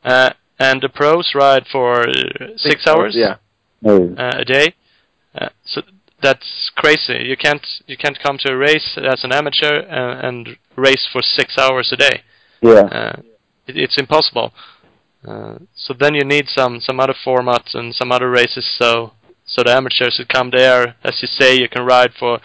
Uh, 0.04 0.30
and 0.58 0.82
the 0.82 0.88
pros 0.88 1.32
ride 1.34 1.66
for 1.70 2.00
uh, 2.00 2.12
six, 2.56 2.86
hours. 2.86 3.14
Yeah. 3.16 3.36
uh, 4.18 4.32
a 4.38 4.44
day. 4.44 4.74
Uh, 5.34 5.50
so 5.64 5.82
that's 6.20 6.70
crazy. 6.76 7.24
You 7.24 7.36
can't 7.36 7.64
you 7.86 7.96
can't 7.96 8.18
come 8.18 8.38
to 8.38 8.52
a 8.52 8.56
race 8.56 8.96
as 8.96 9.22
an 9.24 9.32
amateur 9.32 9.72
and, 9.88 10.26
and 10.48 10.56
race 10.74 11.06
for 11.12 11.22
six 11.22 11.56
hours 11.58 11.90
a 11.92 11.96
day. 11.96 12.22
yeah, 12.60 12.80
Uh, 12.98 13.16
it, 13.68 13.76
it's 13.76 13.98
impossible. 13.98 14.52
Uh, 15.26 15.58
so 15.76 15.94
then 15.94 16.14
you 16.14 16.24
need 16.24 16.46
some 16.48 16.80
some 16.80 16.98
other 16.98 17.14
formats 17.26 17.74
and 17.74 17.94
some 17.94 18.10
other 18.10 18.30
races. 18.30 18.66
So 18.80 19.12
so 19.54 19.62
the 19.62 19.70
amateurs 19.70 20.16
who 20.16 20.24
come 20.24 20.50
there, 20.50 20.96
as 21.04 21.22
you 21.22 21.28
say, 21.28 21.56
you 21.56 21.68
can 21.68 21.86
ride 21.86 22.10
for 22.18 22.40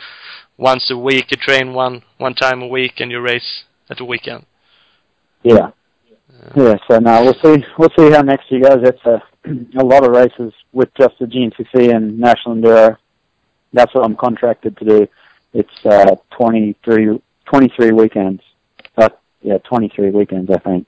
once 0.57 0.91
a 0.91 0.97
week. 0.97 1.31
You 1.31 1.37
train 1.37 1.73
one 1.73 2.03
one 2.17 2.35
time 2.35 2.61
a 2.61 2.67
week 2.67 2.93
and 2.99 3.09
you 3.09 3.19
race 3.19 3.63
at 3.89 3.97
the 3.97 4.05
weekend. 4.05 4.45
yeah, 5.43 5.71
yeah. 6.55 6.75
So 6.87 6.99
now 6.99 7.23
we'll 7.23 7.33
see. 7.43 7.63
We'll 7.79 7.89
see 7.97 8.11
how 8.11 8.21
next 8.21 8.51
year 8.51 8.61
goes. 8.61 8.83
It's 8.83 9.05
a 9.05 9.23
a 9.79 9.83
lot 9.83 10.05
of 10.05 10.11
races 10.11 10.53
with 10.71 10.89
just 10.99 11.17
the 11.19 11.25
GNCC 11.25 11.95
and 11.95 12.19
National 12.19 12.55
Enduro. 12.55 12.97
That's 13.73 13.93
what 13.95 14.05
I'm 14.05 14.15
contracted 14.15 14.77
to 14.77 14.85
do. 14.85 15.07
It's 15.53 15.85
uh, 15.85 16.15
23, 16.37 17.19
23 17.45 17.91
weekends. 17.91 18.43
Uh, 18.97 19.09
yeah, 19.41 19.57
23 19.59 20.11
weekends, 20.11 20.51
I 20.51 20.59
think. 20.59 20.85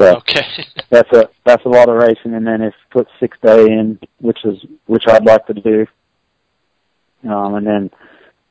So 0.00 0.16
Okay. 0.16 0.42
that's 0.90 1.12
a 1.12 1.28
that's 1.44 1.64
a 1.64 1.68
lot 1.68 1.88
of 1.88 1.96
racing, 1.96 2.34
and 2.34 2.46
then 2.46 2.62
if 2.62 2.74
put 2.90 3.06
six 3.20 3.36
day 3.44 3.66
in, 3.66 3.98
which 4.20 4.38
is 4.44 4.56
which 4.86 5.04
I'd 5.06 5.26
like 5.26 5.46
to 5.46 5.54
do, 5.54 5.86
um, 7.28 7.54
and 7.56 7.66
then 7.66 7.90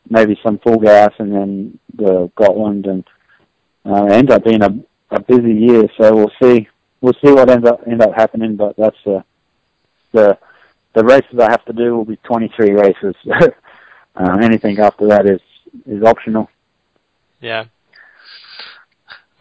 maybe 0.09 0.39
some 0.43 0.59
full 0.59 0.77
gas, 0.77 1.11
and 1.17 1.33
then 1.33 1.79
the 1.95 2.31
Gotland, 2.35 2.85
and 2.85 3.03
uh, 3.85 4.05
it 4.05 4.11
ends 4.11 4.31
up 4.31 4.43
being 4.43 4.61
a 4.61 4.69
a 5.11 5.19
busy 5.19 5.53
year. 5.53 5.83
So 5.99 6.15
we'll 6.15 6.31
see 6.41 6.67
we'll 7.01 7.13
see 7.13 7.31
what 7.31 7.49
ends 7.49 7.67
up 7.67 7.81
end 7.87 8.01
up 8.01 8.13
happening, 8.15 8.55
but 8.55 8.75
that's 8.77 9.07
uh, 9.07 9.21
the 10.11 10.37
the 10.93 11.03
races 11.03 11.39
I 11.39 11.49
have 11.49 11.65
to 11.65 11.73
do 11.73 11.95
will 11.95 12.05
be 12.05 12.17
23 12.17 12.71
races. 12.71 13.15
uh, 14.15 14.37
anything 14.41 14.79
after 14.79 15.07
that 15.07 15.25
is 15.25 15.41
is 15.87 16.03
optional. 16.03 16.47
Yeah. 17.41 17.65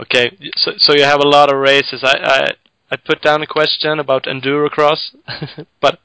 Okay, 0.01 0.37
so 0.57 0.73
so 0.79 0.95
you 0.95 1.03
have 1.03 1.21
a 1.21 1.29
lot 1.29 1.53
of 1.53 1.59
races. 1.59 2.03
I 2.05 2.17
I, 2.23 2.51
I 2.93 2.97
put 2.97 3.21
down 3.21 3.43
a 3.43 3.47
question 3.47 3.99
about 3.99 4.25
endurocross, 4.25 5.15
but 5.81 5.99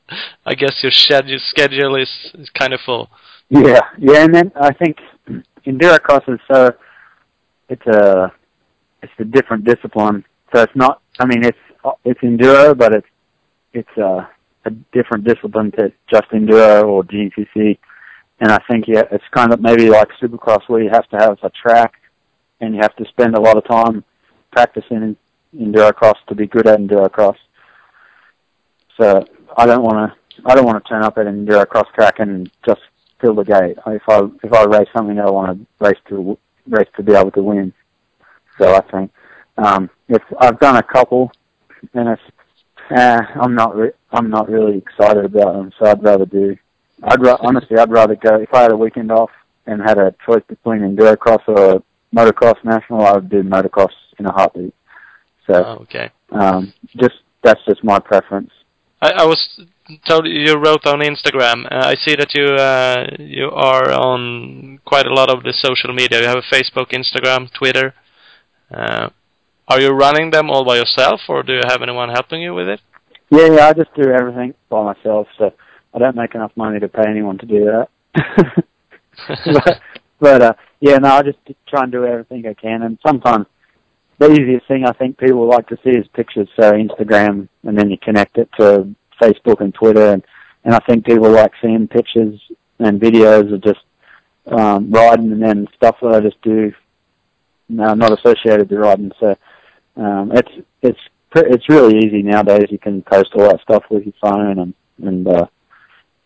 I 0.46 0.56
guess 0.56 0.80
your 0.82 0.92
schedule 0.92 1.40
schedule 1.40 1.96
is, 1.96 2.10
is 2.34 2.50
kind 2.50 2.74
of 2.74 2.80
full. 2.86 3.10
Yeah, 3.50 3.82
yeah, 4.00 4.24
and 4.24 4.34
then 4.34 4.52
I 4.56 4.74
think 4.74 4.98
endurocross 5.68 6.28
is 6.28 6.40
uh, 6.50 6.72
it's 7.70 7.86
a 7.86 8.32
it's 9.04 9.14
a 9.20 9.26
different 9.26 9.66
discipline. 9.66 10.26
So 10.54 10.64
it's 10.64 10.76
not. 10.76 11.02
I 11.20 11.26
mean, 11.26 11.44
it's 11.44 11.58
it's 12.04 12.22
enduro, 12.22 12.76
but 12.76 12.94
it's 12.96 13.08
it's 13.74 13.98
a, 13.98 14.28
a 14.66 14.72
different 14.92 15.26
discipline 15.26 15.72
to 15.78 15.92
just 16.10 16.30
enduro 16.32 16.84
or 16.84 17.04
GCC. 17.04 17.78
And 18.40 18.52
I 18.52 18.60
think 18.70 18.86
yeah, 18.88 19.04
it's 19.12 19.24
kind 19.32 19.54
of 19.54 19.62
maybe 19.62 19.88
like 19.90 20.10
supercross 20.22 20.68
where 20.68 20.82
you 20.82 20.90
have 20.90 21.08
to 21.10 21.18
have 21.18 21.38
a 21.44 21.52
track 21.52 21.94
and 22.64 22.74
you 22.74 22.82
have 22.82 22.96
to 22.96 23.06
spend 23.06 23.36
a 23.36 23.42
lot 23.42 23.58
of 23.58 23.66
time 23.66 24.04
practicing 24.52 24.98
in 24.98 25.18
endurocross 25.56 26.16
to 26.28 26.36
be 26.36 26.48
good 26.48 26.66
at 26.68 26.80
endurocross. 26.80 27.36
So 28.98 29.26
I 29.58 29.66
don't 29.66 29.84
want 29.84 30.12
to 30.12 30.18
I 30.46 30.56
don't 30.56 30.66
want 30.66 30.84
to 30.84 30.90
turn 30.90 31.04
up 31.04 31.18
at 31.18 31.28
an 31.28 31.46
endurocross 31.46 31.92
track 31.94 32.20
and 32.20 32.50
just 32.66 32.82
fill 33.20 33.36
the 33.36 33.44
gate. 33.44 33.78
If 33.86 34.04
I 34.08 34.22
if 34.44 34.54
I 34.54 34.64
race 34.64 34.88
something, 34.96 35.20
I 35.20 35.30
want 35.30 35.60
to 35.60 35.86
race 35.86 36.00
to 36.10 36.38
race 36.68 36.88
to 36.96 37.04
be 37.04 37.14
able 37.14 37.32
to 37.32 37.44
win. 37.44 37.74
So 38.58 38.74
I 38.74 38.82
think 38.92 39.12
um, 39.58 39.90
it's 40.08 40.26
I've 40.40 40.60
done 40.60 40.78
a 40.78 40.84
couple, 40.84 41.32
and 41.94 42.10
it's 42.10 42.22
uh, 42.96 43.22
I'm 43.42 43.56
not 43.56 43.76
re- 43.76 43.98
I'm 44.12 44.30
not 44.30 44.50
really 44.50 44.78
excited 44.78 45.26
about 45.26 45.54
them. 45.54 45.72
So 45.78 45.86
I'd 45.86 46.04
rather 46.04 46.26
do. 46.26 46.56
I'd 47.04 47.22
ra- 47.22 47.38
honestly 47.42 47.78
I'd 47.78 47.92
rather 47.92 48.16
go 48.16 48.36
if 48.36 48.54
I 48.54 48.62
had 48.62 48.72
a 48.72 48.78
weekend 48.78 49.12
off 49.12 49.32
and 49.66 49.82
had 49.82 49.98
a 49.98 50.16
choice 50.26 50.44
between 50.48 50.80
endurocross 50.80 51.42
or 51.48 51.84
motocross 52.14 52.64
national. 52.64 53.06
I 53.06 53.14
would 53.14 53.30
do 53.30 53.44
motocross 53.44 53.92
in 54.20 54.26
a 54.26 54.32
heartbeat. 54.32 54.74
So 55.48 55.54
Oh, 55.54 55.78
okay. 55.84 56.12
um, 56.32 56.74
just 56.98 57.16
that's 57.44 57.60
just 57.66 57.84
my 57.84 58.00
preference. 58.00 58.52
I, 59.02 59.12
I 59.12 59.26
was 59.26 59.62
told 60.08 60.26
you 60.28 60.54
wrote 60.56 60.86
on 60.86 61.00
Instagram. 61.00 61.66
Uh, 61.66 61.88
I 61.88 61.96
see 61.96 62.16
that 62.16 62.34
you 62.34 62.46
uh, 62.46 63.08
you 63.20 63.50
are 63.52 63.92
on 63.92 64.80
quite 64.86 65.06
a 65.06 65.14
lot 65.14 65.30
of 65.30 65.44
the 65.44 65.54
social 65.54 65.94
media. 65.94 66.22
You 66.22 66.28
have 66.28 66.38
a 66.38 66.56
Facebook, 66.56 66.92
Instagram, 66.92 67.52
Twitter. 67.54 67.94
Uh, 68.74 69.10
are 69.68 69.80
you 69.82 69.90
running 69.90 70.32
them 70.32 70.50
all 70.50 70.66
by 70.66 70.78
yourself, 70.78 71.22
or 71.28 71.44
do 71.44 71.54
you 71.54 71.62
have 71.68 71.82
anyone 71.82 72.10
helping 72.10 72.42
you 72.42 72.54
with 72.54 72.68
it? 72.68 72.82
Yeah, 73.30 73.48
yeah, 73.56 73.68
I 73.68 73.74
just 73.74 73.94
do 73.96 74.10
everything 74.10 74.54
by 74.70 74.84
myself, 74.84 75.28
so 75.38 75.54
I 75.94 76.00
don't 76.00 76.16
make 76.16 76.36
enough 76.36 76.52
money 76.56 76.80
to 76.80 76.88
pay 76.88 77.04
anyone 77.08 77.38
to 77.40 77.46
do 77.46 77.66
that. 77.66 77.88
but 79.46 79.80
but 80.24 80.42
uh, 80.42 80.54
yeah, 80.80 81.00
no, 81.00 81.10
I 81.10 81.22
just 81.22 81.38
try 81.68 81.84
and 81.84 81.92
do 81.92 82.06
everything 82.06 82.48
I 82.48 82.54
can, 82.54 82.82
and 82.84 82.98
sometimes 83.06 83.46
the 84.20 84.32
easiest 84.32 84.66
thing 84.70 84.86
I 84.86 84.94
think 84.94 85.18
people 85.18 85.46
like 85.50 85.68
to 85.68 85.78
see 85.84 85.90
is 85.90 86.08
pictures, 86.14 86.48
so 86.58 86.72
Instagram, 86.72 87.50
and 87.64 87.78
then 87.78 87.92
you 87.92 87.98
connect 87.98 88.38
it 88.38 88.50
to 88.58 88.88
Facebook 89.22 89.60
and 89.60 89.74
Twitter, 89.74 90.14
and 90.14 90.24
and 90.64 90.74
I 90.74 90.80
think 90.88 91.06
people 91.06 91.30
like 91.30 91.52
seeing 91.62 91.90
pictures 91.90 92.40
and 92.80 93.02
videos 93.02 93.54
of 93.54 93.62
just 93.62 93.82
um, 94.48 94.92
riding, 94.92 95.34
and 95.34 95.44
then 95.44 95.68
stuff 95.76 95.98
that 96.02 96.16
I 96.16 96.20
just 96.22 96.42
do, 96.42 96.72
no, 97.68 97.94
not 97.94 98.18
associated 98.18 98.70
to 98.70 98.80
riding. 98.80 99.12
So 99.20 99.36
um, 99.98 100.32
it's 100.34 100.52
it's 100.82 101.00
it's 101.36 101.68
really 101.68 101.98
easy 101.98 102.22
nowadays. 102.24 102.72
You 102.72 102.80
can 102.80 103.02
post 103.02 103.32
all 103.36 103.50
that 103.50 103.60
stuff 103.60 103.84
with 103.90 104.06
your 104.06 104.14
phone, 104.22 104.58
and 104.58 104.74
and 105.06 105.28
uh, 105.28 105.48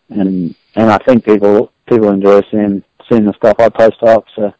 and 0.08 0.54
and 0.76 0.88
I 0.88 0.98
think 0.98 1.24
people 1.24 1.72
people 1.88 2.10
enjoy 2.10 2.42
seeing 2.52 2.84
seeing 3.08 3.24
the 3.24 3.32
stuff 3.34 3.56
I 3.58 3.68
post 3.68 4.02
up. 4.02 4.24
So 4.34 4.54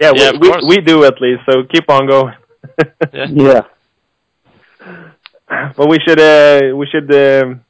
Yeah, 0.00 0.12
Yeah, 0.14 0.32
we, 0.32 0.48
of 0.48 0.56
we 0.62 0.76
we 0.76 0.80
do 0.80 1.04
at 1.04 1.20
least. 1.20 1.42
So 1.46 1.64
keep 1.64 1.88
on 1.88 2.06
going. 2.06 2.34
Yeah. 3.12 3.26
yeah, 3.30 3.62
but 5.76 5.88
we 5.88 5.98
should 6.06 6.20
uh, 6.20 6.76
we 6.76 6.86
should 6.86 7.12
um 7.14 7.64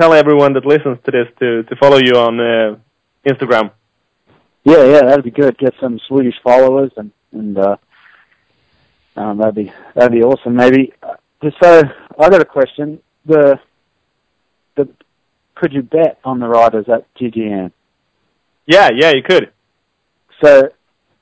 tell 0.00 0.12
everyone 0.12 0.52
that 0.54 0.66
listens 0.66 0.98
to 1.04 1.10
this 1.10 1.28
to 1.38 1.62
to 1.64 1.76
follow 1.76 1.98
you 1.98 2.12
on 2.12 2.40
uh, 2.40 2.76
Instagram. 3.26 3.70
yeah, 4.64 4.84
yeah, 4.84 5.00
that'd 5.02 5.24
be 5.24 5.30
good. 5.30 5.56
Get 5.58 5.74
some 5.80 5.98
Swedish 6.08 6.34
followers, 6.42 6.92
and 6.96 7.12
and 7.32 7.58
uh, 7.58 7.76
um, 9.16 9.38
that'd 9.38 9.54
be 9.54 9.72
that'd 9.94 10.12
be 10.12 10.22
awesome. 10.22 10.56
Maybe 10.56 10.92
uh, 11.02 11.14
just 11.42 11.56
so 11.62 11.82
I 12.18 12.28
got 12.28 12.40
a 12.40 12.44
question. 12.44 13.00
The 13.26 13.58
the 14.76 14.88
could 15.54 15.72
you 15.72 15.82
bet 15.82 16.18
on 16.24 16.40
the 16.40 16.48
riders 16.48 16.86
at 16.88 17.12
GGN? 17.14 17.72
Yeah, 18.66 18.90
yeah, 18.94 19.12
you 19.12 19.22
could. 19.22 19.52
So 20.42 20.70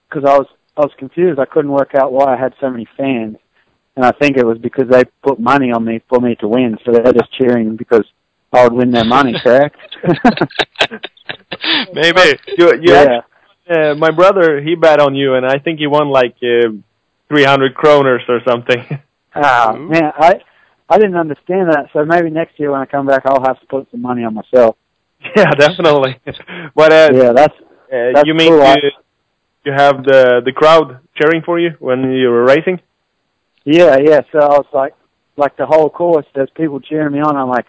because 0.09 0.24
I 0.24 0.38
was 0.38 0.47
I 0.76 0.80
was 0.80 0.93
confused. 0.99 1.38
I 1.38 1.45
couldn't 1.45 1.70
work 1.70 1.95
out 1.95 2.12
why 2.12 2.34
I 2.34 2.41
had 2.41 2.55
so 2.61 2.70
many 2.70 2.86
fans, 2.97 3.36
and 3.97 4.05
I 4.05 4.12
think 4.12 4.36
it 4.36 4.47
was 4.47 4.59
because 4.59 4.88
they 4.91 5.05
put 5.22 5.38
money 5.38 5.72
on 5.72 5.84
me 5.84 6.01
for 6.09 6.20
me 6.20 6.36
to 6.36 6.49
win. 6.49 6.78
So 6.84 6.93
they're 6.93 7.12
just 7.12 7.32
cheering 7.32 7.76
because 7.76 8.05
I 8.53 8.64
would 8.64 8.72
win 8.72 8.91
their 8.91 9.05
money. 9.05 9.34
Correct? 9.43 9.76
Maybe. 11.93 12.38
You, 12.57 12.72
you 12.80 12.93
yeah. 12.93 13.20
actually, 13.68 13.91
uh, 13.91 13.95
my 13.95 14.11
brother, 14.11 14.61
he 14.61 14.74
bet 14.74 15.01
on 15.01 15.14
you, 15.14 15.34
and 15.34 15.47
I 15.47 15.59
think 15.59 15.78
he 15.78 15.86
won 15.86 16.09
like 16.09 16.36
uh, 16.43 16.70
300 17.28 17.74
kroners 17.74 18.28
or 18.28 18.41
something. 18.47 19.01
Ah, 19.32 19.76
Ooh. 19.76 19.88
man, 19.88 20.11
I 20.16 20.41
I 20.88 20.99
didn't 20.99 21.14
understand 21.14 21.68
that. 21.70 21.91
So 21.93 22.05
maybe 22.05 22.30
next 22.30 22.59
year 22.59 22.72
when 22.72 22.80
I 22.80 22.84
come 22.84 23.07
back, 23.07 23.22
I'll 23.24 23.41
have 23.45 23.61
to 23.61 23.66
put 23.66 23.88
some 23.93 24.03
money 24.03 24.24
on 24.24 24.34
myself. 24.34 24.76
yeah, 25.36 25.50
definitely. 25.52 26.18
But 26.74 26.92
uh, 26.92 27.10
Yeah, 27.12 27.32
that's 27.32 27.54
uh, 27.92 28.12
that's 28.14 28.26
you 28.26 28.34
mean 28.34 28.52
cool. 28.52 28.74
You, 28.76 28.90
you 29.66 29.72
have 29.72 30.04
the 30.04 30.40
the 30.44 30.52
crowd 30.52 30.98
cheering 31.16 31.42
for 31.42 31.58
you 31.58 31.70
when 31.78 32.12
you 32.12 32.28
were 32.30 32.44
racing? 32.44 32.80
yeah, 33.64 33.96
yeah. 33.98 34.20
So 34.32 34.38
I 34.38 34.48
was 34.48 34.66
like, 34.72 34.94
like 35.36 35.56
the 35.56 35.66
whole 35.66 35.90
course, 35.90 36.26
there's 36.34 36.50
people 36.56 36.80
cheering 36.80 37.12
me 37.12 37.20
on. 37.20 37.36
I'm 37.36 37.48
like, 37.48 37.66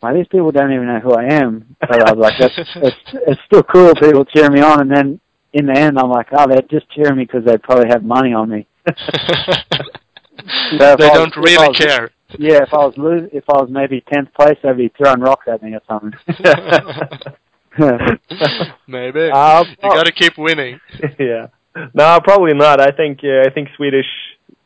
why 0.00 0.12
these 0.12 0.26
people 0.28 0.50
don't 0.52 0.72
even 0.72 0.86
know 0.86 0.98
who 1.00 1.12
I 1.14 1.24
am. 1.42 1.76
But 1.80 2.08
I 2.08 2.12
was 2.12 2.18
like, 2.18 2.34
that's 2.40 2.54
it's 2.76 2.96
it's 3.30 3.40
still 3.46 3.62
cool. 3.62 3.94
People 3.94 4.24
cheering 4.24 4.52
me 4.54 4.60
on, 4.60 4.80
and 4.80 4.90
then 4.90 5.20
in 5.52 5.66
the 5.66 5.78
end, 5.78 5.98
I'm 5.98 6.10
like, 6.10 6.28
oh, 6.32 6.46
they're 6.48 6.62
just 6.62 6.90
cheering 6.90 7.16
me 7.18 7.24
because 7.24 7.44
they 7.44 7.56
probably 7.58 7.88
have 7.88 8.02
money 8.02 8.32
on 8.34 8.50
me. 8.50 8.66
they 8.86 8.92
if 8.92 10.80
I 10.80 10.94
was- 10.94 11.12
don't 11.14 11.32
if 11.32 11.38
I 11.38 11.40
really 11.40 11.68
was- 11.68 11.76
care. 11.78 12.10
Yeah, 12.38 12.62
if 12.62 12.74
I 12.74 12.78
was 12.78 12.94
lose, 12.96 13.30
if 13.32 13.44
I 13.48 13.58
was 13.58 13.70
maybe 13.70 14.02
tenth 14.12 14.32
place, 14.34 14.58
they'd 14.62 14.76
be 14.76 14.92
throwing 14.96 15.20
rocks 15.20 15.46
at 15.48 15.62
me 15.62 15.74
or 15.74 15.80
something. 15.86 16.12
Maybe. 18.86 19.30
Uh, 19.32 19.64
you 19.82 19.90
gotta 19.90 20.12
keep 20.12 20.38
winning. 20.38 20.80
yeah. 21.18 21.48
No, 21.94 22.18
probably 22.24 22.54
not. 22.54 22.80
I 22.80 22.90
think 22.90 23.20
uh, 23.22 23.42
I 23.46 23.50
think 23.50 23.68
Swedish 23.76 24.06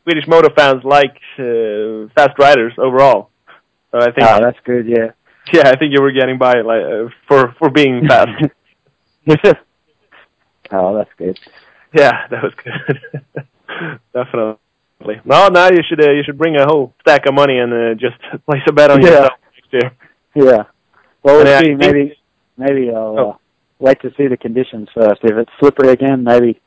Swedish 0.03 0.27
motor 0.27 0.49
fans 0.55 0.83
like 0.83 1.17
uh, 1.37 2.07
fast 2.15 2.39
riders 2.39 2.73
overall. 2.77 3.29
So 3.91 3.99
I 3.99 4.11
think 4.11 4.27
oh, 4.27 4.39
that's 4.41 4.59
good. 4.63 4.87
Yeah. 4.87 5.11
yeah, 5.53 5.69
I 5.69 5.75
think 5.77 5.93
you 5.93 6.01
were 6.01 6.11
getting 6.11 6.37
by 6.37 6.61
like 6.61 6.83
uh, 6.83 7.09
for 7.27 7.53
for 7.59 7.69
being 7.69 8.07
fast. 8.07 8.29
oh, 10.71 10.95
that's 10.95 11.11
good. 11.17 11.37
yeah, 11.93 12.27
that 12.29 12.43
was 12.43 12.53
good. 12.63 13.45
Definitely. 14.13 14.60
No, 15.25 15.47
now 15.47 15.67
you 15.69 15.79
should 15.87 16.01
uh, 16.03 16.11
you 16.11 16.23
should 16.25 16.37
bring 16.37 16.55
a 16.57 16.65
whole 16.65 16.93
stack 17.01 17.25
of 17.27 17.33
money 17.33 17.57
and 17.57 17.71
uh, 17.73 17.93
just 17.95 18.17
place 18.45 18.61
a 18.67 18.71
bet 18.73 18.91
on 18.91 19.01
Yeah. 19.01 19.09
yourself 19.09 19.31
next 19.55 19.73
year. 19.73 19.91
Yeah. 20.35 20.63
Well, 21.23 21.43
we'll 21.43 21.59
see. 21.61 21.75
Maybe, 21.75 22.17
maybe 22.57 22.89
I'll 22.89 23.19
Oh. 23.19 23.29
uh, 23.31 23.35
wait 23.79 24.01
to 24.01 24.09
see 24.17 24.27
the 24.27 24.37
conditions 24.37 24.89
first. 24.93 25.21
If 25.23 25.35
it's 25.37 25.51
slippery 25.59 25.89
again, 25.89 26.23
maybe, 26.23 26.59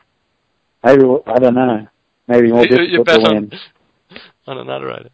maybe 0.85 1.05
we'll, 1.05 1.23
I 1.27 1.39
don't 1.39 1.55
know. 1.55 1.87
Maybe 2.29 2.53
more 2.53 2.65
you, 2.65 2.77
you 2.77 3.05
difficult 3.05 3.07
bet 3.07 3.21
to 3.21 3.27
on, 3.27 3.35
win. 3.35 3.53
on 4.47 4.59
another 4.59 4.87
rider. 4.87 5.11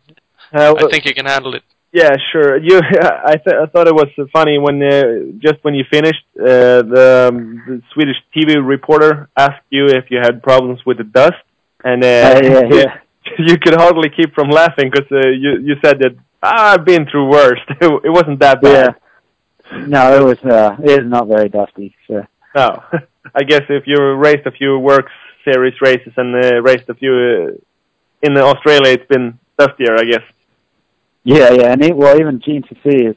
Uh, 0.53 0.75
I 0.79 0.91
think 0.91 1.05
you 1.07 1.15
can 1.15 1.27
handle 1.27 1.55
it. 1.55 1.63
Yeah, 1.93 2.11
sure. 2.33 2.57
You, 2.59 2.79
I, 3.03 3.37
th- 3.37 3.57
I 3.63 3.67
thought 3.67 3.89
it 3.89 3.95
was 3.95 4.09
funny 4.33 4.59
when 4.59 4.83
uh, 4.83 5.03
just 5.39 5.63
when 5.63 5.75
you 5.75 5.85
finished, 5.91 6.25
uh, 6.39 6.83
the, 6.95 7.29
um, 7.33 7.63
the 7.67 7.83
Swedish 7.95 8.17
TV 8.37 8.57
reporter 8.65 9.29
asked 9.37 9.65
you 9.71 9.87
if 9.87 10.05
you 10.11 10.19
had 10.19 10.43
problems 10.43 10.81
with 10.87 10.99
the 10.99 11.05
dust, 11.05 11.35
and 11.83 12.05
uh, 12.05 12.07
Uh, 12.07 12.41
yeah, 12.43 12.63
yeah. 12.71 12.99
you 13.39 13.59
could 13.59 13.75
hardly 13.75 14.09
keep 14.11 14.35
from 14.35 14.51
laughing 14.51 14.91
because 14.91 15.11
uh, 15.13 15.29
you 15.29 15.59
you 15.61 15.75
said 15.85 15.99
that 16.01 16.17
ah, 16.43 16.75
I've 16.75 16.85
been 16.85 17.07
through 17.11 17.29
worse. 17.29 17.61
it 17.81 18.11
wasn't 18.11 18.41
that 18.41 18.63
bad. 18.63 18.95
Yeah. 19.73 19.87
No, 19.87 20.17
it 20.17 20.25
was. 20.25 20.39
Uh, 20.39 20.77
it 20.83 21.03
is 21.03 21.07
not 21.07 21.29
very 21.29 21.49
dusty. 21.49 21.95
So. 22.09 22.27
No, 22.57 22.83
I 23.35 23.43
guess 23.45 23.63
if 23.69 23.85
you 23.87 24.15
raced 24.15 24.47
a 24.47 24.51
few 24.51 24.79
WORCS 24.79 25.13
Series 25.45 25.81
races 25.81 26.13
and 26.17 26.35
uh, 26.35 26.61
raced 26.63 26.89
a 26.89 26.95
few 26.95 27.13
uh, 27.13 28.27
in 28.27 28.37
Australia, 28.37 28.93
it's 28.93 29.07
been 29.07 29.39
dustier, 29.59 29.97
I 29.97 30.05
guess. 30.05 30.23
Yeah, 31.23 31.51
yeah, 31.53 31.73
and 31.73 31.83
it, 31.83 31.97
well, 31.97 32.19
even 32.19 32.41
GNCC 32.41 33.11
is. 33.11 33.17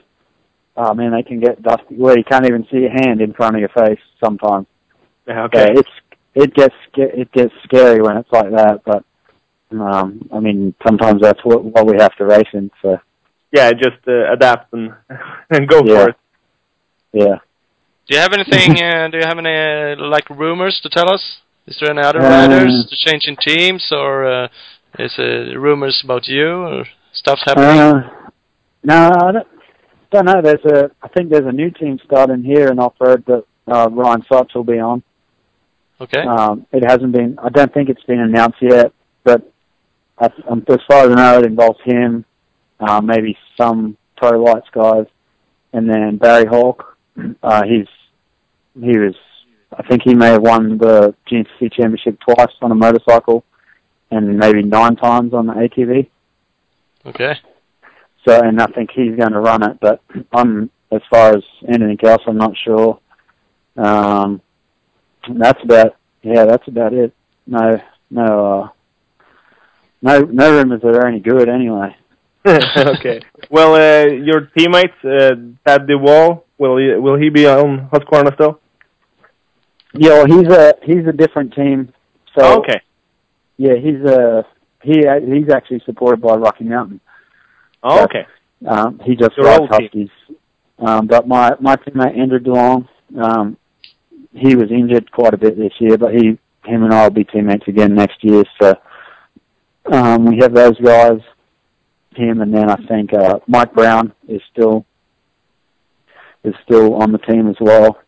Oh 0.76 0.94
man, 0.96 1.12
they 1.12 1.22
can 1.22 1.40
get 1.40 1.62
dusty 1.62 1.96
where 1.96 2.18
you 2.18 2.24
can't 2.24 2.46
even 2.46 2.66
see 2.72 2.80
your 2.80 2.92
hand 2.92 3.22
in 3.22 3.34
front 3.34 3.56
of 3.56 3.60
your 3.60 3.70
face 3.70 4.00
sometimes. 4.24 4.66
Yeah, 5.28 5.44
okay. 5.44 5.74
it's 5.74 5.90
it 6.34 6.54
gets 6.56 6.76
it 6.96 7.32
gets 7.32 7.54
scary 7.64 8.02
when 8.02 8.18
it's 8.18 8.32
like 8.32 8.50
that, 8.52 8.82
but 8.84 9.04
um, 9.82 10.30
I 10.34 10.40
mean 10.40 10.74
sometimes 10.86 11.22
that's 11.22 11.40
what 11.44 11.64
what 11.64 11.86
we 11.86 11.98
have 12.00 12.16
to 12.18 12.26
race 12.26 12.50
in. 12.54 12.70
So 12.82 12.98
yeah, 13.52 13.72
just 13.72 14.00
uh, 14.08 14.32
adapt 14.34 14.74
and 14.74 14.94
and 15.50 15.68
go 15.68 15.82
Yeah. 15.86 15.96
for 16.04 16.10
it. 16.10 16.16
yeah. 17.14 17.36
Do 18.08 18.16
you 18.16 18.20
have 18.22 18.34
anything? 18.34 18.72
uh, 18.84 19.08
do 19.10 19.18
you 19.18 19.24
have 19.26 19.38
any 19.38 19.50
uh, 19.50 19.96
like 20.10 20.30
rumors 20.30 20.80
to 20.84 20.90
tell 20.90 21.10
us? 21.12 21.24
Is 21.68 21.78
there 21.80 21.92
any 21.92 22.02
other 22.02 22.20
Uh, 22.22 22.30
riders 22.30 22.86
to 22.90 22.96
change 23.10 23.24
in 23.26 23.38
teams, 23.38 23.88
or 23.92 24.26
uh, 24.26 24.48
is 25.00 25.14
it 25.18 25.58
rumors 25.58 26.02
about 26.04 26.28
you 26.28 26.48
or 26.52 26.86
stuff 27.14 27.40
happening? 27.46 27.80
Uh, 27.80 28.10
no, 28.84 29.10
I 29.26 29.32
don't, 29.32 29.48
don't 30.12 30.26
know. 30.26 30.42
There's 30.42 30.66
a 30.66 30.92
I 31.02 31.08
think 31.08 31.30
there's 31.30 31.48
a 31.48 31.54
new 31.54 31.72
team 31.72 31.98
starting 32.04 32.44
here 32.44 32.68
in 32.68 32.80
off 32.80 32.96
road 33.00 33.24
that 33.28 33.46
uh, 33.72 33.88
Ryan 33.90 34.24
Sipes 34.24 34.54
will 34.54 34.66
be 34.66 34.80
on. 34.80 35.02
okay. 36.02 36.24
Um, 36.24 36.66
it 36.74 36.84
hasn't 36.84 37.14
been. 37.14 37.40
I 37.42 37.48
don't 37.48 37.74
think 37.74 37.88
it's 37.88 38.04
been 38.04 38.20
announced 38.20 38.58
yet, 38.62 38.92
but 39.24 39.53
I, 40.18 40.30
um, 40.50 40.64
as 40.70 40.80
far 40.88 41.06
as 41.06 41.12
I 41.12 41.16
know, 41.16 41.40
it 41.40 41.46
involves 41.46 41.80
him, 41.84 42.26
uh, 42.80 43.02
maybe 43.02 43.38
some 43.58 43.98
pro 44.18 44.42
lights 44.42 44.68
guys, 44.72 45.06
and 45.74 45.90
then 45.90 46.18
Barry 46.18 46.46
Hawk. 46.46 46.98
Uh, 47.44 47.62
he's 47.64 47.86
he 48.74 48.98
was. 48.98 49.14
I 49.78 49.84
think 49.84 50.02
he 50.04 50.16
may 50.16 50.30
have 50.30 50.42
won 50.42 50.80
the 50.80 51.14
GNCC 51.30 51.72
championship 51.72 52.18
twice 52.22 52.52
on 52.60 52.72
a 52.72 52.76
motorcycle, 52.76 53.44
and 54.10 54.38
maybe 54.40 54.64
nine 54.64 54.96
times 54.96 55.32
on 55.32 55.46
the 55.46 55.54
ATV. 55.54 56.10
okay. 57.06 57.36
So, 58.28 58.40
and 58.40 58.60
I 58.60 58.66
think 58.68 58.90
he's 58.92 59.16
going 59.16 59.34
to 59.34 59.40
run 59.40 59.62
it, 59.62 59.78
but 59.80 60.02
I'm 60.34 60.72
as 60.92 61.02
far 61.10 61.36
as 61.36 61.44
anything 61.68 61.98
else, 62.04 62.22
I'm 62.28 62.38
not 62.38 62.54
sure. 62.64 63.00
Um, 63.78 64.42
that's 65.30 65.64
about 65.64 65.96
yeah, 66.22 66.46
that's 66.46 66.68
about 66.68 66.94
it. 66.94 67.14
No, 67.48 67.82
no, 68.10 68.62
uh, 68.62 68.70
no, 70.04 70.20
no 70.20 70.56
rumors 70.58 70.82
that 70.82 70.96
are 70.96 71.08
any 71.08 71.20
good 71.20 71.50
anyway. 71.50 71.96
okay. 72.46 73.22
Well, 73.50 73.74
uh, 73.76 74.06
your 74.12 74.52
teammates, 74.58 74.94
uh, 75.04 75.32
Thad 75.66 75.88
DuVall, 75.88 76.44
will 76.58 76.78
he, 76.78 76.94
will 77.00 77.18
he 77.18 77.30
be 77.30 77.48
on 77.48 77.90
Husqvarna 77.92 78.34
still? 78.36 78.60
Yeah, 79.94 80.24
well, 80.24 80.26
he's 80.26 80.52
a 80.52 80.74
he's 80.84 81.08
a 81.08 81.14
different 81.14 81.54
team. 81.54 81.94
So 82.38 82.46
Oh, 82.46 82.60
okay. 82.60 82.82
yeah, 83.58 83.76
he's 83.76 84.04
a 84.04 84.46
he 84.82 85.04
he's 85.26 85.50
actually 85.52 85.82
supported 85.86 86.20
by 86.20 86.36
Rocky 86.36 86.64
Mountain. 86.66 87.00
Oh, 87.84 88.04
okay. 88.04 88.26
Um, 88.68 89.00
he 89.06 89.16
just 89.16 89.38
Your 89.38 89.46
rides 89.46 89.62
old 89.62 89.70
team. 89.70 89.80
Huskies. 89.82 90.10
Um, 90.80 91.08
but 91.08 91.28
my 91.28 91.52
my 91.60 91.76
teammate 91.76 92.18
Andrew 92.18 92.40
DeLong, 92.40 92.88
um, 93.22 93.58
he 94.32 94.56
was 94.56 94.72
injured 94.72 95.12
quite 95.12 95.34
a 95.34 95.38
bit 95.38 95.58
this 95.58 95.74
year, 95.80 95.98
but 95.98 96.14
he 96.14 96.40
him 96.66 96.84
and 96.84 96.94
I 96.94 97.04
will 97.04 97.12
be 97.12 97.24
teammates 97.24 97.68
again 97.68 97.94
next 97.94 98.24
year. 98.24 98.44
So 98.62 98.74
um, 99.92 100.26
we 100.26 100.38
have 100.42 100.54
those 100.54 100.78
guys, 100.80 101.20
him, 102.16 102.42
and 102.42 102.54
then 102.54 102.70
I 102.70 102.76
think 102.88 103.14
uh, 103.14 103.40
Mike 103.48 103.74
Brown 103.74 104.14
is 104.28 104.42
still 104.52 104.86
is 106.44 106.54
still 106.64 106.96
on 106.96 107.12
the 107.12 107.18
team 107.20 107.48
as 107.50 107.56
well. 107.60 108.00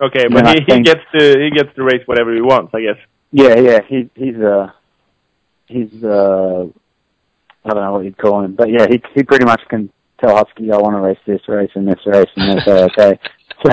Okay, 0.00 0.24
And 0.24 0.34
but 0.34 0.44
then 0.44 0.56
I 0.58 0.64
he, 0.66 0.74
he 0.74 0.82
gets 0.82 1.00
to 1.16 1.38
he 1.38 1.50
gets 1.50 1.74
to 1.76 1.82
race 1.82 2.02
whatever 2.06 2.34
he 2.34 2.40
wants, 2.40 2.72
I 2.74 2.80
guess. 2.80 2.98
Yeah, 3.30 3.58
yeah, 3.58 3.78
he 3.88 4.10
he's 4.14 4.36
uh 4.36 4.70
he's 5.66 6.04
uh 6.04 6.66
I 7.64 7.68
don't 7.68 7.82
know 7.82 7.92
what 7.92 8.04
you'd 8.04 8.18
call 8.18 8.42
him, 8.42 8.54
but 8.54 8.68
yeah, 8.70 8.86
he 8.88 9.02
he 9.14 9.22
pretty 9.22 9.44
much 9.44 9.60
can 9.68 9.90
tell 10.20 10.36
Husky 10.36 10.72
I 10.72 10.76
want 10.76 10.96
to 10.96 11.00
race 11.00 11.18
this 11.26 11.40
race 11.48 11.70
and 11.74 11.86
this 11.86 12.00
race, 12.06 12.30
and 12.36 12.58
they 12.58 12.64
say 12.64 12.84
okay. 12.84 13.18
So, 13.64 13.70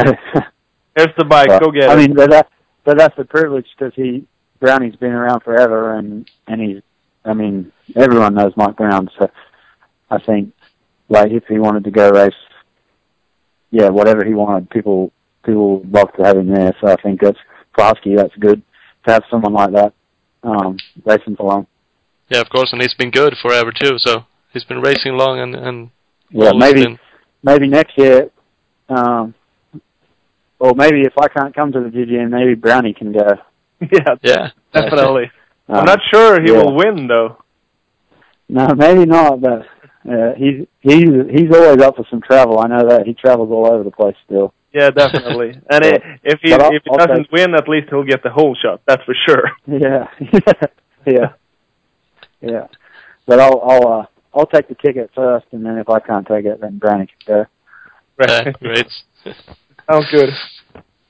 Here's 0.95 1.15
the 1.17 1.25
bike. 1.25 1.47
but, 1.47 1.61
Go 1.63 1.71
get 1.71 1.85
it. 1.85 1.89
I 1.89 1.95
mean, 1.95 2.13
but 2.13 2.29
that 2.29 2.49
but 2.83 2.97
that's 2.97 3.15
the 3.15 3.25
privilege 3.25 3.65
because 3.77 3.93
he 3.95 4.25
Brownie's 4.59 4.95
been 4.97 5.13
around 5.13 5.41
forever, 5.41 5.95
and 5.95 6.29
and 6.47 6.61
he's 6.61 6.81
I 7.25 7.33
mean 7.33 7.71
everyone 7.95 8.33
knows 8.35 8.53
Mike 8.55 8.77
Brown, 8.77 9.09
so 9.19 9.29
I 10.09 10.19
think 10.19 10.53
like 11.09 11.31
if 11.31 11.43
he 11.47 11.59
wanted 11.59 11.83
to 11.85 11.91
go 11.91 12.09
race, 12.11 12.33
yeah, 13.71 13.89
whatever 13.89 14.23
he 14.25 14.33
wanted, 14.33 14.69
people 14.69 15.11
people 15.45 15.79
would 15.79 15.91
love 15.91 16.11
to 16.13 16.23
have 16.23 16.37
him 16.37 16.53
there. 16.53 16.75
So 16.81 16.87
I 16.87 16.95
think 17.01 17.21
that's 17.21 17.37
for 17.75 17.83
Husky, 17.83 18.15
that's 18.15 18.35
good 18.35 18.61
to 19.05 19.11
have 19.13 19.23
someone 19.29 19.53
like 19.53 19.71
that 19.73 19.93
um, 20.43 20.77
racing 21.05 21.35
for 21.35 21.47
long. 21.47 21.67
Yeah, 22.29 22.41
of 22.41 22.49
course, 22.49 22.69
and 22.71 22.81
he's 22.81 22.93
been 22.93 23.11
good 23.11 23.33
forever 23.41 23.71
too. 23.71 23.97
So 23.97 24.25
he's 24.53 24.63
been 24.63 24.81
racing 24.81 25.13
long 25.13 25.39
and 25.39 25.55
and 25.55 25.89
Yeah, 26.29 26.51
maybe 26.55 26.83
been- 26.83 26.99
maybe 27.43 27.67
next 27.67 27.97
year, 27.97 28.29
um, 28.89 29.33
or 30.59 30.73
maybe 30.75 31.01
if 31.01 31.13
I 31.17 31.27
can't 31.27 31.55
come 31.55 31.71
to 31.71 31.79
the 31.79 31.89
GGN, 31.89 32.29
maybe 32.29 32.55
Brownie 32.55 32.93
can 32.93 33.11
go. 33.13 33.27
yeah, 33.81 34.15
yeah. 34.21 34.49
definitely. 34.73 35.31
I'm 35.69 35.75
Uh, 35.81 35.83
not 35.83 35.99
sure 36.11 36.41
he 36.41 36.51
yeah. 36.51 36.57
will 36.63 36.75
win 36.75 37.07
though. 37.07 37.37
No, 38.49 38.67
maybe 38.75 39.05
not, 39.05 39.39
but 39.41 39.67
uh, 40.09 40.33
he's 40.35 40.65
he's 40.81 41.07
he's 41.29 41.53
always 41.55 41.81
up 41.81 41.95
for 41.95 42.05
some 42.09 42.21
travel. 42.21 42.59
I 42.59 42.67
know 42.67 42.87
that 42.89 43.05
he 43.05 43.13
travels 43.13 43.51
all 43.51 43.67
over 43.71 43.83
the 43.83 43.91
place 43.91 44.15
still. 44.25 44.53
Yeah, 44.73 44.89
definitely. 44.89 45.49
and 45.69 45.81
But- 45.81 46.03
i 46.03 46.19
if 46.23 46.39
he 46.41 46.51
if 46.53 46.83
he 46.83 46.89
I'll 46.91 46.97
doesn't 46.97 47.23
take- 47.25 47.31
win, 47.31 47.53
at 47.53 47.67
least 47.69 47.89
he'll 47.89 48.03
get 48.03 48.23
the 48.23 48.31
whole 48.31 48.55
shot. 48.55 48.81
That's 48.87 49.03
for 49.03 49.15
sure. 49.27 49.43
Yeah, 49.67 50.07
yeah, 51.05 51.33
yeah. 52.41 52.67
But 53.27 53.39
I'll 53.39 53.61
I'll 53.61 53.87
uh, 53.99 54.05
I'll 54.33 54.47
take 54.47 54.67
the 54.67 54.75
ticket 54.75 55.11
first, 55.13 55.45
and 55.51 55.63
then 55.65 55.77
if 55.77 55.87
I 55.89 55.99
can't 55.99 56.27
take 56.27 56.45
it, 56.45 56.59
then 56.61 56.79
Granny 56.79 57.07
can 57.07 57.45
go. 58.17 58.25
Uh, 58.25 58.51
great. 58.59 58.87
Sounds 59.89 60.07
good. 60.11 60.29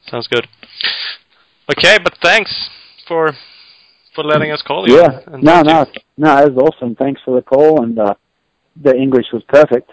Sounds 0.10 0.28
good. 0.28 0.46
Okay, 1.72 1.98
but 2.04 2.14
thanks 2.22 2.70
for 3.08 3.32
for 4.20 4.28
letting 4.28 4.52
us 4.52 4.62
call 4.62 4.88
you. 4.88 4.98
Yeah, 4.98 5.20
And 5.28 5.44
no, 5.44 5.62
thank 5.64 5.96
you. 5.96 6.02
no, 6.18 6.36
no. 6.36 6.44
It 6.44 6.54
was 6.54 6.72
awesome. 6.74 6.96
Thanks 6.96 7.22
for 7.24 7.36
the 7.36 7.42
call, 7.42 7.84
and 7.84 7.98
uh, 7.98 8.14
the 8.82 8.94
English 8.96 9.28
was 9.32 9.44
perfect. 9.48 9.90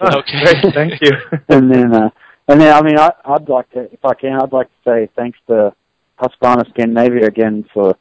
Oh, 0.00 0.18
Okay. 0.18 0.70
Thank 0.74 1.00
you. 1.00 1.12
and 1.48 1.70
then 1.70 1.94
uh 1.94 2.10
and 2.48 2.60
then 2.60 2.72
I 2.74 2.82
mean 2.82 2.98
I 2.98 3.12
I'd 3.24 3.48
like 3.48 3.70
to 3.70 3.82
if 3.92 4.04
I 4.04 4.14
can 4.14 4.32
I'd 4.40 4.52
like 4.52 4.66
to 4.66 4.90
say 4.90 5.08
thanks 5.14 5.38
to 5.46 5.72
Husqvarna 6.20 6.68
Scandinavia 6.70 7.26
again 7.26 7.64
for 7.72 7.94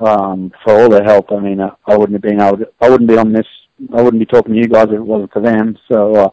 um 0.00 0.52
for 0.62 0.78
all 0.78 0.88
their 0.90 1.04
help. 1.04 1.32
I 1.32 1.40
mean 1.40 1.60
uh, 1.60 1.70
I 1.86 1.96
wouldn't 1.96 2.12
have 2.12 2.22
been 2.22 2.40
able 2.42 2.58
to, 2.58 2.68
I 2.80 2.90
wouldn't 2.90 3.08
be 3.08 3.16
on 3.16 3.32
this 3.32 3.46
I 3.96 4.02
wouldn't 4.02 4.20
be 4.20 4.26
talking 4.26 4.52
to 4.52 4.58
you 4.58 4.66
guys 4.68 4.88
if 4.88 4.94
it 4.94 5.00
wasn't 5.00 5.32
for 5.32 5.40
them. 5.40 5.78
So 5.90 6.14
uh 6.14 6.30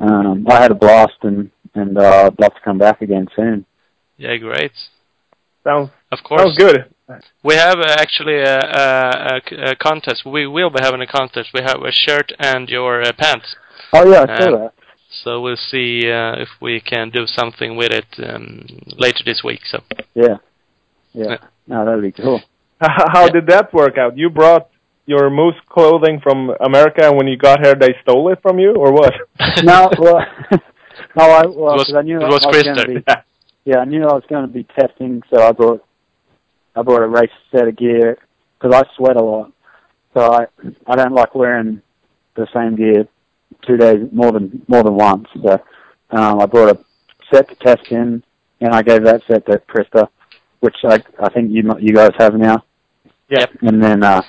um 0.00 0.46
I 0.50 0.60
had 0.60 0.70
a 0.70 0.74
blast 0.74 1.18
and 1.22 1.50
and 1.74 1.96
uh 1.96 2.26
I'd 2.26 2.38
love 2.40 2.54
to 2.54 2.60
come 2.62 2.76
back 2.78 3.00
again 3.00 3.26
soon. 3.34 3.64
Yeah, 4.18 4.36
great. 4.36 4.72
Sounds 5.62 5.88
Of 6.12 6.18
course. 6.24 6.42
sounds 6.42 6.58
good. 6.58 6.93
We 7.42 7.54
have 7.54 7.78
uh, 7.78 7.96
actually 7.98 8.38
a, 8.40 8.58
a, 8.58 9.40
a, 9.66 9.70
a 9.72 9.76
contest. 9.76 10.24
We 10.24 10.46
will 10.46 10.70
be 10.70 10.78
having 10.80 11.02
a 11.02 11.06
contest. 11.06 11.50
We 11.52 11.60
have 11.62 11.82
a 11.82 11.92
shirt 11.92 12.32
and 12.38 12.68
your 12.68 13.02
uh, 13.02 13.12
pants. 13.18 13.56
Oh 13.92 14.08
yeah, 14.10 14.22
I 14.28 14.38
saw 14.40 14.50
that. 14.58 14.72
So 15.22 15.40
we'll 15.40 15.56
see 15.56 16.10
uh, 16.10 16.40
if 16.40 16.48
we 16.60 16.80
can 16.80 17.10
do 17.10 17.26
something 17.26 17.76
with 17.76 17.92
it 17.92 18.06
um, 18.28 18.66
later 18.96 19.22
this 19.24 19.42
week. 19.44 19.60
So 19.70 19.80
Yeah. 20.14 20.38
Yeah. 21.12 21.24
Yeah. 21.28 21.36
No, 21.66 21.84
that'd 21.84 22.02
be 22.02 22.12
cool. 22.12 22.40
How 22.80 23.06
how 23.12 23.24
Yeah. 23.26 23.30
did 23.32 23.46
that 23.48 23.72
work 23.72 23.98
out? 23.98 24.16
You 24.16 24.30
brought 24.30 24.68
your 25.06 25.28
moose 25.30 25.54
clothing 25.68 26.20
from 26.22 26.50
America, 26.60 27.06
and 27.06 27.16
when 27.16 27.26
you 27.28 27.36
got 27.36 27.60
here, 27.64 27.74
they 27.74 27.94
stole 28.02 28.32
it 28.32 28.40
from 28.42 28.58
you, 28.58 28.72
or 28.74 28.90
what? 28.92 29.12
no, 29.62 29.90
well, 29.98 30.26
no, 31.16 31.24
I, 31.24 31.46
well, 31.46 31.74
It 31.74 31.84
was- 31.84 31.94
I 31.94 32.02
knew 32.02 32.18
it 32.20 32.24
I 32.24 32.28
was 32.28 32.40
was 32.46 32.62
going 32.64 32.74
Krister. 32.76 32.86
to 32.86 33.00
be 33.00 33.04
Yeah, 33.66 33.78
I 33.80 33.84
knew 33.84 34.02
I 34.02 34.14
was 34.14 34.24
going 34.28 34.46
to 34.46 34.52
be 34.52 34.64
testing, 34.64 35.22
so 35.30 35.42
I 35.42 35.52
brought 35.52 35.83
I 36.76 36.82
brought 36.82 37.02
a 37.02 37.08
race 37.08 37.30
set 37.52 37.68
of 37.68 37.76
gear 37.76 38.18
because 38.58 38.74
I 38.74 38.96
sweat 38.96 39.16
a 39.16 39.22
lot, 39.22 39.52
so 40.14 40.32
I 40.32 40.46
I 40.86 40.96
don't 40.96 41.14
like 41.14 41.34
wearing 41.34 41.82
the 42.36 42.46
same 42.52 42.76
gear 42.76 43.06
two 43.66 43.76
days 43.76 44.08
more 44.12 44.32
than 44.32 44.62
more 44.68 44.82
than 44.82 44.94
once. 44.94 45.28
So 45.42 45.52
um, 46.10 46.40
I 46.40 46.46
brought 46.46 46.76
a 46.76 46.84
set 47.32 47.48
to 47.48 47.54
test 47.56 47.90
in, 47.90 48.22
and 48.60 48.74
I 48.74 48.82
gave 48.82 49.04
that 49.04 49.22
set 49.28 49.46
to 49.46 49.60
Krister, 49.68 50.08
which 50.60 50.76
I 50.84 51.02
I 51.20 51.30
think 51.30 51.50
you 51.50 51.62
you 51.78 51.92
guys 51.92 52.12
have 52.18 52.34
now. 52.34 52.64
Yeah. 53.28 53.40
Yep. 53.40 53.50
And 53.62 53.82
then 53.82 54.02
uh, 54.02 54.22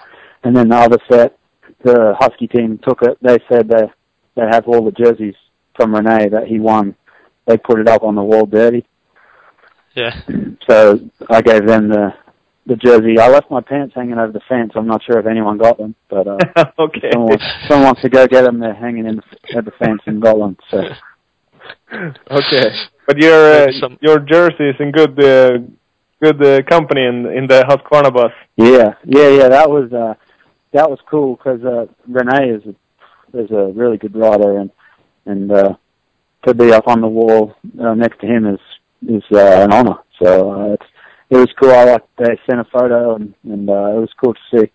and 0.43 0.55
then 0.55 0.69
the 0.69 0.77
other 0.77 0.99
set, 1.11 1.37
the 1.83 2.15
Husky 2.19 2.47
team 2.47 2.79
took 2.83 3.01
it. 3.01 3.17
They 3.21 3.37
said 3.49 3.67
they 3.67 3.89
they 4.35 4.47
have 4.49 4.67
all 4.67 4.85
the 4.85 4.91
jerseys 4.91 5.35
from 5.75 5.95
Renee 5.95 6.29
that 6.29 6.47
he 6.47 6.59
won. 6.59 6.95
They 7.45 7.57
put 7.57 7.79
it 7.79 7.87
up 7.87 8.03
on 8.03 8.15
the 8.15 8.23
wall 8.23 8.45
dirty. 8.45 8.85
yeah, 9.93 10.21
So 10.67 10.99
I 11.29 11.41
gave 11.41 11.65
them 11.67 11.89
the 11.89 12.13
the 12.65 12.75
jersey. 12.75 13.19
I 13.19 13.29
left 13.29 13.51
my 13.51 13.61
pants 13.61 13.93
hanging 13.95 14.17
over 14.17 14.31
the 14.31 14.41
fence. 14.47 14.71
I'm 14.75 14.87
not 14.87 15.03
sure 15.03 15.19
if 15.19 15.25
anyone 15.27 15.57
got 15.57 15.77
them, 15.77 15.95
but 16.09 16.27
uh, 16.27 16.37
okay. 16.79 17.09
someone, 17.11 17.29
wants, 17.29 17.45
someone 17.67 17.85
wants 17.85 18.01
to 18.01 18.09
go 18.09 18.27
get 18.27 18.43
them. 18.43 18.59
They're 18.59 18.73
hanging 18.73 19.05
in 19.05 19.17
the, 19.17 19.57
at 19.57 19.65
the 19.65 19.71
fence 19.71 20.01
in 20.07 20.19
Gotland. 20.19 20.59
So 20.71 20.77
okay. 21.93 22.75
But 23.07 23.17
your 23.17 23.67
uh, 23.67 23.67
some- 23.79 23.97
your 24.01 24.19
jersey 24.19 24.69
is 24.69 24.75
in 24.79 24.91
good 24.91 25.23
uh, 25.23 25.59
good 26.21 26.43
uh, 26.43 26.63
company 26.63 27.05
in 27.05 27.25
in 27.27 27.47
the 27.47 27.63
Husqvarna 27.69 28.13
bus. 28.13 28.31
yeah, 28.57 28.93
yeah, 29.05 29.29
yeah. 29.29 29.49
That 29.49 29.69
was 29.69 29.91
uh, 29.93 30.15
that 30.73 30.89
was 30.89 30.99
cool 31.09 31.35
because 31.35 31.63
uh, 31.63 31.85
Renee 32.07 32.49
is 32.49 32.63
a, 32.65 33.39
is 33.39 33.51
a 33.51 33.71
really 33.73 33.97
good 33.97 34.15
rider, 34.15 34.57
and 34.57 34.71
and 35.25 35.51
uh, 35.51 35.75
to 36.47 36.53
be 36.53 36.71
up 36.71 36.87
on 36.87 37.01
the 37.01 37.07
wall 37.07 37.55
uh, 37.79 37.93
next 37.93 38.19
to 38.21 38.27
him 38.27 38.47
is 38.47 38.59
is 39.07 39.23
uh, 39.31 39.63
an 39.63 39.71
honor. 39.71 39.97
So 40.21 40.51
uh, 40.51 40.73
it's, 40.73 40.85
it 41.29 41.37
was 41.37 41.49
cool. 41.59 41.71
I 41.71 41.83
like 41.85 42.03
they 42.17 42.37
sent 42.47 42.59
a 42.59 42.65
photo, 42.65 43.15
and 43.15 43.33
and 43.43 43.69
uh, 43.69 43.97
it 43.97 43.99
was 44.05 44.11
cool 44.21 44.33
to 44.33 44.39
see. 44.51 44.71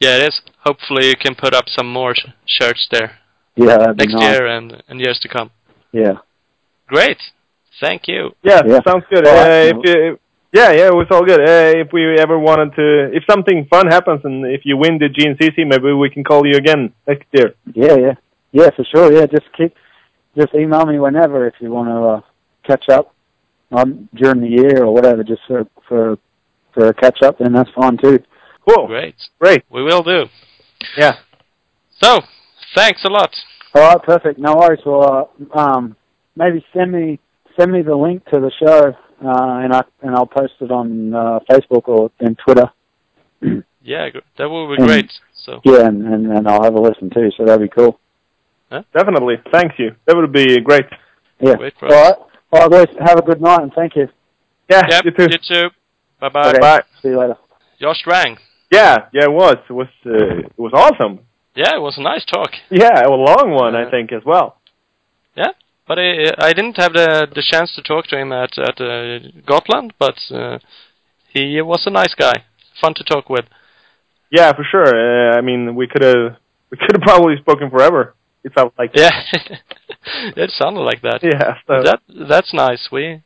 yeah, 0.00 0.16
it 0.16 0.28
is. 0.28 0.40
Hopefully, 0.64 1.06
you 1.08 1.14
can 1.16 1.34
put 1.34 1.54
up 1.54 1.64
some 1.68 1.90
more 1.92 2.14
sh- 2.14 2.26
shirts 2.46 2.86
there 2.90 3.18
Yeah, 3.56 3.78
that'd 3.78 3.96
be 3.96 4.04
next 4.06 4.14
nice. 4.14 4.22
year 4.38 4.46
and, 4.46 4.82
and 4.88 5.00
years 5.00 5.18
to 5.22 5.28
come. 5.28 5.50
Yeah. 5.92 6.14
Great. 6.86 7.18
Thank 7.80 8.02
you. 8.08 8.30
Yeah, 8.42 8.62
Yeah. 8.66 8.80
sounds 8.86 9.04
good. 9.10 9.26
All 9.26 9.38
Uh, 9.38 9.72
if 9.72 9.76
you, 9.84 10.18
yeah, 10.52 10.70
yeah, 10.72 10.86
it 10.88 10.94
was 10.94 11.06
all 11.10 11.24
good. 11.24 11.40
Uh, 11.40 11.78
if 11.84 11.92
we 11.92 12.02
ever 12.18 12.38
wanted 12.38 12.74
to, 12.76 13.10
if 13.16 13.22
something 13.30 13.66
fun 13.70 13.86
happens 13.88 14.20
and 14.24 14.44
if 14.46 14.62
you 14.64 14.76
win 14.76 14.98
the 14.98 15.08
GNCC, 15.08 15.66
maybe 15.66 15.92
we 15.92 16.10
can 16.10 16.24
call 16.24 16.46
you 16.46 16.56
again 16.56 16.92
next 17.06 17.26
year. 17.32 17.54
Yeah, 17.74 17.96
yeah, 17.96 18.14
yeah, 18.52 18.70
for 18.76 18.84
sure. 18.84 19.12
Yeah, 19.12 19.26
just 19.26 19.46
keep, 19.56 19.74
just 20.36 20.54
email 20.54 20.84
me 20.86 20.98
whenever 20.98 21.46
if 21.46 21.54
you 21.60 21.70
want 21.70 21.88
to 21.88 21.98
uh, 22.14 22.20
catch 22.66 22.88
up 22.88 23.14
um, 23.72 24.08
during 24.14 24.40
the 24.40 24.48
year 24.48 24.84
or 24.84 24.92
whatever, 24.94 25.22
just 25.24 25.42
for 25.46 25.64
for 25.88 26.18
for 26.74 26.88
a 26.88 26.94
catch 26.94 27.22
up. 27.22 27.38
Then 27.38 27.52
that's 27.52 27.70
fine 27.74 27.96
too. 27.98 28.18
Cool, 28.68 28.86
Great. 28.86 29.14
great. 29.40 29.64
We 29.70 29.82
will 29.82 30.02
do. 30.02 30.26
Yeah, 30.96 31.14
So, 32.02 32.20
thanks 32.76 33.02
a 33.04 33.08
lot. 33.08 33.30
All 33.74 33.82
right, 33.82 34.02
perfect. 34.02 34.38
No 34.38 34.54
worries. 34.54 34.80
Well, 34.84 35.28
uh, 35.54 35.58
um, 35.58 35.96
maybe 36.36 36.64
send 36.76 36.92
me 36.92 37.18
send 37.58 37.72
me 37.72 37.82
the 37.82 37.96
link 37.96 38.24
to 38.26 38.38
the 38.40 38.52
show, 38.62 38.88
uh, 39.26 39.58
and 39.64 39.72
I 39.72 39.82
and 40.02 40.14
I'll 40.14 40.26
post 40.26 40.54
it 40.60 40.70
on 40.70 41.14
uh, 41.14 41.40
Facebook 41.50 41.88
or 41.88 42.10
in 42.20 42.36
Twitter. 42.36 42.70
Yeah, 43.80 44.08
that 44.36 44.50
would 44.50 44.76
be 44.76 44.82
Mm. 44.82 44.86
great. 44.86 45.10
So, 45.32 45.60
Yeah, 45.64 45.86
and, 45.86 46.02
and 46.04 46.26
and 46.36 46.46
I'll 46.46 46.62
have 46.62 46.74
a 46.74 46.80
listen 46.80 47.08
too. 47.08 47.30
So 47.38 47.44
that'd 47.46 47.62
be 47.70 47.74
cool. 47.74 47.98
definitely. 48.92 49.36
Thank 49.50 49.78
you. 49.78 49.92
That 50.04 50.14
would 50.16 50.30
be 50.32 50.60
great. 50.60 50.84
Yeah. 51.40 51.54
Great 51.54 51.72
for 51.78 51.86
All 51.86 51.94
us. 51.94 52.16
right. 52.18 52.27
All 52.52 52.68
right, 52.68 52.70
guys. 52.88 52.96
Have 53.06 53.18
a 53.18 53.22
good 53.22 53.40
night 53.40 53.60
and 53.62 53.72
thank 53.74 53.94
you. 53.96 54.08
Yeah, 54.70 54.82
yep, 54.88 55.04
you 55.04 55.10
too. 55.12 55.26
you 55.30 55.38
too. 55.46 55.68
Bye 56.20 56.28
bye. 56.30 56.48
Okay. 56.50 56.58
Bye. 56.60 56.82
See 57.02 57.08
you 57.08 57.18
later. 57.18 57.36
Josh 57.80 57.98
Strang. 57.98 58.38
Yeah, 58.70 59.06
yeah, 59.12 59.24
it 59.24 59.32
was. 59.32 59.56
It 59.68 59.72
was. 59.72 59.88
Uh, 60.04 60.38
it 60.46 60.58
was 60.58 60.72
awesome. 60.74 61.20
Yeah, 61.54 61.74
it 61.74 61.80
was 61.80 61.96
a 61.98 62.02
nice 62.02 62.24
talk. 62.26 62.50
Yeah, 62.70 63.00
It 63.00 63.08
was 63.08 63.18
a 63.18 63.32
long 63.32 63.50
one, 63.54 63.74
Yeah. 63.74 63.86
I 63.86 63.90
think, 63.90 64.12
as 64.12 64.22
well. 64.24 64.58
Yeah, 65.34 65.52
but 65.88 65.98
I, 65.98 66.32
I 66.38 66.52
didn't 66.52 66.76
have 66.76 66.92
the 66.92 67.26
the 67.34 67.42
chance 67.42 67.74
to 67.76 67.82
talk 67.82 68.06
to 68.08 68.18
him 68.18 68.32
at 68.32 68.58
at 68.58 68.80
uh, 68.80 69.18
Gotland, 69.46 69.94
but 69.98 70.16
uh, 70.30 70.58
he 71.32 71.60
was 71.62 71.84
a 71.86 71.90
nice 71.90 72.14
guy, 72.14 72.44
fun 72.80 72.94
to 72.94 73.04
talk 73.04 73.28
with. 73.30 73.46
Yeah, 74.30 74.52
for 74.52 74.64
sure. 74.70 74.84
Uh, 74.86 75.36
I 75.38 75.40
mean, 75.40 75.74
we 75.74 75.86
could 75.86 76.02
have 76.02 76.36
we 76.70 76.76
could 76.78 76.92
have 76.92 77.02
probably 77.08 77.36
spoken 77.40 77.70
forever. 77.70 78.14
It 78.44 78.52
felt 78.54 78.72
like. 78.78 78.90
Yeah, 78.94 79.10
it 80.36 80.50
sounded 80.52 80.80
like 80.80 81.02
that. 81.02 81.20
Yeah. 81.22 81.54
So. 81.66 81.82
That 81.84 82.00
that's 82.28 82.52
nice. 82.54 82.88
We 82.90 83.22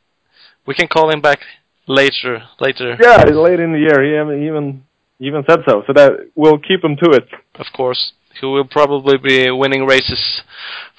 we 0.65 0.73
can 0.73 0.87
call 0.87 1.11
him 1.11 1.21
back 1.21 1.39
later. 1.87 2.43
Later, 2.59 2.97
yeah, 2.99 3.23
late 3.25 3.59
in 3.59 3.71
the 3.73 3.79
year, 3.79 4.03
he 4.03 4.15
even 4.19 4.43
even 4.47 4.83
even 5.19 5.43
said 5.49 5.59
so. 5.67 5.83
So 5.87 5.93
that 5.93 6.11
we'll 6.35 6.57
keep 6.59 6.83
him 6.83 6.95
to 7.03 7.11
it. 7.11 7.27
of 7.55 7.67
course. 7.75 8.13
He 8.41 8.47
will 8.47 8.65
probably 8.65 9.19
be 9.19 9.51
winning 9.51 9.85
races 9.85 10.41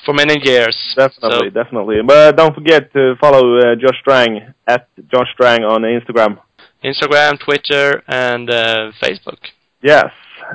for 0.04 0.14
many 0.14 0.36
years. 0.44 0.76
Definitely, 0.96 1.48
So, 1.48 1.50
definitely. 1.50 1.96
But 2.06 2.36
don't 2.36 2.54
forget 2.54 2.92
to 2.92 3.14
follow 3.20 3.58
uh, 3.58 3.74
Josh 3.74 3.98
Strang 4.02 4.54
at 4.68 4.86
Josh 5.12 5.26
Strang 5.34 5.64
on 5.64 5.82
Instagram. 5.82 6.38
Instagram, 6.84 7.40
Twitter, 7.44 8.02
and 8.06 8.48
uh, 8.48 8.92
Facebook. 9.02 9.38
Yes, 9.82 10.06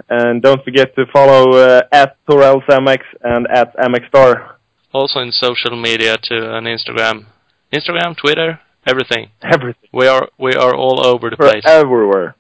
and 0.10 0.42
don't 0.42 0.64
forget 0.64 0.96
to 0.96 1.06
follow 1.14 1.58
uh, 1.58 1.82
at 1.92 2.18
Torels 2.28 2.66
MX 2.68 3.00
and 3.24 3.48
at 3.48 3.76
MX 3.78 4.08
Star. 4.08 4.58
Also 4.94 5.20
in 5.20 5.32
social 5.32 5.80
media 5.80 6.18
too, 6.18 6.44
on 6.46 6.64
Instagram, 6.64 7.26
Instagram, 7.72 8.18
Twitter, 8.18 8.60
everything. 8.88 9.30
Everything. 9.42 9.90
We 9.94 10.08
are 10.08 10.30
we 10.38 10.54
are 10.54 10.76
all 10.76 11.06
over 11.06 11.30
the 11.30 11.36
We're 11.40 11.50
place. 11.52 11.64
everywhere. 11.66 12.36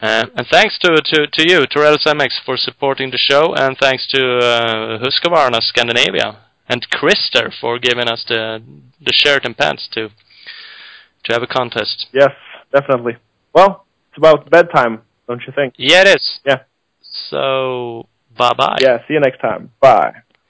Uh, 0.00 0.24
and 0.36 0.46
thanks 0.50 0.76
to, 0.80 0.88
to, 1.04 1.28
to 1.28 1.48
you, 1.48 1.60
Torells 1.68 2.04
MX, 2.04 2.30
for 2.44 2.56
supporting 2.56 3.12
the 3.12 3.18
show, 3.18 3.54
and 3.54 3.76
thanks 3.78 4.04
to 4.08 4.20
uh, 4.38 4.98
Husqvarna 4.98 5.60
Scandinavia 5.62 6.38
and 6.68 6.84
Krister 6.90 7.52
for 7.60 7.78
giving 7.78 8.08
us 8.08 8.24
the 8.28 8.62
the 9.00 9.12
shirt 9.12 9.44
and 9.44 9.56
pants 9.56 9.88
to 9.92 10.08
to 11.24 11.32
have 11.32 11.42
a 11.42 11.46
contest. 11.46 12.06
Yes, 12.12 12.32
definitely. 12.72 13.16
Well, 13.54 13.84
it's 14.08 14.18
about 14.18 14.50
bedtime, 14.50 15.02
don't 15.28 15.42
you 15.46 15.52
think? 15.52 15.74
Yeah, 15.76 16.02
it 16.02 16.08
is. 16.16 16.40
Yeah. 16.44 16.62
So, 17.12 18.08
bye 18.36 18.54
bye. 18.54 18.78
Yeah. 18.80 18.98
See 19.06 19.14
you 19.14 19.20
next 19.20 19.40
time. 19.40 19.72
Bye. 19.80 20.12